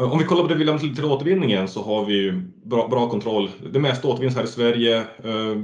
Om 0.00 0.18
vi 0.18 0.24
kollar 0.24 0.42
på 0.42 0.48
det 0.48 0.54
vi 0.54 0.64
lämnar 0.64 0.80
till, 0.80 0.96
till 0.96 1.04
återvinningen 1.04 1.68
så 1.68 1.82
har 1.82 2.04
vi 2.04 2.32
bra, 2.64 2.88
bra 2.88 3.10
kontroll. 3.10 3.50
Det 3.72 3.80
mesta 3.80 4.08
återvinns 4.08 4.36
här 4.36 4.44
i 4.44 4.46
Sverige. 4.46 4.96
Eh, 4.98 5.62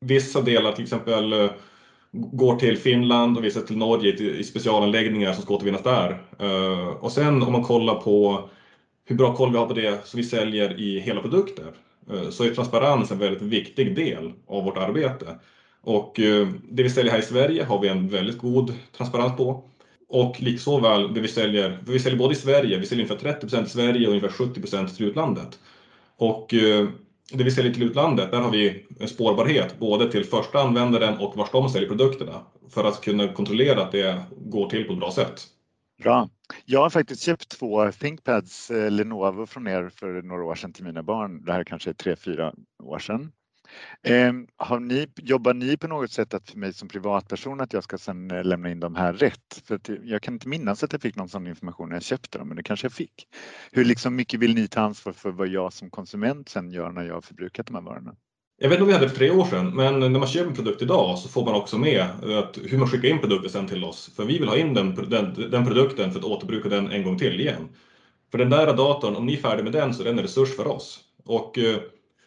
vissa 0.00 0.40
delar 0.40 0.72
till 0.72 0.84
exempel 0.84 1.32
eh, 1.32 1.50
går 2.12 2.56
till 2.56 2.76
Finland 2.76 3.36
och 3.36 3.44
vissa 3.44 3.60
till 3.60 3.76
Norge 3.76 4.12
i 4.12 4.44
specialanläggningar 4.44 5.32
som 5.32 5.42
ska 5.42 5.54
återvinnas 5.54 5.82
där. 5.82 6.22
Och 7.00 7.12
sen 7.12 7.42
om 7.42 7.52
man 7.52 7.62
kollar 7.62 7.94
på 7.94 8.48
hur 9.04 9.16
bra 9.16 9.36
koll 9.36 9.52
vi 9.52 9.58
har 9.58 9.66
på 9.66 9.74
det 9.74 10.06
som 10.06 10.16
vi 10.16 10.24
säljer 10.24 10.80
i 10.80 11.00
hela 11.00 11.20
produkter 11.20 11.72
eh, 12.10 12.30
så 12.30 12.44
är 12.44 12.54
transparens 12.54 13.10
en 13.10 13.18
väldigt 13.18 13.42
viktig 13.42 13.96
del 13.96 14.32
av 14.46 14.64
vårt 14.64 14.76
arbete. 14.76 15.38
Och 15.80 16.20
eh, 16.20 16.48
det 16.70 16.82
vi 16.82 16.90
säljer 16.90 17.12
här 17.12 17.18
i 17.18 17.22
Sverige 17.22 17.64
har 17.64 17.80
vi 17.80 17.88
en 17.88 18.08
väldigt 18.08 18.38
god 18.38 18.74
transparens 18.96 19.36
på. 19.36 19.64
Och 20.08 20.40
liksåväl 20.40 21.14
det 21.14 21.20
vi 21.20 21.28
säljer, 21.28 21.78
vi 21.86 22.00
säljer 22.00 22.18
både 22.18 22.34
i 22.34 22.36
Sverige, 22.36 22.78
vi 22.78 22.86
säljer 22.86 23.04
ungefär 23.04 23.32
30 23.32 23.64
i 23.64 23.68
Sverige 23.68 24.06
och 24.06 24.14
ungefär 24.14 24.28
70% 24.28 24.96
till 24.96 25.06
utlandet. 25.06 25.58
Och 26.16 26.54
eh, 26.54 26.88
det 27.32 27.44
vi 27.44 27.50
säljer 27.50 27.72
till 27.72 27.82
utlandet, 27.82 28.30
där 28.30 28.40
har 28.40 28.50
vi 28.50 28.86
en 29.00 29.08
spårbarhet 29.08 29.78
både 29.78 30.12
till 30.12 30.24
första 30.24 30.60
användaren 30.60 31.18
och 31.18 31.36
vars 31.36 31.50
de 31.52 31.68
säljer 31.68 31.88
produkterna 31.88 32.40
för 32.70 32.84
att 32.84 33.00
kunna 33.00 33.28
kontrollera 33.28 33.82
att 33.82 33.92
det 33.92 34.22
går 34.46 34.70
till 34.70 34.84
på 34.84 34.92
ett 34.92 34.98
bra 34.98 35.12
sätt. 35.12 35.46
Bra. 36.02 36.28
Jag 36.64 36.80
har 36.80 36.90
faktiskt 36.90 37.22
köpt 37.22 37.48
två 37.48 37.92
ThinkPads 37.92 38.70
eh, 38.70 38.90
Lenovo 38.90 39.46
från 39.46 39.66
er 39.66 39.88
för 39.88 40.22
några 40.22 40.44
år 40.44 40.54
sedan 40.54 40.72
till 40.72 40.84
mina 40.84 41.02
barn. 41.02 41.44
Det 41.44 41.52
här 41.52 41.64
kanske 41.64 41.90
är 41.90 41.94
tre, 41.94 42.16
fyra 42.16 42.54
år 42.82 42.98
sedan. 42.98 43.32
Eh, 44.02 44.32
har 44.56 44.80
ni, 44.80 45.08
jobbar 45.16 45.54
ni 45.54 45.76
på 45.76 45.88
något 45.88 46.10
sätt 46.10 46.34
att 46.34 46.50
för 46.50 46.58
mig 46.58 46.72
som 46.72 46.88
privatperson 46.88 47.60
att 47.60 47.72
jag 47.72 47.84
ska 47.84 47.98
sedan 47.98 48.30
eh, 48.30 48.44
lämna 48.44 48.70
in 48.70 48.80
de 48.80 48.94
här 48.94 49.12
rätt? 49.12 49.62
För 49.64 49.80
jag 50.04 50.22
kan 50.22 50.34
inte 50.34 50.48
minnas 50.48 50.84
att 50.84 50.92
jag 50.92 51.02
fick 51.02 51.16
någon 51.16 51.28
sån 51.28 51.46
information 51.46 51.88
när 51.88 51.96
jag 51.96 52.02
köpte 52.02 52.38
dem, 52.38 52.48
men 52.48 52.56
det 52.56 52.62
kanske 52.62 52.84
jag 52.84 52.92
fick. 52.92 53.28
Hur 53.72 53.84
liksom 53.84 54.16
mycket 54.16 54.40
vill 54.40 54.54
ni 54.54 54.68
ta 54.68 54.80
ansvar 54.80 55.12
för 55.12 55.30
vad 55.30 55.48
jag 55.48 55.72
som 55.72 55.90
konsument 55.90 56.48
sen 56.48 56.70
gör 56.70 56.92
när 56.92 57.04
jag 57.04 57.14
har 57.14 57.20
förbrukat 57.20 57.66
de 57.66 57.74
här 57.74 57.82
varorna? 57.82 58.16
Jag 58.58 58.68
vet 58.68 58.76
inte 58.76 58.82
om 58.82 58.88
vi 58.88 58.92
hade 58.92 59.04
det 59.04 59.10
för 59.10 59.16
tre 59.16 59.30
år 59.30 59.44
sedan, 59.44 59.70
men 59.74 60.00
när 60.00 60.08
man 60.08 60.26
köper 60.28 60.48
en 60.48 60.54
produkt 60.54 60.82
idag 60.82 61.18
så 61.18 61.28
får 61.28 61.44
man 61.44 61.54
också 61.54 61.78
med 61.78 62.02
att 62.22 62.58
hur 62.64 62.78
man 62.78 62.88
skickar 62.88 63.08
in 63.08 63.18
produkten 63.18 63.50
sen 63.50 63.68
till 63.68 63.84
oss. 63.84 64.10
För 64.16 64.24
vi 64.24 64.38
vill 64.38 64.48
ha 64.48 64.56
in 64.56 64.74
den, 64.74 64.94
den, 65.10 65.50
den 65.50 65.66
produkten 65.66 66.12
för 66.12 66.18
att 66.18 66.24
återbruka 66.24 66.68
den 66.68 66.88
en 66.90 67.04
gång 67.04 67.18
till 67.18 67.40
igen. 67.40 67.68
För 68.30 68.38
den 68.38 68.50
där 68.50 68.66
datorn, 68.76 69.16
om 69.16 69.26
ni 69.26 69.32
är 69.32 69.36
färdiga 69.36 69.64
med 69.64 69.72
den 69.72 69.94
så 69.94 70.02
är 70.02 70.04
den 70.04 70.18
en 70.18 70.24
resurs 70.24 70.56
för 70.56 70.66
oss. 70.66 71.00
Och 71.24 71.58
eh, 71.58 71.80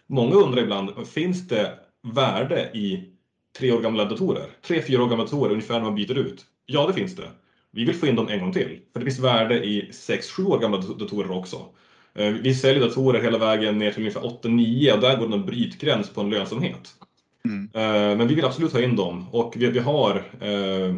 många 0.08 0.36
undrar 0.36 0.62
ibland, 0.62 1.08
finns 1.08 1.48
det 1.48 1.80
värde 2.14 2.72
i 2.74 3.14
tre 3.58 3.72
år 3.72 3.82
gamla 3.82 4.06
datorer? 4.06 4.50
Tre, 4.68 4.82
fyra 4.82 5.04
år 5.04 5.08
gamla 5.10 5.24
datorer 5.24 5.52
ungefär 5.52 5.74
när 5.74 5.86
man 5.86 5.96
byter 5.96 6.18
ut? 6.18 6.46
Ja, 6.66 6.88
det 6.88 6.94
finns 6.94 7.16
det. 7.16 7.32
Vi 7.72 7.86
vill 7.86 7.96
få 7.96 8.08
in 8.08 8.16
dem 8.16 8.28
en 8.28 8.40
gång 8.40 8.54
till. 8.54 8.80
För 8.94 9.00
det 9.00 9.06
finns 9.06 9.20
värde 9.20 9.66
i 9.66 9.92
sex, 9.94 10.32
sju 10.32 10.44
år 10.46 10.60
gamla 10.60 10.78
datorer 10.78 11.32
också. 11.32 11.66
Eh, 12.18 12.34
vi 12.34 12.56
säljer 12.56 12.82
datorer 12.82 13.22
hela 13.22 13.38
vägen 13.38 13.78
ner 13.78 13.92
till 13.92 14.00
ungefär 14.00 14.22
8-9 14.22 14.94
och 14.94 15.00
där 15.00 15.18
går 15.18 15.28
det 15.28 15.36
en 15.36 15.46
brytgräns 15.46 16.10
på 16.10 16.22
en 16.22 16.30
lönsamhet. 16.30 16.90
Mm. 17.46 17.70
Eh, 17.74 18.18
men 18.18 18.28
vi 18.28 18.36
vill 18.36 18.46
absolut 18.46 18.74
ha 18.74 18.82
in 18.82 18.96
dem 18.96 19.26
och 19.32 19.54
vi, 19.58 19.80
har 19.80 20.16
eh, 20.42 20.96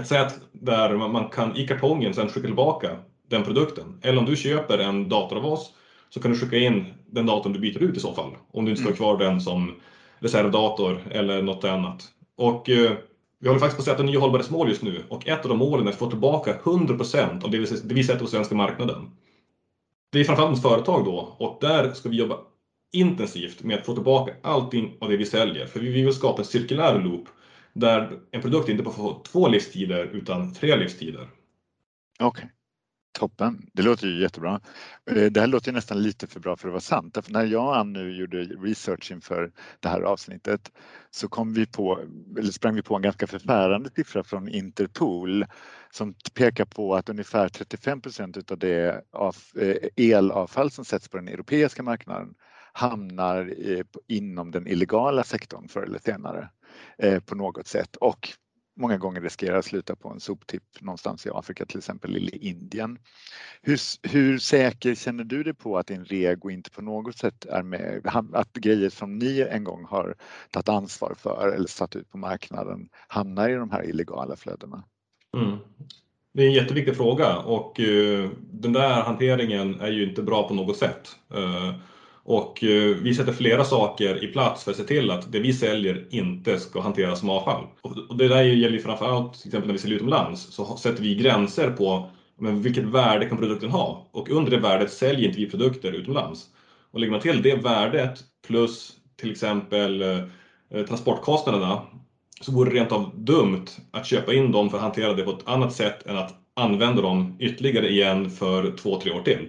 ett 0.00 0.06
sätt 0.06 0.34
där 0.52 0.96
man 0.96 1.28
kan 1.28 1.56
i 1.56 1.66
kartongen 1.66 2.14
sen 2.14 2.28
skicka 2.28 2.46
tillbaka 2.46 2.96
den 3.28 3.44
produkten. 3.44 4.00
Eller 4.02 4.18
om 4.18 4.24
du 4.24 4.36
köper 4.36 4.78
en 4.78 5.08
dator 5.08 5.36
av 5.36 5.46
oss 5.46 5.72
så 6.10 6.20
kan 6.20 6.32
du 6.32 6.38
skicka 6.38 6.56
in 6.56 6.84
den 7.06 7.26
datorn 7.26 7.52
du 7.52 7.58
byter 7.58 7.82
ut 7.82 7.96
i 7.96 8.00
så 8.00 8.12
fall. 8.14 8.30
Om 8.52 8.64
du 8.64 8.70
inte 8.70 8.82
ska 8.82 8.90
ha 8.90 9.10
mm. 9.10 9.18
kvar 9.18 9.30
den 9.30 9.40
som 9.40 9.74
reservdator 10.18 11.00
eller 11.10 11.42
något 11.42 11.64
annat. 11.64 12.04
Och 12.36 12.64
vi 13.40 13.48
håller 13.48 13.60
faktiskt 13.60 13.76
på 13.76 13.80
att 13.80 13.96
sätta 13.96 14.02
nya 14.02 14.20
hållbarhetsmål 14.20 14.68
just 14.68 14.82
nu 14.82 15.02
och 15.08 15.28
ett 15.28 15.42
av 15.44 15.48
de 15.48 15.58
målen 15.58 15.86
är 15.86 15.90
att 15.90 15.98
få 15.98 16.10
tillbaka 16.10 16.54
100% 16.64 17.44
av 17.44 17.50
det 17.50 17.58
vi, 17.58 17.66
det 17.84 17.94
vi 17.94 18.04
sätter 18.04 18.20
på 18.20 18.26
svenska 18.26 18.54
marknaden 18.54 19.10
det 20.12 20.20
är 20.20 20.24
framförallt 20.24 20.56
ett 20.56 20.62
företag 20.62 21.04
då 21.04 21.36
och 21.38 21.58
där 21.60 21.92
ska 21.92 22.08
vi 22.08 22.16
jobba 22.16 22.38
intensivt 22.92 23.62
med 23.62 23.78
att 23.78 23.86
få 23.86 23.94
tillbaka 23.94 24.34
allting 24.42 24.96
av 25.00 25.08
det 25.08 25.16
vi 25.16 25.26
säljer. 25.26 25.66
För 25.66 25.80
vi 25.80 25.90
vill 25.90 26.14
skapa 26.14 26.42
en 26.42 26.46
cirkulär 26.46 27.00
loop 27.00 27.28
där 27.72 28.18
en 28.30 28.42
produkt 28.42 28.68
inte 28.68 28.82
bara 28.82 28.94
får 28.94 29.22
två 29.24 29.48
livstider 29.48 30.04
utan 30.04 30.54
tre 30.54 30.76
livstider. 30.76 31.28
Okej. 32.20 32.44
Okay. 32.44 32.55
Toppen, 33.16 33.70
det 33.72 33.82
låter 33.82 34.06
ju 34.06 34.20
jättebra. 34.20 34.60
Eh, 35.10 35.24
det 35.24 35.40
här 35.40 35.46
låter 35.46 35.72
nästan 35.72 36.02
lite 36.02 36.26
för 36.26 36.40
bra 36.40 36.56
för 36.56 36.68
att 36.68 36.72
vara 36.72 36.80
sant. 36.80 37.14
Därför 37.14 37.32
när 37.32 37.44
jag 37.44 37.64
och 37.64 37.76
Ann 37.76 37.92
nu 37.92 38.16
gjorde 38.16 38.44
research 38.44 39.12
inför 39.12 39.52
det 39.80 39.88
här 39.88 40.00
avsnittet 40.00 40.72
så 41.10 41.28
kom 41.28 41.52
vi 41.52 41.66
på, 41.66 42.00
eller 42.38 42.52
sprang 42.52 42.74
vi 42.74 42.82
på 42.82 42.96
en 42.96 43.02
ganska 43.02 43.26
förfärande 43.26 43.90
siffra 43.96 44.24
från 44.24 44.48
Interpol 44.48 45.44
som 45.90 46.14
pekar 46.34 46.64
på 46.64 46.94
att 46.94 47.08
ungefär 47.08 47.48
35 47.48 48.00
procent 48.00 48.50
av 48.50 48.58
det 48.58 49.02
elavfall 49.96 50.70
som 50.70 50.84
sätts 50.84 51.08
på 51.08 51.16
den 51.16 51.28
europeiska 51.28 51.82
marknaden 51.82 52.34
hamnar 52.72 53.54
eh, 53.70 53.84
inom 54.08 54.50
den 54.50 54.66
illegala 54.66 55.24
sektorn 55.24 55.68
förr 55.68 55.82
eller 55.82 55.98
senare 55.98 56.48
på 57.26 57.34
något 57.34 57.66
sätt 57.66 57.96
och 57.96 58.28
många 58.76 58.98
gånger 58.98 59.20
riskerar 59.20 59.58
att 59.58 59.64
sluta 59.64 59.96
på 59.96 60.08
en 60.08 60.20
soptipp 60.20 60.62
någonstans 60.80 61.26
i 61.26 61.30
Afrika, 61.32 61.66
till 61.66 61.78
exempel 61.78 62.16
i 62.16 62.48
Indien. 62.48 62.98
Hur, 63.62 63.78
hur 64.08 64.38
säker 64.38 64.94
känner 64.94 65.24
du 65.24 65.42
dig 65.42 65.54
på 65.54 65.78
att 65.78 65.86
din 65.86 66.04
rego 66.04 66.50
inte 66.50 66.70
på 66.70 66.82
något 66.82 67.16
sätt 67.16 67.44
är 67.44 67.62
med, 67.62 68.00
att 68.32 68.52
grejer 68.52 68.90
som 68.90 69.18
ni 69.18 69.40
en 69.50 69.64
gång 69.64 69.84
har 69.84 70.14
tagit 70.50 70.68
ansvar 70.68 71.14
för 71.18 71.52
eller 71.54 71.68
satt 71.68 71.96
ut 71.96 72.10
på 72.10 72.18
marknaden 72.18 72.88
hamnar 73.08 73.48
i 73.48 73.54
de 73.54 73.70
här 73.70 73.88
illegala 73.88 74.36
flödena? 74.36 74.84
Mm. 75.36 75.56
Det 76.32 76.42
är 76.42 76.46
en 76.46 76.52
jätteviktig 76.52 76.96
fråga 76.96 77.36
och 77.36 77.80
uh, 77.80 78.30
den 78.40 78.72
där 78.72 79.02
hanteringen 79.02 79.80
är 79.80 79.90
ju 79.90 80.08
inte 80.08 80.22
bra 80.22 80.48
på 80.48 80.54
något 80.54 80.76
sätt. 80.76 81.16
Uh, 81.34 81.74
och 82.28 82.64
eh, 82.64 82.96
vi 82.96 83.14
sätter 83.14 83.32
flera 83.32 83.64
saker 83.64 84.24
i 84.24 84.26
plats 84.26 84.64
för 84.64 84.70
att 84.70 84.76
se 84.76 84.84
till 84.84 85.10
att 85.10 85.32
det 85.32 85.40
vi 85.40 85.52
säljer 85.52 86.06
inte 86.10 86.58
ska 86.58 86.80
hanteras 86.80 87.20
som 87.20 87.30
avfall. 87.30 87.64
Och, 87.82 87.98
och 88.08 88.16
det 88.16 88.28
där 88.28 88.42
gäller 88.42 88.76
ju 88.76 88.82
framförallt 88.82 89.40
till 89.40 89.48
exempel 89.48 89.66
när 89.66 89.72
vi 89.72 89.78
säljer 89.78 89.96
utomlands 89.96 90.42
så 90.42 90.76
sätter 90.76 91.02
vi 91.02 91.14
gränser 91.14 91.70
på 91.70 92.10
men 92.38 92.62
vilket 92.62 92.84
värde 92.84 93.26
kan 93.26 93.38
produkten 93.38 93.70
ha? 93.70 94.08
Och 94.10 94.30
under 94.30 94.50
det 94.50 94.56
värdet 94.56 94.92
säljer 94.92 95.28
inte 95.28 95.40
vi 95.40 95.50
produkter 95.50 95.92
utomlands. 95.92 96.46
Och 96.90 97.00
lägger 97.00 97.12
man 97.12 97.20
till 97.20 97.42
det 97.42 97.54
värdet 97.54 98.20
plus 98.46 98.92
till 99.20 99.30
exempel 99.30 100.02
eh, 100.02 100.84
transportkostnaderna 100.88 101.82
så 102.40 102.52
vore 102.52 102.70
det 102.70 102.76
rent 102.76 102.92
av 102.92 103.10
dumt 103.14 103.66
att 103.90 104.06
köpa 104.06 104.34
in 104.34 104.52
dem 104.52 104.70
för 104.70 104.76
att 104.76 104.82
hantera 104.82 105.12
det 105.12 105.22
på 105.22 105.30
ett 105.30 105.48
annat 105.48 105.72
sätt 105.72 106.06
än 106.06 106.16
att 106.16 106.34
använda 106.54 107.02
dem 107.02 107.36
ytterligare 107.40 107.88
igen 107.88 108.30
för 108.30 108.76
två, 108.76 109.00
tre 109.00 109.12
år 109.12 109.22
till. 109.22 109.48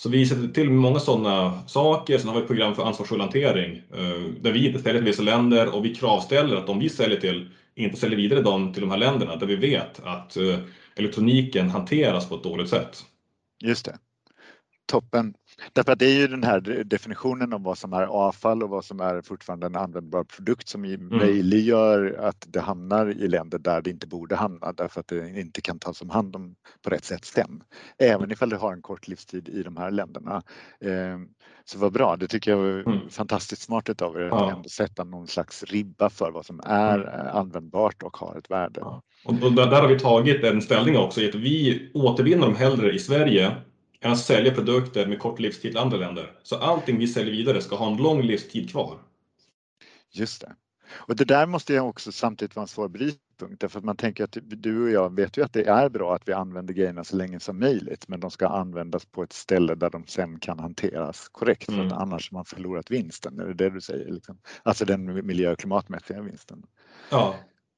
Så 0.00 0.08
vi 0.08 0.26
sätter 0.26 0.48
till 0.48 0.70
många 0.70 1.00
sådana 1.00 1.62
saker. 1.66 2.18
Sen 2.18 2.28
har 2.28 2.34
vi 2.34 2.40
ett 2.40 2.46
program 2.46 2.74
för 2.74 2.82
ansvarsfull 2.82 3.20
hantering 3.20 3.82
eh, 3.92 4.32
där 4.40 4.52
vi 4.52 4.66
inte 4.66 4.78
säljer 4.78 5.00
till 5.00 5.10
vissa 5.10 5.22
länder 5.22 5.74
och 5.74 5.84
vi 5.84 5.94
kravställer 5.94 6.56
att 6.56 6.66
de 6.66 6.78
vi 6.78 6.88
säljer 6.88 7.20
till 7.20 7.50
inte 7.74 7.96
säljer 7.96 8.16
vidare 8.16 8.42
dem 8.42 8.72
till 8.72 8.80
de 8.80 8.90
här 8.90 8.98
länderna 8.98 9.36
där 9.36 9.46
vi 9.46 9.56
vet 9.56 10.00
att 10.04 10.36
eh, 10.36 10.58
elektroniken 10.96 11.70
hanteras 11.70 12.28
på 12.28 12.34
ett 12.34 12.42
dåligt 12.42 12.68
sätt. 12.68 13.04
Just 13.64 13.84
det. 13.84 13.98
Toppen. 14.88 15.34
Därför 15.72 15.92
att 15.92 15.98
det 15.98 16.06
är 16.06 16.18
ju 16.18 16.28
den 16.28 16.44
här 16.44 16.60
definitionen 16.84 17.52
av 17.52 17.62
vad 17.62 17.78
som 17.78 17.92
är 17.92 18.02
avfall 18.02 18.62
och 18.62 18.70
vad 18.70 18.84
som 18.84 19.00
är 19.00 19.22
fortfarande 19.22 19.66
en 19.66 19.76
användbar 19.76 20.24
produkt 20.24 20.68
som 20.68 20.84
mm. 20.84 21.08
möjliggör 21.08 22.16
att 22.20 22.46
det 22.48 22.60
hamnar 22.60 23.06
i 23.06 23.28
länder 23.28 23.58
där 23.58 23.82
det 23.82 23.90
inte 23.90 24.06
borde 24.06 24.36
hamna 24.36 24.72
därför 24.72 25.00
att 25.00 25.08
det 25.08 25.40
inte 25.40 25.60
kan 25.60 25.78
tas 25.78 26.02
om 26.02 26.10
hand 26.10 26.36
om 26.36 26.54
på 26.82 26.90
rätt 26.90 27.04
sätt 27.04 27.24
sen. 27.24 27.62
Även 27.98 28.32
ifall 28.32 28.48
det 28.48 28.56
har 28.56 28.72
en 28.72 28.82
kort 28.82 29.08
livstid 29.08 29.48
i 29.48 29.62
de 29.62 29.76
här 29.76 29.90
länderna. 29.90 30.42
Ehm, 30.84 31.28
så 31.64 31.78
vad 31.78 31.92
bra, 31.92 32.16
det 32.16 32.26
tycker 32.26 32.50
jag 32.50 32.58
var 32.58 32.92
mm. 32.92 33.10
fantastiskt 33.10 33.62
smart 33.62 34.02
av 34.02 34.16
er 34.16 34.20
att 34.20 34.30
ja. 34.30 34.50
ändå 34.50 34.68
sätta 34.68 35.04
någon 35.04 35.26
slags 35.26 35.62
ribba 35.62 36.10
för 36.10 36.30
vad 36.30 36.46
som 36.46 36.60
är 36.64 36.98
mm. 36.98 37.36
användbart 37.36 38.02
och 38.02 38.16
har 38.16 38.38
ett 38.38 38.50
värde. 38.50 38.80
Ja. 38.80 39.02
Och 39.24 39.52
där 39.52 39.80
har 39.80 39.88
vi 39.88 39.98
tagit 39.98 40.44
en 40.44 40.62
ställning 40.62 40.96
också 40.96 41.20
i 41.20 41.28
att 41.28 41.34
vi 41.34 41.90
återvinner 41.94 42.46
dem 42.46 42.56
hellre 42.56 42.92
i 42.92 42.98
Sverige 42.98 43.56
än 44.00 44.12
att 44.12 44.18
sälja 44.18 44.54
produkter 44.54 45.06
med 45.06 45.18
kort 45.18 45.40
livstid 45.40 45.70
till 45.70 45.80
andra 45.80 45.96
länder. 45.96 46.32
Så 46.42 46.56
allting 46.56 46.98
vi 46.98 47.08
säljer 47.08 47.32
vidare 47.32 47.62
ska 47.62 47.76
ha 47.76 47.90
en 47.92 47.96
lång 47.96 48.22
livstid 48.22 48.70
kvar. 48.70 48.98
Just 50.10 50.40
det. 50.40 50.56
Och 50.90 51.16
det 51.16 51.24
där 51.24 51.46
måste 51.46 51.72
ju 51.72 51.80
också 51.80 52.12
samtidigt 52.12 52.56
vara 52.56 52.62
en 52.62 52.68
svår 52.68 52.88
brytpunkt 52.88 53.60
därför 53.60 53.78
att 53.78 53.84
man 53.84 53.96
tänker 53.96 54.24
att 54.24 54.36
du 54.42 54.82
och 54.82 54.90
jag 54.90 55.14
vet 55.14 55.36
ju 55.36 55.44
att 55.44 55.52
det 55.52 55.66
är 55.66 55.88
bra 55.88 56.14
att 56.14 56.28
vi 56.28 56.32
använder 56.32 56.74
grejerna 56.74 57.04
så 57.04 57.16
länge 57.16 57.40
som 57.40 57.58
möjligt 57.58 58.08
men 58.08 58.20
de 58.20 58.30
ska 58.30 58.48
användas 58.48 59.04
på 59.04 59.22
ett 59.22 59.32
ställe 59.32 59.74
där 59.74 59.90
de 59.90 60.06
sen 60.06 60.40
kan 60.40 60.58
hanteras 60.58 61.28
korrekt 61.28 61.68
mm. 61.68 61.78
för 61.78 61.86
att 61.86 61.92
mm. 61.92 62.02
annars 62.02 62.30
har 62.30 62.38
man 62.38 62.44
förlorat 62.44 62.90
vinsten. 62.90 63.40
Är 63.40 63.46
det 63.46 63.54
det 63.54 63.70
du 63.70 63.80
säger? 63.80 64.12
Liksom? 64.12 64.38
Alltså 64.62 64.84
den 64.84 65.26
miljö 65.26 65.52
och 65.52 65.58
klimatmässiga 65.58 66.22
vinsten. 66.22 66.62
Ja. 67.10 67.34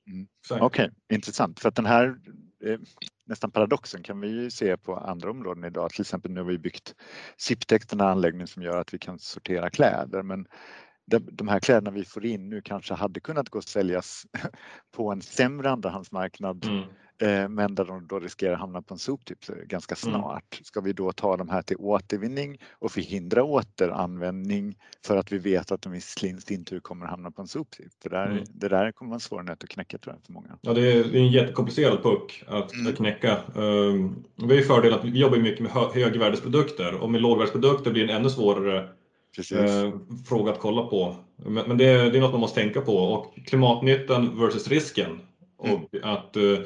Mm. 0.07 0.27
Okej, 0.51 0.67
okay, 0.67 0.91
intressant 1.13 1.61
för 1.61 1.69
att 1.69 1.77
den 1.77 1.87
här 1.87 2.17
Eh, 2.65 2.79
nästan 3.27 3.51
paradoxen 3.51 4.03
kan 4.03 4.21
vi 4.21 4.29
ju 4.29 4.51
se 4.51 4.77
på 4.77 4.97
andra 4.97 5.31
områden 5.31 5.65
idag. 5.65 5.91
Till 5.91 6.01
exempel 6.01 6.31
nu 6.31 6.41
har 6.41 6.49
vi 6.49 6.59
byggt 6.59 6.95
Ziptex, 7.37 7.87
den 7.87 8.01
här 8.01 8.09
anläggningen 8.09 8.47
som 8.47 8.63
gör 8.63 8.81
att 8.81 8.95
vi 8.95 8.99
kan 8.99 9.19
sortera 9.19 9.71
kläder. 9.71 10.23
Men 10.23 10.47
de 11.33 11.49
här 11.49 11.61
kläderna 11.61 11.91
vi 11.91 12.05
får 12.05 12.27
in 12.27 12.49
nu 12.49 12.63
kanske 12.63 12.95
hade 12.95 13.21
kunnat 13.21 13.49
gå 13.49 13.59
att 13.59 13.69
säljas 13.69 14.27
på 14.93 15.13
en 15.13 15.23
sämre 15.23 15.71
andrahandsmarknad 15.71 16.65
mm. 16.65 16.85
Eh, 17.21 17.49
men 17.49 17.75
där 17.75 17.85
de 17.85 18.07
då 18.07 18.19
riskerar 18.19 18.53
att 18.53 18.61
hamna 18.61 18.83
på 18.83 18.95
en 18.95 18.99
soptipp 18.99 19.39
ganska 19.67 19.95
mm. 19.95 20.21
snart. 20.21 20.55
Mm. 20.55 20.65
Ska 20.65 20.81
vi 20.81 20.93
då 20.93 21.13
ta 21.13 21.37
de 21.37 21.49
här 21.49 21.63
till 21.63 21.77
återvinning 21.77 22.59
och 22.71 22.93
förhindra 22.93 23.45
återanvändning 23.45 24.77
för 25.07 25.17
att 25.17 25.33
vi 25.33 25.39
vet 25.39 25.73
att 25.73 25.83
de 25.83 25.95
i 25.95 26.01
sin 26.01 26.65
tur 26.65 26.81
kommer 26.81 27.05
att 27.05 27.11
hamna 27.11 27.31
på 27.31 27.43
en 27.43 27.49
soptipp? 27.49 27.93
Det 28.03 28.09
där, 28.09 28.27
mm. 28.27 28.45
det 28.49 28.69
där 28.69 28.93
kommer 28.93 29.09
vara 29.09 29.17
en 29.17 29.21
svår 29.21 29.43
nöt 29.43 29.65
att 29.65 29.71
knäcka 29.71 29.99
tror 29.99 30.15
jag 30.15 30.27
för 30.27 30.33
många. 30.33 30.59
Ja, 30.61 30.73
det 30.73 30.93
är, 30.93 31.05
det 31.05 31.19
är 31.19 31.23
en 31.23 31.33
jättekomplicerad 31.33 32.03
puck 32.03 32.45
att, 32.47 32.73
mm. 32.73 32.93
knäcka. 32.93 33.39
Um, 33.55 34.25
vi 34.37 34.47
har 34.47 34.55
ju 34.55 34.63
fördel 34.63 34.95
att 34.95 35.05
vi 35.05 35.19
jobbar 35.19 35.39
mycket 35.39 35.61
med 35.61 35.73
högvärdesprodukter 35.73 36.95
och 36.95 37.11
med 37.11 37.21
lågvärdesprodukter 37.21 37.91
blir 37.91 38.07
det 38.07 38.13
en 38.13 38.21
ännu 38.21 38.31
svårare 38.31 38.89
Eh, 39.39 39.93
fråga 40.29 40.53
att 40.53 40.59
kolla 40.59 40.83
på. 40.83 41.17
Men, 41.37 41.69
men 41.69 41.79
det, 41.79 41.85
är, 41.85 42.11
det, 42.11 42.19
är 42.19 42.21
något 42.21 42.33
man 42.33 42.41
måste 42.41 42.61
tänka 42.61 42.81
på 42.81 42.97
och 42.97 43.35
klimatnyttan 43.47 44.41
versus 44.41 44.69
risken 44.69 45.21
och 45.57 45.67
mm. 45.67 45.85
att 46.03 46.37
eh, 46.37 46.59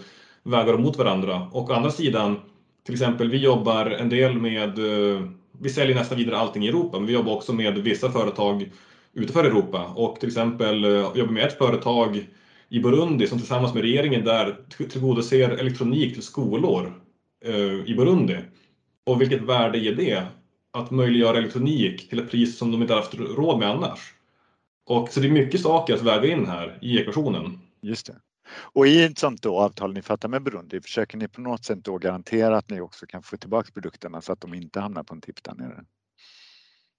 vägar 0.44 0.78
mot 0.78 0.98
varandra. 0.98 1.48
Och 1.52 1.70
å 1.70 1.72
andra 1.72 1.90
sidan, 1.90 2.36
till 2.84 2.94
exempel 2.94 3.30
vi 3.30 3.38
jobbar 3.38 3.86
en 3.86 4.08
del 4.08 4.34
med, 4.34 4.78
eh, 4.78 5.22
vi 5.60 5.68
säljer 5.68 5.96
nästan 5.96 6.18
vidare 6.18 6.36
allting 6.36 6.64
i 6.64 6.68
Europa, 6.68 6.98
men 6.98 7.06
vi 7.06 7.12
jobbar 7.12 7.32
också 7.32 7.52
med 7.52 7.78
vissa 7.78 8.10
företag 8.10 8.70
utanför 9.12 9.44
Europa 9.44 9.84
och 9.84 10.20
till 10.20 10.28
exempel 10.28 10.84
eh, 10.84 10.90
jobbar 10.90 11.32
med 11.32 11.46
ett 11.46 11.58
företag 11.58 12.26
i 12.68 12.80
Burundi 12.80 13.26
som 13.26 13.38
tillsammans 13.38 13.74
med 13.74 13.82
regeringen 13.82 14.24
där 14.24 14.56
tillgodoser 14.88 15.50
elektronik 15.50 16.14
till 16.14 16.22
skolor 16.22 16.92
eh, 17.44 17.90
i 17.90 17.94
Burundi. 17.96 18.36
Och 19.06 19.20
vilket 19.20 19.42
värde 19.42 19.78
ger 19.78 19.94
det? 19.94 20.26
att 20.74 20.90
möjliggöra 20.90 21.38
elektronik 21.38 22.08
till 22.08 22.18
ett 22.18 22.30
pris 22.30 22.58
som 22.58 22.72
de 22.72 22.82
inte 22.82 22.94
haft 22.94 23.14
råd 23.14 23.58
med 23.58 23.70
annars. 23.70 24.14
Och 24.86 25.08
så 25.08 25.20
det 25.20 25.26
är 25.26 25.32
mycket 25.32 25.60
saker 25.60 25.94
att 25.94 26.02
väga 26.02 26.32
in 26.32 26.46
här 26.46 26.78
i 26.82 27.00
ekvationen. 27.00 27.58
Just 27.80 28.06
det. 28.06 28.16
Och 28.56 28.86
i 28.86 29.04
ett 29.04 29.18
sånt 29.18 29.42
då 29.42 29.58
avtal 29.58 29.92
ni 29.92 30.02
fattar 30.02 30.28
med 30.28 30.42
Burundi, 30.42 30.80
försöker 30.80 31.18
ni 31.18 31.28
på 31.28 31.40
något 31.40 31.64
sätt 31.64 31.84
då 31.84 31.98
garantera 31.98 32.56
att 32.56 32.70
ni 32.70 32.80
också 32.80 33.06
kan 33.06 33.22
få 33.22 33.36
tillbaka 33.36 33.70
produkterna 33.74 34.20
så 34.20 34.32
att 34.32 34.40
de 34.40 34.54
inte 34.54 34.80
hamnar 34.80 35.02
på 35.02 35.14
en 35.14 35.20
tipp 35.20 35.42
där 35.42 35.54
nere? 35.54 35.84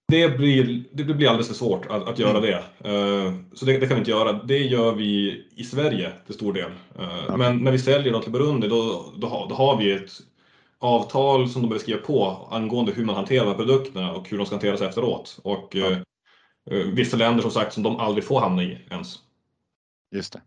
Det 0.08 0.28
blir, 0.28 0.84
det 0.92 1.04
blir 1.04 1.28
alldeles 1.28 1.48
för 1.48 1.54
svårt 1.54 1.86
att, 1.86 2.08
att 2.08 2.18
göra 2.18 2.38
mm. 2.38 2.42
det. 2.42 2.88
Uh, 2.90 3.34
så 3.54 3.64
det, 3.64 3.78
det, 3.78 3.86
kan 3.86 3.94
vi 3.94 3.98
inte 3.98 4.10
göra. 4.10 4.32
Det 4.32 4.58
gör 4.58 4.94
vi 4.94 5.44
i 5.56 5.64
Sverige 5.64 6.12
till 6.26 6.34
stor 6.34 6.52
del. 6.52 6.70
Okay. 6.94 7.36
Men 7.36 7.58
när 7.58 7.72
vi 7.72 7.78
säljer 7.78 8.12
dem 8.12 8.22
till 8.22 8.32
Burundi 8.32 8.68
då, 8.68 9.12
då, 9.16 9.46
då 9.50 9.54
har 9.54 9.76
vi 9.76 9.92
ett 9.92 10.10
avtal 10.78 11.48
som 11.48 11.62
de 11.62 11.68
behöver 11.68 11.82
skriva 11.82 12.00
på 12.00 12.48
angående 12.50 12.92
hur 12.92 13.04
man 13.04 13.14
hanterar 13.14 13.54
produkterna 13.54 14.12
och 14.12 14.28
hur 14.28 14.38
de 14.38 14.46
ska 14.46 14.54
hanteras 14.54 14.80
efteråt. 14.80 15.38
Och 15.42 15.68
ja. 15.74 15.90
eh, 15.90 15.98
eh 16.70 16.86
vissa 16.86 17.16
länder 17.16 17.42
som 17.42 17.50
sagt 17.50 17.72
som 17.72 17.82
de 17.82 17.96
aldrig 17.96 18.24
får 18.24 18.40
hamna 18.40 18.62
i 18.62 18.78
ens. 18.90 19.18
Just 20.14 20.32
det. 20.32 20.40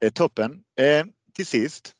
Eh, 0.00 0.12
toppen. 0.12 0.64
Eh, 0.80 1.06
till 1.34 1.46
sist, 1.46 1.94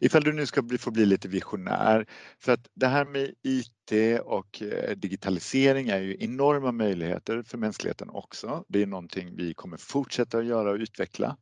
ifall 0.00 0.24
du 0.24 0.32
nu 0.32 0.46
ska 0.46 0.62
bli, 0.62 0.78
få 0.78 0.90
bli 0.90 1.06
lite 1.06 1.28
visionär, 1.28 2.06
för 2.38 2.52
att 2.52 2.68
det 2.74 2.86
här 2.86 3.04
med 3.04 3.34
IT 3.42 4.20
och 4.24 4.62
eh, 4.62 4.96
digitalisering 4.96 5.88
är 5.88 6.00
ju 6.00 6.16
enorma 6.20 6.72
möjligheter 6.72 7.42
för 7.42 7.58
mänskligheten 7.58 8.10
också. 8.10 8.64
Det 8.68 8.82
är 8.82 8.86
någonting 8.86 9.36
vi 9.36 9.54
kommer 9.54 9.76
fortsätta 9.76 10.38
att 10.38 10.46
göra 10.46 10.70
och 10.70 10.76
utveckla. 10.76 11.36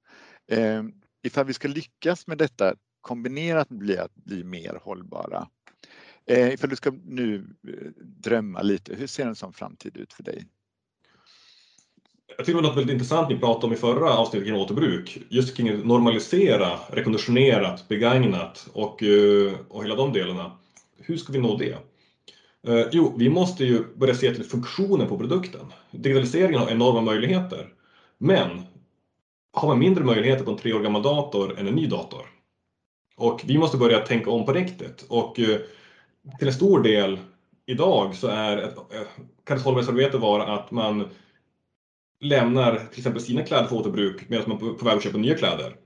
Eh, 0.51 0.83
ifall 1.23 1.47
vi 1.47 1.55
ska 1.55 1.69
lyckas 1.69 2.27
med 2.27 2.39
detta 2.39 2.75
kombinerat 3.01 3.71
med 3.71 3.99
att 4.01 4.15
bli 4.15 4.45
mer 4.45 4.81
hållbara, 4.83 5.49
Eh, 6.27 6.53
ifall 6.53 6.71
du 6.71 6.77
ska 6.77 6.91
nu 7.05 7.57
eh, 7.69 7.91
drömma 7.97 8.63
lite, 8.63 8.95
hur 8.95 9.07
ser 9.07 9.27
en 9.27 9.37
sån 9.37 9.53
framtid 9.53 9.97
ut 9.97 10.13
för 10.13 10.23
dig? 10.23 10.47
Jag 12.37 12.47
tycker 12.47 12.59
det 12.59 12.63
var 12.63 12.69
något 12.69 12.79
väldigt 12.79 12.93
intressant 12.93 13.29
ni 13.29 13.39
pratade 13.39 13.67
om 13.67 13.73
i 13.73 13.77
förra 13.77 14.13
avsnittet 14.13 14.49
kring 14.49 14.57
återbruk. 14.57 15.19
Just 15.29 15.57
kring 15.57 15.69
att 15.69 15.85
normalisera, 15.85 16.71
rekonditionerat, 16.89 17.89
begagnat 17.89 18.69
och, 18.73 19.03
eh, 19.03 19.53
och 19.69 19.85
hela 19.85 19.95
de 19.95 20.13
delarna. 20.13 20.53
Hur 20.99 21.17
ska 21.17 21.33
vi 21.33 21.39
nå 21.39 21.57
det? 21.57 21.77
Eh, 22.67 22.87
jo, 22.93 23.15
vi 23.17 23.29
måste 23.29 23.65
ju 23.65 23.85
börja 23.95 24.15
se 24.15 24.35
till 24.35 24.45
funktionen 24.45 25.09
på 25.09 25.19
produkten. 25.19 25.73
Digitaliseringen 25.91 26.61
har 26.61 26.71
enorma 26.71 27.01
möjligheter. 27.01 27.69
Men 28.19 28.63
har 29.53 29.69
man 29.69 29.79
mindre 29.79 30.05
möjligheter 30.05 30.45
på 30.45 30.51
en 30.51 30.57
tre 30.57 30.73
år 30.73 30.81
gammal 30.81 31.03
dator 31.03 31.59
än 31.59 31.69
en 31.69 31.75
ny 31.75 31.87
dator. 31.87 32.27
Och 33.17 33.43
vi 33.45 33.59
måste 33.59 33.77
börja 33.77 33.99
tänka 33.99 34.31
om 34.31 34.47
på 34.47 34.53
riktigt. 34.53 35.05
Och 35.09 35.41
eh, 35.41 35.59
till 36.39 36.49
en 36.49 36.55
stor 36.55 36.83
del 36.83 37.19
idag 37.67 38.15
så 38.15 38.27
är 38.27 38.57
ett, 38.57 38.77
eh, 38.77 39.03
kan 39.45 39.57
ett 39.57 39.63
hållbarhetsarbete 39.63 40.19
vara 40.19 40.55
att 40.55 40.71
man 40.71 41.09
lämnar 42.23 42.77
till 42.77 42.99
exempel 42.99 43.23
sina 43.23 43.43
kläder 43.43 43.67
för 43.67 43.77
återbruk 43.77 44.29
medan 44.29 44.49
man 44.49 44.57
är 44.57 44.75
på 44.75 44.85
väg 44.85 44.97
att 44.97 45.03
köpa 45.03 45.19
nya 45.19 45.35
kläder. 45.35 45.77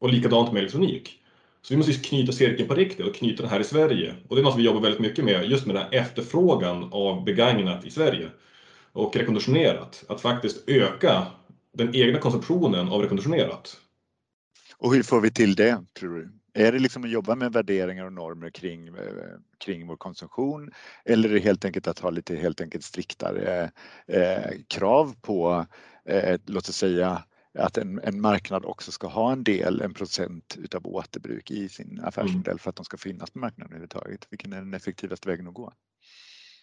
Och 0.00 0.08
likadant 0.08 0.52
med 0.52 0.60
elektronik. 0.60 1.20
Så 1.62 1.74
vi 1.74 1.78
måste 1.78 1.92
knyta 1.92 2.32
cirkeln 2.32 2.68
på 2.68 2.74
riktigt 2.74 3.06
och 3.06 3.14
knyta 3.14 3.42
den 3.42 3.50
här 3.50 3.60
i 3.60 3.64
Sverige. 3.64 4.14
Och 4.28 4.36
det 4.36 4.42
är 4.42 4.44
något 4.44 4.58
vi 4.58 4.62
jobbar 4.62 4.80
väldigt 4.80 5.00
mycket 5.00 5.24
med, 5.24 5.50
just 5.50 5.66
med 5.66 5.76
den 5.76 5.82
här 5.82 5.94
efterfrågan 5.94 6.88
av 6.92 7.24
begagnat 7.24 7.84
i 7.84 7.90
Sverige. 7.90 8.28
Och 8.92 9.16
rekonditionerat, 9.16 10.04
att 10.08 10.20
faktiskt 10.20 10.68
öka 10.68 11.26
den 11.72 11.94
egna 11.94 12.18
konsumtionen 12.18 12.88
av 12.88 13.02
rekonditionerat. 13.02 13.76
Och 14.78 14.94
hur 14.94 15.02
får 15.02 15.20
vi 15.20 15.30
till 15.30 15.54
det, 15.54 15.84
tror 15.98 16.14
du? 16.14 16.30
Är 16.56 16.72
det 16.72 16.78
liksom 16.78 17.04
att 17.04 17.10
jobba 17.10 17.34
med 17.34 17.52
värderingar 17.52 18.04
och 18.04 18.12
normer 18.12 18.50
kring, 18.50 18.88
eh, 18.88 18.94
kring 19.64 19.86
vår 19.86 19.96
konsumtion 19.96 20.70
eller 21.04 21.28
är 21.28 21.34
det 21.34 21.40
helt 21.40 21.64
enkelt 21.64 21.86
att 21.86 21.98
ha 21.98 22.10
lite 22.10 22.36
helt 22.36 22.60
enkelt 22.60 22.84
striktare 22.84 23.70
eh, 24.06 24.50
krav 24.68 25.14
på, 25.22 25.66
eh, 26.08 26.40
låt 26.46 26.68
oss 26.68 26.76
säga, 26.76 27.22
att 27.58 27.78
en, 27.78 28.00
en, 28.04 28.20
marknad 28.20 28.64
också 28.64 28.92
ska 28.92 29.06
ha 29.06 29.32
en 29.32 29.44
del, 29.44 29.80
en 29.80 29.94
procent 29.94 30.56
utav 30.58 30.86
återbruk 30.86 31.50
i 31.50 31.68
sin 31.68 32.00
affärsmodell 32.04 32.52
mm. 32.52 32.58
för 32.58 32.70
att 32.70 32.76
de 32.76 32.84
ska 32.84 32.96
finnas 32.96 33.30
på 33.30 33.38
marknaden 33.38 33.72
överhuvudtaget. 33.72 34.26
Vilken 34.30 34.52
är 34.52 34.56
den 34.56 34.74
effektivaste 34.74 35.28
vägen 35.28 35.48
att 35.48 35.54
gå? 35.54 35.72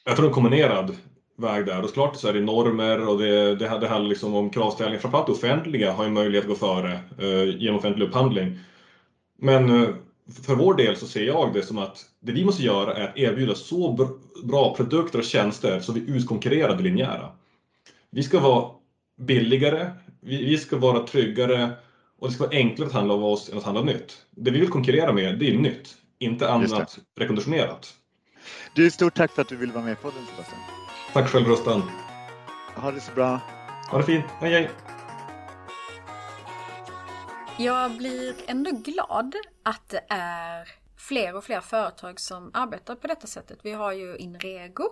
Jag 0.05 0.15
tror 0.15 0.27
en 0.27 0.33
kombinerad 0.33 0.97
väg 1.37 1.65
där 1.65 1.81
och 1.81 1.87
såklart 1.87 2.15
så 2.15 2.27
är 2.27 2.33
det 2.33 2.41
normer 2.41 3.07
och 3.07 3.19
det, 3.19 3.55
det, 3.55 3.79
det 3.79 3.87
handlar 3.87 4.09
liksom 4.09 4.35
om 4.35 4.49
kravställningar. 4.49 4.99
Framförallt 4.99 5.29
offentliga 5.29 5.91
har 5.91 6.03
ju 6.03 6.11
möjlighet 6.11 6.43
att 6.43 6.49
gå 6.49 6.55
före 6.55 6.99
eh, 7.19 7.57
genom 7.57 7.77
offentlig 7.77 8.05
upphandling. 8.05 8.59
Men 9.41 9.83
eh, 9.83 9.89
för 10.43 10.55
vår 10.55 10.73
del 10.73 10.95
så 10.95 11.07
ser 11.07 11.23
jag 11.23 11.53
det 11.53 11.63
som 11.63 11.77
att 11.77 12.05
det 12.19 12.31
vi 12.31 12.45
måste 12.45 12.63
göra 12.63 12.93
är 12.93 13.07
att 13.07 13.17
erbjuda 13.17 13.55
så 13.55 14.09
bra 14.43 14.75
produkter 14.75 15.19
och 15.19 15.25
tjänster 15.25 15.79
så 15.79 15.93
vi 15.93 15.99
utkonkurrerar 15.99 16.77
det 16.77 16.83
linjära. 16.83 17.31
Vi 18.09 18.23
ska 18.23 18.39
vara 18.39 18.71
billigare, 19.17 19.91
vi 20.21 20.57
ska 20.57 20.77
vara 20.77 21.07
tryggare 21.07 21.71
och 22.19 22.27
det 22.27 22.33
ska 22.33 22.43
vara 22.43 22.57
enklare 22.57 22.87
att 22.87 22.93
handla 22.93 23.13
av 23.13 23.25
oss 23.25 23.49
än 23.49 23.57
att 23.57 23.63
handla 23.63 23.83
nytt. 23.83 24.17
Det 24.31 24.51
vi 24.51 24.59
vill 24.59 24.69
konkurrera 24.69 25.13
med, 25.13 25.39
det 25.39 25.49
är 25.49 25.57
nytt, 25.57 25.95
inte 26.19 26.49
annat 26.49 26.99
rekonditionerat. 27.19 27.93
Du, 28.75 28.91
stort 28.91 29.15
tack 29.15 29.31
för 29.31 29.41
att 29.41 29.49
du 29.49 29.55
ville 29.55 29.73
vara 29.73 29.83
med 29.83 30.01
på 30.01 30.11
podden 30.11 30.25
Sebastian. 30.25 30.61
Tack 31.13 31.29
själv 31.29 31.47
Rustan. 31.47 31.81
Ha 32.75 32.91
det 32.91 33.01
så 33.01 33.11
bra. 33.11 33.39
Ha 33.91 33.97
det 33.97 34.03
fint. 34.03 34.25
Hej 34.39 34.51
hej. 34.53 34.69
Jag 37.63 37.97
blir 37.97 38.35
ändå 38.47 38.71
glad 38.71 39.35
att 39.63 39.89
det 39.89 40.03
är 40.09 40.69
fler 40.97 41.35
och 41.35 41.43
fler 41.43 41.61
företag 41.61 42.19
som 42.19 42.51
arbetar 42.53 42.95
på 42.95 43.07
detta 43.07 43.27
sättet. 43.27 43.59
Vi 43.63 43.71
har 43.71 43.91
ju 43.91 44.17
Inrego, 44.17 44.89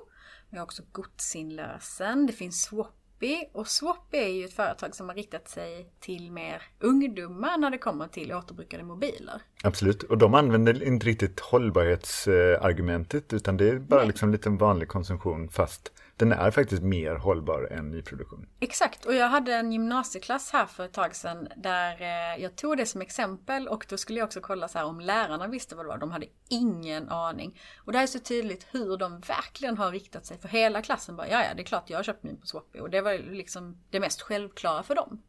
vi 0.49 0.57
har 0.57 0.63
också 0.63 0.83
Godsinlösen, 0.91 2.25
det 2.25 2.33
finns 2.33 2.63
Swappy 2.63 3.45
och 3.53 3.67
Swappy 3.67 4.17
är 4.17 4.27
ju 4.27 4.45
ett 4.45 4.53
företag 4.53 4.95
som 4.95 5.09
har 5.09 5.15
riktat 5.15 5.49
sig 5.49 5.93
till 5.99 6.31
mer 6.31 6.61
ungdomar 6.79 7.57
när 7.57 7.69
det 7.69 7.77
kommer 7.77 8.07
till 8.07 8.33
återbrukade 8.33 8.83
mobiler. 8.83 9.41
Absolut, 9.63 10.03
och 10.03 10.17
de 10.17 10.33
använder 10.33 10.83
inte 10.83 11.05
riktigt 11.05 11.39
hållbarhetsargumentet 11.39 13.33
utan 13.33 13.57
det 13.57 13.69
är 13.69 13.79
bara 13.79 13.99
Nej. 13.99 14.07
liksom 14.07 14.31
lite 14.31 14.49
vanlig 14.49 14.87
konsumtion 14.87 15.49
fast 15.49 15.91
den 16.19 16.31
är 16.31 16.51
faktiskt 16.51 16.83
mer 16.83 17.15
hållbar 17.15 17.67
än 17.71 17.91
nyproduktion. 17.91 18.47
Exakt, 18.59 19.05
och 19.05 19.13
jag 19.13 19.29
hade 19.29 19.53
en 19.53 19.71
gymnasieklass 19.71 20.51
här 20.51 20.65
för 20.65 20.85
ett 20.85 20.93
tag 20.93 21.15
sedan 21.15 21.47
där 21.57 22.01
eh, 22.01 22.41
jag 22.43 22.55
tog 22.55 22.77
det 22.77 22.85
som 22.85 23.01
exempel 23.01 23.67
och 23.67 23.85
då 23.89 23.97
skulle 23.97 24.19
jag 24.19 24.25
också 24.25 24.41
kolla 24.41 24.67
så 24.67 24.77
här 24.77 24.85
om 24.85 24.99
lärarna 24.99 25.47
visste 25.47 25.75
vad 25.75 25.85
det 25.85 25.89
var. 25.89 25.97
De 25.97 26.11
hade 26.11 26.25
ingen 26.49 27.09
aning. 27.09 27.59
Och 27.77 27.91
det 27.91 27.97
här 27.97 28.03
är 28.03 28.07
så 28.07 28.19
tydligt 28.19 28.67
hur 28.71 28.97
de 28.97 29.19
verkligen 29.19 29.77
har 29.77 29.91
riktat 29.91 30.25
sig 30.25 30.37
för 30.39 30.47
hela 30.47 30.81
klassen. 30.81 31.15
Bara, 31.15 31.27
ja, 31.27 31.43
ja, 31.43 31.53
det 31.55 31.61
är 31.61 31.65
klart 31.65 31.89
jag 31.89 31.97
har 31.97 32.03
köpt 32.03 32.23
min 32.23 32.37
på 32.41 32.47
Swappy 32.47 32.79
och 32.79 32.89
det 32.89 33.01
var 33.01 33.31
liksom 33.31 33.77
det 33.89 33.99
mest 33.99 34.21
självklara 34.21 34.83
för 34.83 34.95
dem. 34.95 35.21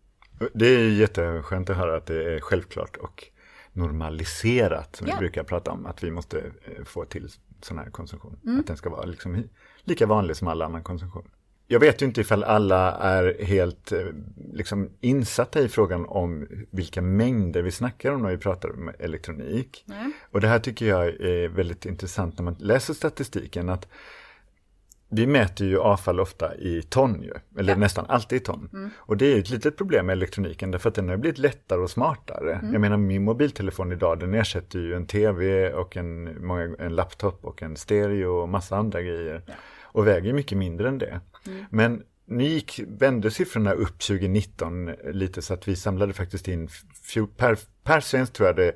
Det 0.55 0.67
är 0.67 0.89
jätteskönt 0.91 1.71
att 1.71 1.77
höra 1.77 1.97
att 1.97 2.07
det 2.07 2.35
är 2.35 2.41
självklart 2.41 2.97
och 2.97 3.25
normaliserat 3.73 4.97
som 4.97 5.07
Ja. 5.07 5.15
vi 5.15 5.19
brukar 5.19 5.45
prata 5.45 5.71
om. 5.71 5.87
Att 5.87 6.03
vi 6.05 6.11
måste 6.11 6.39
eh, 6.39 6.85
få 6.85 7.05
till 7.05 7.29
sån 7.63 7.79
här 7.79 7.91
konsumtion. 7.91 8.41
Mm. 8.45 8.61
Att 8.61 8.67
den 8.67 8.77
ska 8.77 8.91
vara 8.91 9.05
liksom 9.05 9.35
lika 9.85 10.07
vanlig 10.07 10.37
som 10.37 10.49
all 10.49 10.63
annan 10.63 10.83
konsumtion. 10.83 11.29
Jag 11.67 11.81
vet 11.81 12.03
ju 12.03 12.07
inte 12.07 12.21
ifall 12.21 12.45
alla 12.45 12.93
är 12.93 13.45
helt 13.45 13.93
eh, 13.93 14.07
liksom, 14.53 14.91
insatta 15.01 15.61
i 15.61 15.69
frågan 15.69 16.07
om 16.07 16.47
vilka 16.71 17.03
mängder 17.03 17.63
vi 17.63 17.71
snackar 17.71 18.13
om 18.13 18.23
när 18.23 18.31
vi 18.31 18.39
pratar 18.39 18.71
om 18.71 18.91
elektronik. 18.99 19.85
Nej. 19.87 20.13
Och 20.31 20.41
det 20.41 20.49
här 20.49 20.59
tycker 20.59 20.87
jag 20.87 21.07
är 21.07 21.49
väldigt 21.49 21.87
intressant 21.87 22.39
när 22.39 22.45
man 22.45 22.57
läser 22.59 22.95
statistiken. 22.95 23.69
att 23.69 23.89
vi 25.11 25.27
mäter 25.27 25.67
ju 25.67 25.79
avfall 25.79 26.21
ofta 26.21 26.57
i 26.57 26.83
ton 26.83 27.23
ju, 27.23 27.33
eller 27.59 27.73
Ja. 27.73 27.79
nästan 27.79 28.05
alltid 28.09 28.37
i 28.37 28.45
ton. 28.45 28.91
Och 28.97 29.17
det 29.17 29.33
är 29.33 29.39
ett 29.39 29.51
litet 29.51 29.77
problem 29.77 30.07
med 30.07 30.13
elektroniken 30.13 30.71
därför 30.71 30.89
att 30.89 30.95
den 30.95 31.09
har 31.09 31.17
blivit 31.17 31.39
lättare 31.39 31.81
och 31.81 31.91
smartare. 31.91 32.61
Jag 32.73 32.81
menar 32.81 32.97
min 32.97 33.25
mobiltelefon 33.25 33.93
idag 33.93 34.19
den 34.21 34.35
ersätter 34.35 34.79
ju 34.79 34.95
en 34.95 35.07
tv 35.07 35.73
och 35.73 35.97
en, 35.97 36.47
många, 36.47 36.75
en 36.79 36.95
laptop 36.95 37.45
och 37.45 37.63
en 37.63 37.77
stereo 37.77 38.31
och 38.43 38.49
massa 38.49 38.77
andra 38.77 39.03
grejer. 39.03 39.43
Och 39.83 40.07
väger 40.07 40.33
mycket 40.33 40.59
mindre 40.59 40.89
än 40.89 40.99
det. 40.99 41.21
Men 41.71 42.03
nu 42.27 42.45
gick, 42.45 42.81
vände 42.89 43.31
siffrorna 43.31 43.73
upp 43.73 43.99
2019 43.99 44.91
lite 45.13 45.43
så 45.43 45.55
att 45.55 45.69
vi 45.69 45.77
samlade 45.77 46.13
faktiskt 46.13 46.49
in, 46.49 46.69
per, 47.37 47.59
per 47.85 48.01
svensk 48.01 48.33
tror 48.33 48.47
jag 48.47 48.57
det 48.57 48.73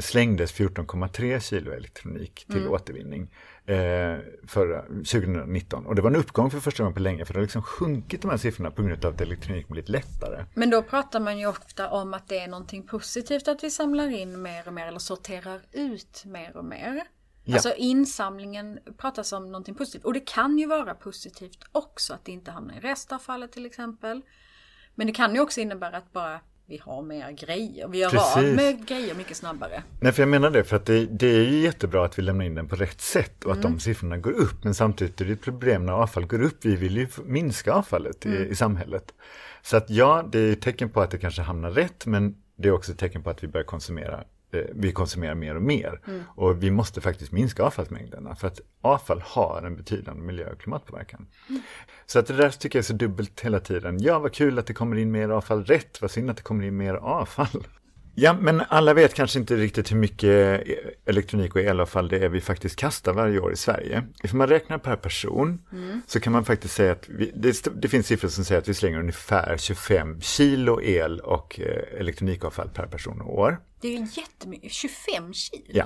slängdes 0.00 0.54
14,3 0.54 1.40
kilo 1.40 1.72
elektronik 1.72 2.46
till 2.52 2.68
återvinning 2.68 3.30
eh, 3.66 4.18
för 4.46 4.82
2019. 4.88 5.86
Och 5.86 5.94
det 5.94 6.02
var 6.02 6.10
en 6.10 6.16
uppgång 6.16 6.50
för 6.50 6.60
första 6.60 6.82
gången 6.82 6.94
på 6.94 7.00
länge 7.00 7.24
för 7.24 7.34
det 7.34 7.38
har 7.38 7.42
liksom 7.42 7.62
sjunkit 7.62 8.22
de 8.22 8.30
här 8.30 8.36
siffrorna 8.36 8.70
på 8.70 8.82
grund 8.82 9.04
av 9.04 9.14
att 9.14 9.20
elektronik 9.20 9.68
blivit 9.68 9.88
lättare. 9.88 10.44
Men 10.54 10.70
då 10.70 10.82
pratar 10.82 11.20
man 11.20 11.38
ju 11.38 11.46
ofta 11.46 11.90
om 11.90 12.14
att 12.14 12.28
det 12.28 12.38
är 12.38 12.48
någonting 12.48 12.82
positivt 12.82 13.48
att 13.48 13.64
vi 13.64 13.70
samlar 13.70 14.08
in 14.08 14.42
mer 14.42 14.68
och 14.68 14.74
mer 14.74 14.86
eller 14.86 14.98
sorterar 14.98 15.60
ut 15.72 16.22
mer 16.24 16.56
och 16.56 16.64
mer. 16.64 17.02
Ja. 17.44 17.54
Alltså 17.54 17.74
insamlingen 17.76 18.78
pratas 18.96 19.32
om 19.32 19.52
någonting 19.52 19.74
positivt. 19.74 20.04
Och 20.04 20.12
det 20.12 20.20
kan 20.20 20.58
ju 20.58 20.66
vara 20.66 20.94
positivt 20.94 21.64
också 21.72 22.14
att 22.14 22.24
det 22.24 22.32
inte 22.32 22.50
hamnar 22.50 22.74
i 22.74 22.80
restavfallet 22.80 23.52
till 23.52 23.66
exempel. 23.66 24.22
Men 24.94 25.06
det 25.06 25.12
kan 25.12 25.34
ju 25.34 25.40
också 25.40 25.60
innebära 25.60 25.96
att 25.96 26.12
bara 26.12 26.40
vi 26.68 26.80
har 26.82 27.02
mer 27.02 27.30
grejer. 27.30 27.88
Vi 27.88 27.98
gör 27.98 28.06
av 28.06 28.34
Precis. 28.34 28.56
med 28.56 28.86
grejer 28.86 29.14
mycket 29.14 29.36
snabbare. 29.36 29.82
Nej, 30.00 30.12
för 30.12 30.22
jag 30.22 30.28
menar 30.28 30.50
det, 30.50 30.64
för 30.64 30.76
att 30.76 30.86
det, 30.86 31.06
det 31.06 31.26
är 31.26 31.44
ju 31.44 31.58
jättebra 31.58 32.04
att 32.04 32.18
vi 32.18 32.22
lämnar 32.22 32.44
in 32.44 32.54
den 32.54 32.68
på 32.68 32.76
rätt 32.76 33.00
sätt 33.00 33.44
och 33.44 33.52
att 33.52 33.62
de 33.62 33.80
siffrorna 33.80 34.16
går 34.16 34.30
upp. 34.32 34.64
Men 34.64 34.74
samtidigt 34.74 35.20
är 35.20 35.24
det 35.24 35.32
ett 35.32 35.42
problem 35.42 35.86
när 35.86 35.92
avfall 35.92 36.26
går 36.26 36.42
upp. 36.42 36.64
Vi 36.64 36.76
vill 36.76 36.96
ju 36.96 37.08
minska 37.24 37.72
avfallet 37.72 38.26
i, 38.26 38.48
i 38.50 38.54
samhället. 38.54 39.14
Så 39.62 39.76
att 39.76 39.90
ja, 39.90 40.28
det 40.32 40.38
är 40.38 40.52
ett 40.52 40.62
tecken 40.62 40.90
på 40.90 41.00
att 41.00 41.10
det 41.10 41.18
kanske 41.18 41.42
hamnar 41.42 41.70
rätt, 41.70 42.06
men 42.06 42.34
det 42.56 42.68
är 42.68 42.72
också 42.72 42.92
ett 42.92 42.98
tecken 42.98 43.22
på 43.22 43.30
att 43.30 43.44
vi 43.44 43.48
börjar 43.48 43.64
konsumera 43.64 44.24
vi 44.74 44.92
konsumerar 44.92 45.34
mer 45.34 45.54
och 45.54 45.62
mer. 45.62 46.00
Och 46.26 46.62
vi 46.62 46.70
måste 46.70 47.00
faktiskt 47.00 47.32
minska 47.32 47.62
avfallsmängderna 47.62 48.36
för 48.36 48.46
att 48.46 48.60
avfall 48.80 49.22
har 49.24 49.62
en 49.66 49.76
betydande 49.76 50.22
miljö 50.22 50.50
och 50.52 50.60
klimatpåverkan. 50.60 51.26
Så 52.06 52.18
att 52.18 52.26
det 52.26 52.34
där 52.34 52.50
tycker 52.50 52.78
jag 52.78 52.82
är 52.82 52.86
så 52.86 52.92
dubbelt 52.92 53.40
hela 53.40 53.60
tiden. 53.60 53.98
Ja, 54.02 54.18
vad 54.18 54.32
kul 54.32 54.58
att 54.58 54.66
det 54.66 54.74
kommer 54.74 54.96
in 54.96 55.10
mer 55.10 55.28
avfall. 55.28 55.64
Rätt, 55.64 56.02
vad 56.02 56.10
synd 56.10 56.30
att 56.30 56.36
det 56.36 56.42
kommer 56.42 56.64
in 56.64 56.76
mer 56.76 56.94
avfall. 56.94 57.66
Ja, 58.18 58.36
men 58.40 58.62
alla 58.68 58.94
vet 58.94 59.14
kanske 59.14 59.38
inte 59.38 59.56
riktigt 59.56 59.92
hur 59.92 59.96
mycket 59.96 60.62
elektronik 61.04 61.54
och 61.54 61.60
elavfall 61.60 62.08
det 62.08 62.18
är 62.18 62.28
vi 62.28 62.40
faktiskt 62.40 62.76
kastar 62.76 63.12
varje 63.12 63.40
år 63.40 63.52
i 63.52 63.56
Sverige. 63.56 64.02
Om 64.32 64.38
man 64.38 64.48
räknar 64.48 64.78
per 64.78 64.96
person 64.96 65.62
så 66.06 66.20
kan 66.20 66.32
man 66.32 66.44
faktiskt 66.44 66.74
säga 66.74 66.92
att 66.92 67.08
vi, 67.08 67.32
det, 67.34 67.68
det 67.82 67.88
finns 67.88 68.06
siffror 68.06 68.28
som 68.28 68.44
säger 68.44 68.60
att 68.60 68.68
vi 68.68 68.74
slänger 68.74 68.98
ungefär 68.98 69.56
25 69.56 70.20
kilo 70.20 70.82
el 70.82 71.20
och 71.20 71.60
eh, 71.60 72.00
elektronikavfall 72.00 72.68
per 72.68 72.86
person 72.86 73.20
och 73.20 73.38
år. 73.38 73.58
Det 73.86 73.96
är 73.96 73.98
ju 74.00 74.06
jättemycket. 74.12 74.72
25 74.72 75.32
kilo. 75.32 75.64
Ja. 75.68 75.84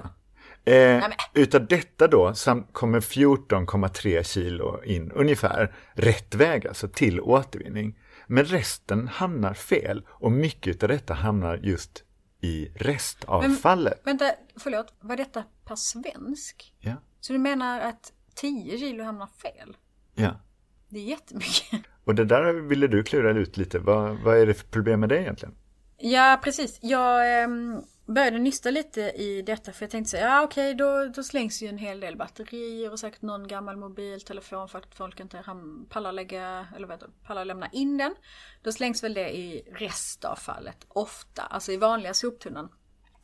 Eh, 0.64 0.72
men- 1.00 1.12
utav 1.34 1.66
detta 1.66 2.06
då 2.08 2.34
sam- 2.34 2.66
kommer 2.72 3.00
14,3 3.00 4.22
kilo 4.22 4.82
in 4.84 5.12
ungefär 5.12 5.74
rätt 5.94 6.34
väg, 6.34 6.66
alltså 6.66 6.88
till 6.88 7.20
återvinning. 7.20 7.98
Men 8.26 8.44
resten 8.44 9.08
hamnar 9.08 9.54
fel 9.54 10.06
och 10.10 10.32
mycket 10.32 10.82
av 10.82 10.88
detta 10.88 11.14
hamnar 11.14 11.56
just 11.56 12.04
i 12.40 12.68
restavfallet. 12.74 14.00
Vänta, 14.04 14.32
förlåt. 14.56 14.94
Var 15.00 15.16
detta 15.16 15.44
per 15.64 15.76
svensk? 15.76 16.74
Ja, 16.78 16.94
Så 17.20 17.32
du 17.32 17.38
menar 17.38 17.80
att 17.80 18.12
10 18.34 18.78
kilo 18.78 19.04
hamnar 19.04 19.26
fel? 19.42 19.76
ja. 20.14 20.40
Det 20.88 20.98
är 20.98 21.04
jättemycket. 21.04 21.80
Och 22.04 22.14
det 22.14 22.24
där 22.24 22.52
ville 22.52 22.86
du 22.86 23.02
klura 23.02 23.30
ut 23.30 23.56
lite. 23.56 23.78
Vad, 23.78 24.16
vad 24.18 24.36
är 24.38 24.46
det 24.46 24.54
för 24.54 24.66
problem 24.66 25.00
med 25.00 25.08
det 25.08 25.20
egentligen? 25.20 25.54
Ja, 26.02 26.40
precis. 26.42 26.78
Jag 26.82 27.42
ehm, 27.42 27.82
började 28.06 28.38
nysta 28.38 28.70
lite 28.70 29.00
i 29.00 29.42
detta 29.42 29.72
för 29.72 29.82
jag 29.82 29.90
tänkte 29.90 30.10
så 30.10 30.16
ja 30.16 30.42
okej, 30.42 30.74
då, 30.74 31.04
då 31.04 31.22
slängs 31.22 31.62
ju 31.62 31.68
en 31.68 31.78
hel 31.78 32.00
del 32.00 32.16
batterier 32.16 32.92
och 32.92 33.00
säkert 33.00 33.22
någon 33.22 33.48
gammal 33.48 33.76
mobiltelefon 33.76 34.68
för 34.68 34.78
att 34.78 34.94
folk 34.94 35.20
inte 35.20 35.44
pallar 35.88 36.12
lägga, 36.12 36.66
eller 36.76 36.86
vet, 36.86 37.02
pallar 37.22 37.44
lämna 37.44 37.68
in 37.68 37.98
den. 37.98 38.14
Då 38.62 38.72
slängs 38.72 39.04
väl 39.04 39.14
det 39.14 39.36
i 39.36 39.62
restavfallet 39.72 40.86
ofta, 40.88 41.42
alltså 41.42 41.72
i 41.72 41.76
vanliga 41.76 42.14
soptunnan. 42.14 42.68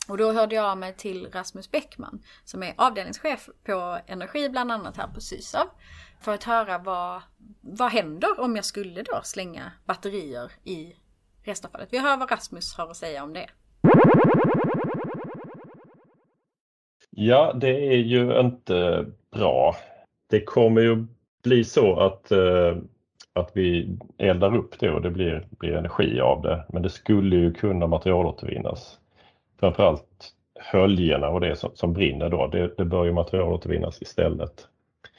Och 0.08 0.18
då 0.18 0.32
hörde 0.32 0.54
jag 0.54 0.64
av 0.64 0.78
mig 0.78 0.96
till 0.96 1.30
Rasmus 1.32 1.70
Bäckman 1.70 2.22
som 2.44 2.62
är 2.62 2.74
avdelningschef 2.76 3.48
på 3.64 3.98
energi 4.06 4.48
bland 4.48 4.72
annat 4.72 4.96
här 4.96 5.08
på 5.08 5.20
Sysav. 5.20 5.66
För 6.20 6.34
att 6.34 6.44
höra 6.44 6.78
vad, 6.78 7.22
vad 7.60 7.92
händer 7.92 8.40
om 8.40 8.56
jag 8.56 8.64
skulle 8.64 9.02
då 9.02 9.20
slänga 9.24 9.72
batterier 9.84 10.52
i 10.64 10.92
restavfallet. 11.46 11.88
Vi 11.92 11.98
hör 11.98 12.16
vad 12.16 12.30
Rasmus 12.30 12.74
har 12.76 12.90
att 12.90 12.96
säga 12.96 13.24
om 13.24 13.32
det. 13.32 13.46
Ja, 17.10 17.52
det 17.52 17.92
är 17.92 17.96
ju 17.96 18.40
inte 18.40 19.06
bra. 19.32 19.76
Det 20.30 20.40
kommer 20.40 20.80
ju 20.80 21.06
bli 21.42 21.64
så 21.64 22.00
att, 22.00 22.32
eh, 22.32 22.76
att 23.32 23.50
vi 23.54 23.98
eldar 24.18 24.56
upp 24.56 24.78
det 24.78 24.90
och 24.90 25.02
det 25.02 25.10
blir, 25.10 25.46
blir 25.50 25.72
energi 25.72 26.20
av 26.20 26.42
det. 26.42 26.64
Men 26.68 26.82
det 26.82 26.90
skulle 26.90 27.36
ju 27.36 27.52
kunna 27.52 27.86
materialåtervinnas. 27.86 28.98
Framförallt 29.60 30.32
höljena 30.60 31.28
och 31.28 31.40
det 31.40 31.56
som, 31.56 31.70
som 31.74 31.92
brinner 31.92 32.28
då, 32.28 32.46
det, 32.46 32.76
det 32.76 32.84
bör 32.84 33.04
ju 33.04 33.12
materialåtervinnas 33.12 34.02
istället. 34.02 34.68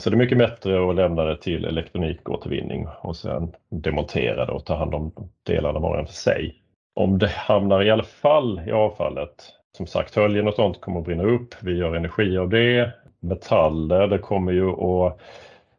Så 0.02 0.10
det 0.10 0.16
är 0.16 0.18
mycket 0.18 0.38
bättre 0.38 0.90
att 0.90 0.96
lämna 0.96 1.24
det 1.24 1.36
till 1.36 1.64
elektronikåtervinning 1.64 2.86
och 3.00 3.16
sen 3.16 3.54
demontera 3.70 4.46
det 4.46 4.52
och 4.52 4.64
ta 4.64 4.76
hand 4.76 4.94
om 4.94 5.12
delarna 5.42 5.78
var 5.78 5.90
och 5.90 5.98
en 5.98 6.06
för 6.06 6.12
sig. 6.12 6.62
Om 6.94 7.18
det 7.18 7.28
hamnar 7.28 7.82
i 7.82 7.90
alla 7.90 8.02
fall 8.02 8.62
i 8.66 8.72
avfallet, 8.72 9.52
som 9.76 9.86
sagt 9.86 10.16
höljen 10.16 10.48
och 10.48 10.54
sånt 10.54 10.80
kommer 10.80 10.98
att 10.98 11.06
brinna 11.06 11.24
upp, 11.24 11.54
vi 11.60 11.76
gör 11.76 11.94
energi 11.94 12.38
av 12.38 12.48
det. 12.48 12.92
Metaller, 13.20 14.06
det 14.06 14.18
kommer 14.18 14.52
ju 14.52 14.68
att 14.70 15.18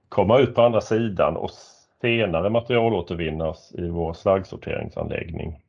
komma 0.09 0.39
ut 0.39 0.55
på 0.55 0.61
andra 0.61 0.82
sidan 0.82 1.38
och 1.38 1.49
senare 2.01 2.49
materialåtervinnas 2.49 3.74
i 3.78 3.89
vår 3.89 4.13
slaggsorteringsanläggning. 4.13 5.61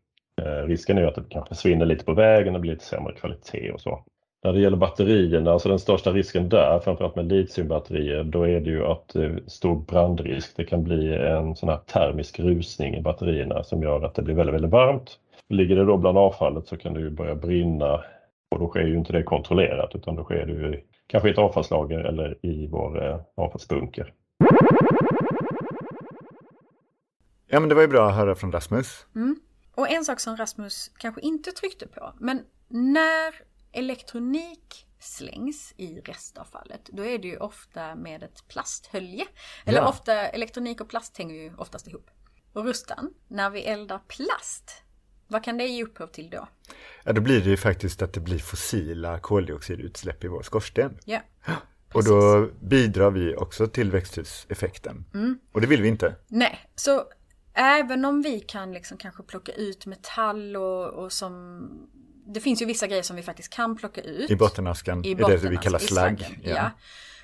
Eh, 0.42 0.66
risken 0.66 0.98
är 0.98 1.03
ju 1.03 1.09
att 1.09 1.14
det 1.14 1.24
kanske 1.28 1.55
försvinner 1.55 1.86
lite 1.86 2.05
på 2.05 2.14
vägen 2.14 2.55
och 2.55 2.61
blir 2.61 2.72
lite 2.72 2.84
sämre 2.84 3.12
kvalitet 3.12 3.70
och 3.70 3.80
så. 3.80 4.05
När 4.43 4.53
det 4.53 4.61
gäller 4.61 4.76
batterierna, 4.76 5.53
alltså 5.53 5.68
den 5.68 5.78
största 5.78 6.12
risken 6.12 6.49
där, 6.49 6.78
framförallt 6.78 7.16
med 7.16 7.26
litiumbatterier, 7.26 8.24
då 8.24 8.43
är 8.43 8.61
det 8.61 8.70
ju 8.70 8.86
att 8.86 9.09
det 9.09 9.24
är 9.24 9.43
stor 9.47 9.76
brandrisk. 9.76 10.57
Det 10.57 10.64
kan 10.64 10.84
bli 10.84 11.16
en 11.16 11.57
sån 11.57 11.68
här 11.68 11.78
termisk 11.78 12.41
rusning 12.41 12.97
i 12.97 13.01
batterierna 13.01 13.64
som 13.64 13.82
gör 13.82 14.03
att 14.03 14.14
det 14.14 14.22
blir 14.22 14.34
väldigt, 14.34 14.55
väldigt 14.55 14.70
varmt. 14.70 15.18
Ligger 15.49 15.76
det 15.76 15.84
då 15.84 15.97
bland 15.97 16.18
avfallet 16.18 16.66
så 16.66 16.76
kan 16.76 16.95
det 16.95 17.01
ju 17.01 17.11
börja 17.11 17.34
brinna 17.34 18.05
och 18.51 18.59
då 18.59 18.68
sker 18.68 18.86
ju 18.86 18.97
inte 18.97 19.12
det 19.12 19.22
kontrollerat 19.22 19.95
utan 19.95 20.16
då 20.16 20.24
sker 20.24 20.47
det 20.47 20.53
ju 20.53 20.80
kanske 21.07 21.28
i 21.28 21.32
ett 21.32 21.38
avfallslager 21.38 21.99
eller 21.99 22.38
i 22.43 22.66
vår 22.66 23.07
eh, 23.07 23.20
avfallsbunker. 23.36 24.12
Ja 27.47 27.61
men 27.61 27.68
det 27.68 27.74
var 27.74 27.82
ju 27.82 27.88
bra 27.88 28.09
att 28.09 28.16
höra 28.16 28.34
från 28.34 28.53
Rasmus. 28.53 29.07
Mm. 29.14 29.36
Och 29.74 29.91
en 29.91 30.05
sak 30.05 30.20
som 30.20 30.36
Rasmus 30.36 30.91
kanske 30.99 31.20
inte 31.20 31.51
tryckte 31.51 31.86
på, 31.86 32.12
men 32.18 32.43
när 32.68 33.49
elektronik 33.72 34.86
slängs 34.98 35.74
i 35.76 36.00
restavfallet, 36.00 36.80
då 36.92 37.04
är 37.04 37.18
det 37.18 37.28
ju 37.28 37.36
ofta 37.36 37.94
med 37.94 38.22
ett 38.22 38.48
plasthölje. 38.48 39.24
Eller 39.64 39.78
Ja. 39.78 39.88
ofta, 39.88 40.12
elektronik 40.28 40.80
och 40.80 40.88
plast 40.88 41.18
hänger 41.18 41.34
ju 41.34 41.54
oftast 41.56 41.88
ihop. 41.88 42.10
Och 42.52 42.64
Rustan, 42.64 43.14
när 43.28 43.50
vi 43.50 43.62
eldar 43.62 43.98
plast, 44.08 44.82
vad 45.28 45.44
kan 45.44 45.56
det 45.58 45.66
ge 45.66 45.84
upphov 45.84 46.06
till 46.06 46.30
då? 46.30 46.48
Ja 47.04 47.12
då 47.12 47.20
blir 47.20 47.40
det 47.44 47.50
ju 47.50 47.56
faktiskt 47.56 48.02
att 48.02 48.12
det 48.12 48.20
blir 48.20 48.38
fossila 48.38 49.18
koldioxidutsläpp 49.20 50.24
i 50.24 50.28
vår 50.28 50.42
skorsten. 50.42 50.98
Ja, 51.04 51.20
Och 51.94 52.04
då 52.04 52.48
bidrar 52.60 53.10
vi 53.10 53.36
också 53.36 53.66
till 53.66 53.90
växthuseffekten. 53.90 55.04
Och 55.52 55.60
det 55.60 55.66
vill 55.66 55.82
vi 55.82 55.88
inte. 55.88 56.16
nej, 56.28 56.58
så 56.74 57.04
även 57.52 58.04
om 58.04 58.22
vi 58.22 58.40
kan 58.40 58.72
liksom 58.72 58.96
kanske 58.98 59.22
plocka 59.22 59.52
ut 59.52 59.86
metall 59.86 60.56
och, 60.56 60.86
och 60.88 61.12
som... 61.12 61.68
Det 62.26 62.40
finns 62.40 62.62
ju 62.62 62.66
vissa 62.66 62.86
grejer 62.86 63.02
som 63.02 63.16
vi 63.16 63.22
faktiskt 63.22 63.52
kan 63.52 63.76
plocka 63.76 64.00
ut. 64.00 64.30
I 64.30 64.36
bottenaskan 64.36 65.04
i 65.04 65.10
är 65.10 65.16
botten, 65.16 65.40
det 65.42 65.48
vi 65.48 65.56
kallar 65.56 65.78
slagg. 65.78 66.18
slaggen, 66.18 66.40
Ja. 66.42 66.54
ja. 66.54 66.70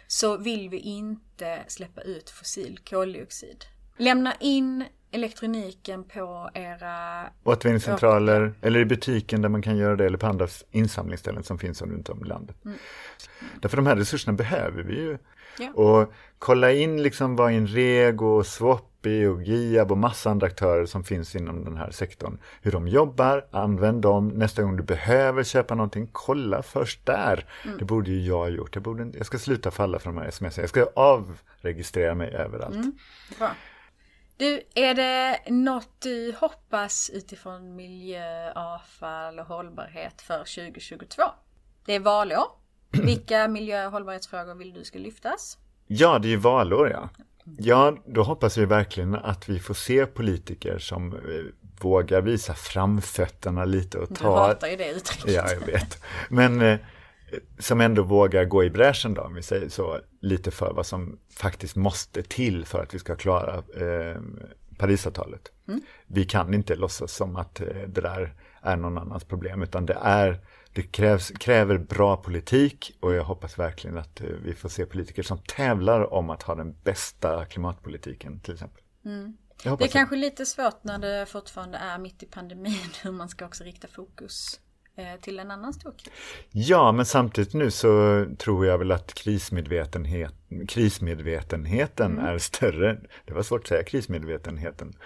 Så 0.08 0.36
vill 0.36 0.68
vi 0.68 0.78
inte 0.78 1.64
släppa 1.68 2.00
ut 2.00 2.30
fossil 2.30 2.78
koldioxid. 2.90 3.64
Lämna 3.96 4.34
in 4.40 4.84
elektroniken 5.10 6.04
på 6.04 6.50
era... 6.54 7.26
Återvinningscentraler 7.44 8.54
eller 8.62 8.80
i 8.80 8.84
butiken 8.84 9.42
där 9.42 9.48
man 9.48 9.62
kan 9.62 9.76
göra 9.76 9.96
det 9.96 10.06
eller 10.06 10.18
på 10.18 10.26
andra 10.26 10.48
insamlingsställen 10.70 11.42
som 11.42 11.58
finns 11.58 11.82
runt 11.82 12.08
om 12.08 12.24
i 12.24 12.28
landet. 12.28 12.56
Därför 13.62 13.76
de 13.76 13.86
här 13.86 13.96
resurserna 13.96 14.36
behöver 14.36 14.82
vi 14.82 14.94
ju. 14.94 15.18
Ja. 15.58 15.70
Och 15.72 16.12
kolla 16.38 16.72
in 16.72 17.02
liksom 17.02 17.36
vad 17.36 17.52
Inrego, 17.52 18.44
Swappy 18.44 19.26
och 19.26 19.42
Giab 19.42 19.92
och 19.92 19.98
massa 19.98 20.30
andra 20.30 20.46
aktörer 20.46 20.86
som 20.86 21.04
finns 21.04 21.36
inom 21.36 21.64
den 21.64 21.76
här 21.76 21.90
sektorn. 21.90 22.38
Hur 22.62 22.72
de 22.72 22.88
jobbar, 22.88 23.46
använd 23.50 24.02
dem. 24.02 24.28
Nästa 24.28 24.62
gång 24.62 24.76
du 24.76 24.82
behöver 24.82 25.44
köpa 25.44 25.74
någonting, 25.74 26.08
kolla 26.12 26.62
först 26.62 27.06
där. 27.06 27.46
Det 27.78 27.84
borde 27.84 28.10
ju 28.10 28.20
jag 28.20 28.38
ha 28.38 28.48
gjort. 28.48 28.74
Jag, 28.74 28.82
borde, 28.82 29.18
jag 29.18 29.26
ska 29.26 29.38
sluta 29.38 29.70
falla 29.70 29.98
för 29.98 30.10
de 30.10 30.18
här 30.18 30.28
sms. 30.28 30.58
Jag 30.58 30.68
ska 30.68 30.86
avregistrera 30.94 32.14
mig 32.14 32.30
överallt. 32.30 32.76
Bra. 33.38 33.50
Du, 34.38 34.62
är 34.74 34.94
det 34.94 35.40
något 35.50 36.00
du 36.00 36.34
hoppas 36.40 37.10
utifrån 37.10 37.76
miljö, 37.76 38.52
avfall 38.52 39.38
och 39.38 39.46
hållbarhet 39.46 40.22
för 40.22 40.38
2022? 40.38 41.22
Det 41.86 41.94
är 41.94 42.00
valår. 42.00 42.44
Vilka 43.02 43.48
miljö 43.48 43.86
och 43.86 43.92
hållbarhetsfrågor 43.92 44.54
vill 44.54 44.72
du 44.72 44.84
ska 44.84 44.98
lyftas? 44.98 45.58
Ja, 45.86 46.18
det 46.18 46.28
är 46.28 46.30
ju 46.30 46.36
valår 46.36 46.90
ja. 46.90 47.08
Ja, 47.58 47.96
då 48.06 48.22
hoppas 48.22 48.58
vi 48.58 48.64
verkligen 48.64 49.14
att 49.14 49.48
vi 49.48 49.58
får 49.58 49.74
se 49.74 50.06
politiker 50.06 50.78
som 50.78 51.12
eh, 51.12 51.20
vågar 51.80 52.20
visa 52.20 52.54
framfötterna 52.54 53.64
lite 53.64 53.98
och 53.98 54.08
Du 54.08 54.14
ta... 54.14 54.46
hatar 54.46 54.68
ju 54.68 54.76
det 54.76 54.90
uttrycket. 54.90 55.34
Ja, 55.34 55.52
jag 55.52 55.66
vet. 55.66 56.02
Men 56.28 56.60
eh, 56.60 56.78
som 57.58 57.80
ändå 57.80 58.02
vågar 58.02 58.44
gå 58.44 58.64
i 58.64 58.70
bräschen 58.70 59.14
då, 59.14 59.22
om 59.22 59.34
vi 59.34 59.42
säger 59.42 59.68
så, 59.68 60.00
lite 60.20 60.50
för 60.50 60.72
vad 60.72 60.86
som 60.86 61.18
faktiskt 61.36 61.76
måste 61.76 62.22
till 62.22 62.64
för 62.64 62.82
att 62.82 62.94
vi 62.94 62.98
ska 62.98 63.16
klara 63.16 63.54
eh, 63.56 64.20
Parisavtalet. 64.78 65.52
Vi 66.06 66.24
kan 66.24 66.54
inte 66.54 66.76
låtsas 66.76 67.12
som 67.12 67.36
att 67.36 67.60
eh, 67.60 67.66
det 67.66 68.00
där 68.00 68.34
är 68.60 68.76
någon 68.76 68.98
annans 68.98 69.24
problem, 69.24 69.62
utan 69.62 69.86
det 69.86 69.98
är 70.00 70.40
det 70.72 70.82
krävs, 70.82 71.30
kräver 71.30 71.78
bra 71.78 72.16
politik 72.16 72.96
och 73.00 73.14
jag 73.14 73.24
hoppas 73.24 73.58
verkligen 73.58 73.98
att 73.98 74.20
eh, 74.20 74.26
vi 74.26 74.54
får 74.54 74.68
se 74.68 74.86
politiker 74.86 75.22
som 75.22 75.38
tävlar 75.38 76.12
om 76.12 76.30
att 76.30 76.42
ha 76.42 76.54
den 76.54 76.76
bästa 76.84 77.44
klimatpolitiken 77.44 78.40
till 78.40 78.54
exempel. 78.54 78.82
Jag 79.02 79.12
Det 79.62 79.66
är 79.66 79.70
hoppas 79.70 79.92
kanske 79.92 80.16
lite 80.16 80.46
svårt 80.46 80.84
när 80.84 80.98
det 80.98 81.26
fortfarande 81.26 81.78
är 81.78 81.98
mitt 81.98 82.22
i 82.22 82.26
pandemin 82.26 82.88
hur 83.02 83.12
man 83.12 83.28
ska 83.28 83.46
också 83.46 83.64
rikta 83.64 83.88
fokus 83.88 84.60
till 85.20 85.38
en 85.38 85.50
annan 85.50 85.72
stor 85.74 85.92
kris. 85.98 86.12
Ja, 86.50 86.92
men 86.92 87.06
samtidigt 87.06 87.54
nu 87.54 87.70
så 87.70 88.24
tror 88.38 88.66
jag 88.66 88.78
väl 88.78 88.92
att 88.92 89.14
krismedvetenhet, 89.14 90.34
krismedvetenheten 90.68 92.18
är 92.18 92.38
större. 92.38 93.00
Det 93.24 93.34
var 93.34 93.42
svårt 93.42 93.60
att 93.60 93.66
säga 93.68 93.84
krismedvetenheten. 93.84 94.96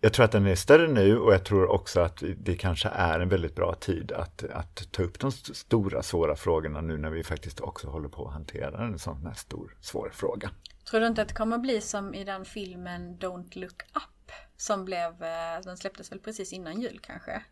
Jag 0.00 0.12
tror 0.12 0.24
att 0.24 0.32
den 0.32 0.46
är 0.46 0.54
större 0.54 0.88
nu 0.88 1.18
och 1.18 1.34
jag 1.34 1.44
tror 1.44 1.70
också 1.70 2.00
att 2.00 2.22
det 2.36 2.56
kanske 2.56 2.88
är 2.88 3.20
en 3.20 3.28
väldigt 3.28 3.54
bra 3.54 3.74
tid 3.74 4.12
att, 4.12 4.44
att 4.44 4.92
ta 4.92 5.02
upp 5.02 5.18
de 5.20 5.28
st- 5.28 5.54
stora 5.54 6.02
svåra 6.02 6.36
frågorna 6.36 6.80
nu 6.80 6.98
när 6.98 7.10
vi 7.10 7.24
faktiskt 7.24 7.60
också 7.60 7.88
håller 7.88 8.08
på 8.08 8.26
att 8.26 8.32
hantera 8.32 8.84
en 8.84 8.98
sån 8.98 9.26
här 9.26 9.34
stor 9.34 9.76
svår 9.80 10.10
fråga. 10.14 10.50
Tror 10.90 11.00
du 11.00 11.06
inte 11.06 11.22
att 11.22 11.28
det 11.28 11.34
kommer 11.34 11.58
bli 11.58 11.80
som 11.80 12.14
i 12.14 12.24
den 12.24 12.44
filmen 12.44 13.18
Don't 13.18 13.58
Look 13.58 13.82
Up? 13.94 14.30
Som 14.56 14.84
blev, 14.84 15.22
eh, 15.22 15.60
den 15.64 15.76
släpptes 15.76 16.12
väl 16.12 16.18
precis 16.18 16.52
innan 16.52 16.80
jul 16.80 17.00
kanske? 17.02 17.42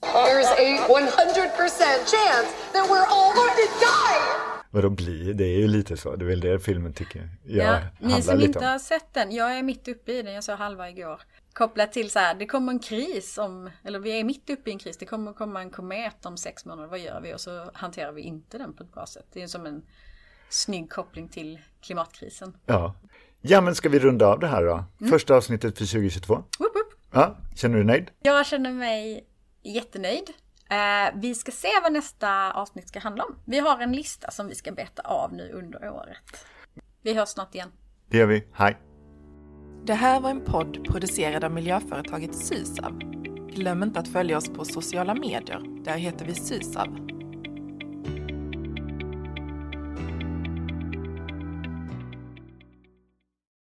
There's 0.00 0.46
a 0.46 0.86
100% 0.88 2.10
chance 2.14 2.48
that 2.72 2.84
we're 2.90 3.06
all 3.08 3.32
going 3.34 3.50
to 3.50 3.66
die! 3.80 4.52
Vadå 4.70 4.90
bli? 4.90 5.32
Det 5.32 5.44
är 5.44 5.58
ju 5.58 5.68
lite 5.68 5.96
så, 5.96 6.16
det 6.16 6.24
är 6.24 6.28
väl 6.28 6.40
det 6.40 6.58
filmen 6.60 6.92
tycker 6.92 7.28
jag 7.44 7.66
Ja, 7.66 7.78
ni 8.00 8.22
som 8.22 8.40
inte 8.40 8.58
om. 8.58 8.64
har 8.64 8.78
sett 8.78 9.14
den, 9.14 9.32
jag 9.32 9.58
är 9.58 9.62
mitt 9.62 9.88
uppe 9.88 10.12
i 10.12 10.22
den, 10.22 10.34
jag 10.34 10.44
såg 10.44 10.58
halva 10.58 10.90
igår. 10.90 11.20
Kopplat 11.52 11.92
till 11.92 12.10
så 12.10 12.18
här, 12.18 12.34
det 12.34 12.46
kommer 12.46 12.72
en 12.72 12.78
kris 12.78 13.38
om, 13.38 13.70
eller 13.84 13.98
vi 13.98 14.20
är 14.20 14.24
mitt 14.24 14.50
uppe 14.50 14.70
i 14.70 14.72
en 14.72 14.78
kris, 14.78 14.96
det 14.96 15.06
kommer 15.06 15.32
komma 15.32 15.60
en 15.60 15.70
komet 15.70 16.26
om 16.26 16.36
sex 16.36 16.64
månader, 16.64 16.88
vad 16.88 16.98
gör 16.98 17.20
vi? 17.20 17.34
Och 17.34 17.40
så 17.40 17.70
hanterar 17.74 18.12
vi 18.12 18.22
inte 18.22 18.58
den 18.58 18.72
på 18.74 18.82
ett 18.82 18.92
bra 18.92 19.06
sätt. 19.06 19.26
Det 19.32 19.42
är 19.42 19.46
som 19.46 19.66
en 19.66 19.82
snygg 20.48 20.90
koppling 20.90 21.28
till 21.28 21.60
klimatkrisen. 21.82 22.56
Ja. 22.66 22.94
ja, 23.40 23.60
men 23.60 23.74
ska 23.74 23.88
vi 23.88 23.98
runda 23.98 24.26
av 24.26 24.40
det 24.40 24.46
här 24.46 24.64
då? 24.64 24.84
Första 25.10 25.34
avsnittet 25.34 25.78
för 25.78 25.84
2022. 25.86 26.34
Woop 26.34 26.44
woop. 26.58 26.94
Ja, 27.12 27.36
känner 27.54 27.76
du 27.76 27.84
dig 27.84 27.86
nöjd? 27.86 28.10
Jag 28.22 28.46
känner 28.46 28.72
mig 28.72 29.24
jättenöjd. 29.74 30.30
Eh, 30.70 31.14
vi 31.14 31.34
ska 31.34 31.52
se 31.52 31.68
vad 31.82 31.92
nästa 31.92 32.52
avsnitt 32.52 32.88
ska 32.88 32.98
handla 32.98 33.24
om. 33.24 33.38
Vi 33.44 33.58
har 33.58 33.78
en 33.78 33.92
lista 33.92 34.30
som 34.30 34.48
vi 34.48 34.54
ska 34.54 34.72
beta 34.72 35.02
av 35.02 35.32
nu 35.32 35.50
under 35.52 35.88
året. 35.88 36.46
Vi 37.02 37.14
hörs 37.14 37.28
snart 37.28 37.54
igen. 37.54 37.72
Det 38.08 38.18
gör 38.18 38.26
vi. 38.26 38.44
Hej! 38.52 38.76
Det 39.84 39.94
här 39.94 40.20
var 40.20 40.30
en 40.30 40.44
podd 40.44 40.84
producerad 40.84 41.44
av 41.44 41.50
miljöföretaget 41.50 42.34
Sysav. 42.34 42.98
Glöm 43.50 43.82
inte 43.82 44.00
att 44.00 44.08
följa 44.08 44.36
oss 44.36 44.48
på 44.48 44.64
sociala 44.64 45.14
medier. 45.14 45.84
Där 45.84 45.96
heter 45.96 46.24
vi 46.24 46.34
Sysav. 46.34 47.15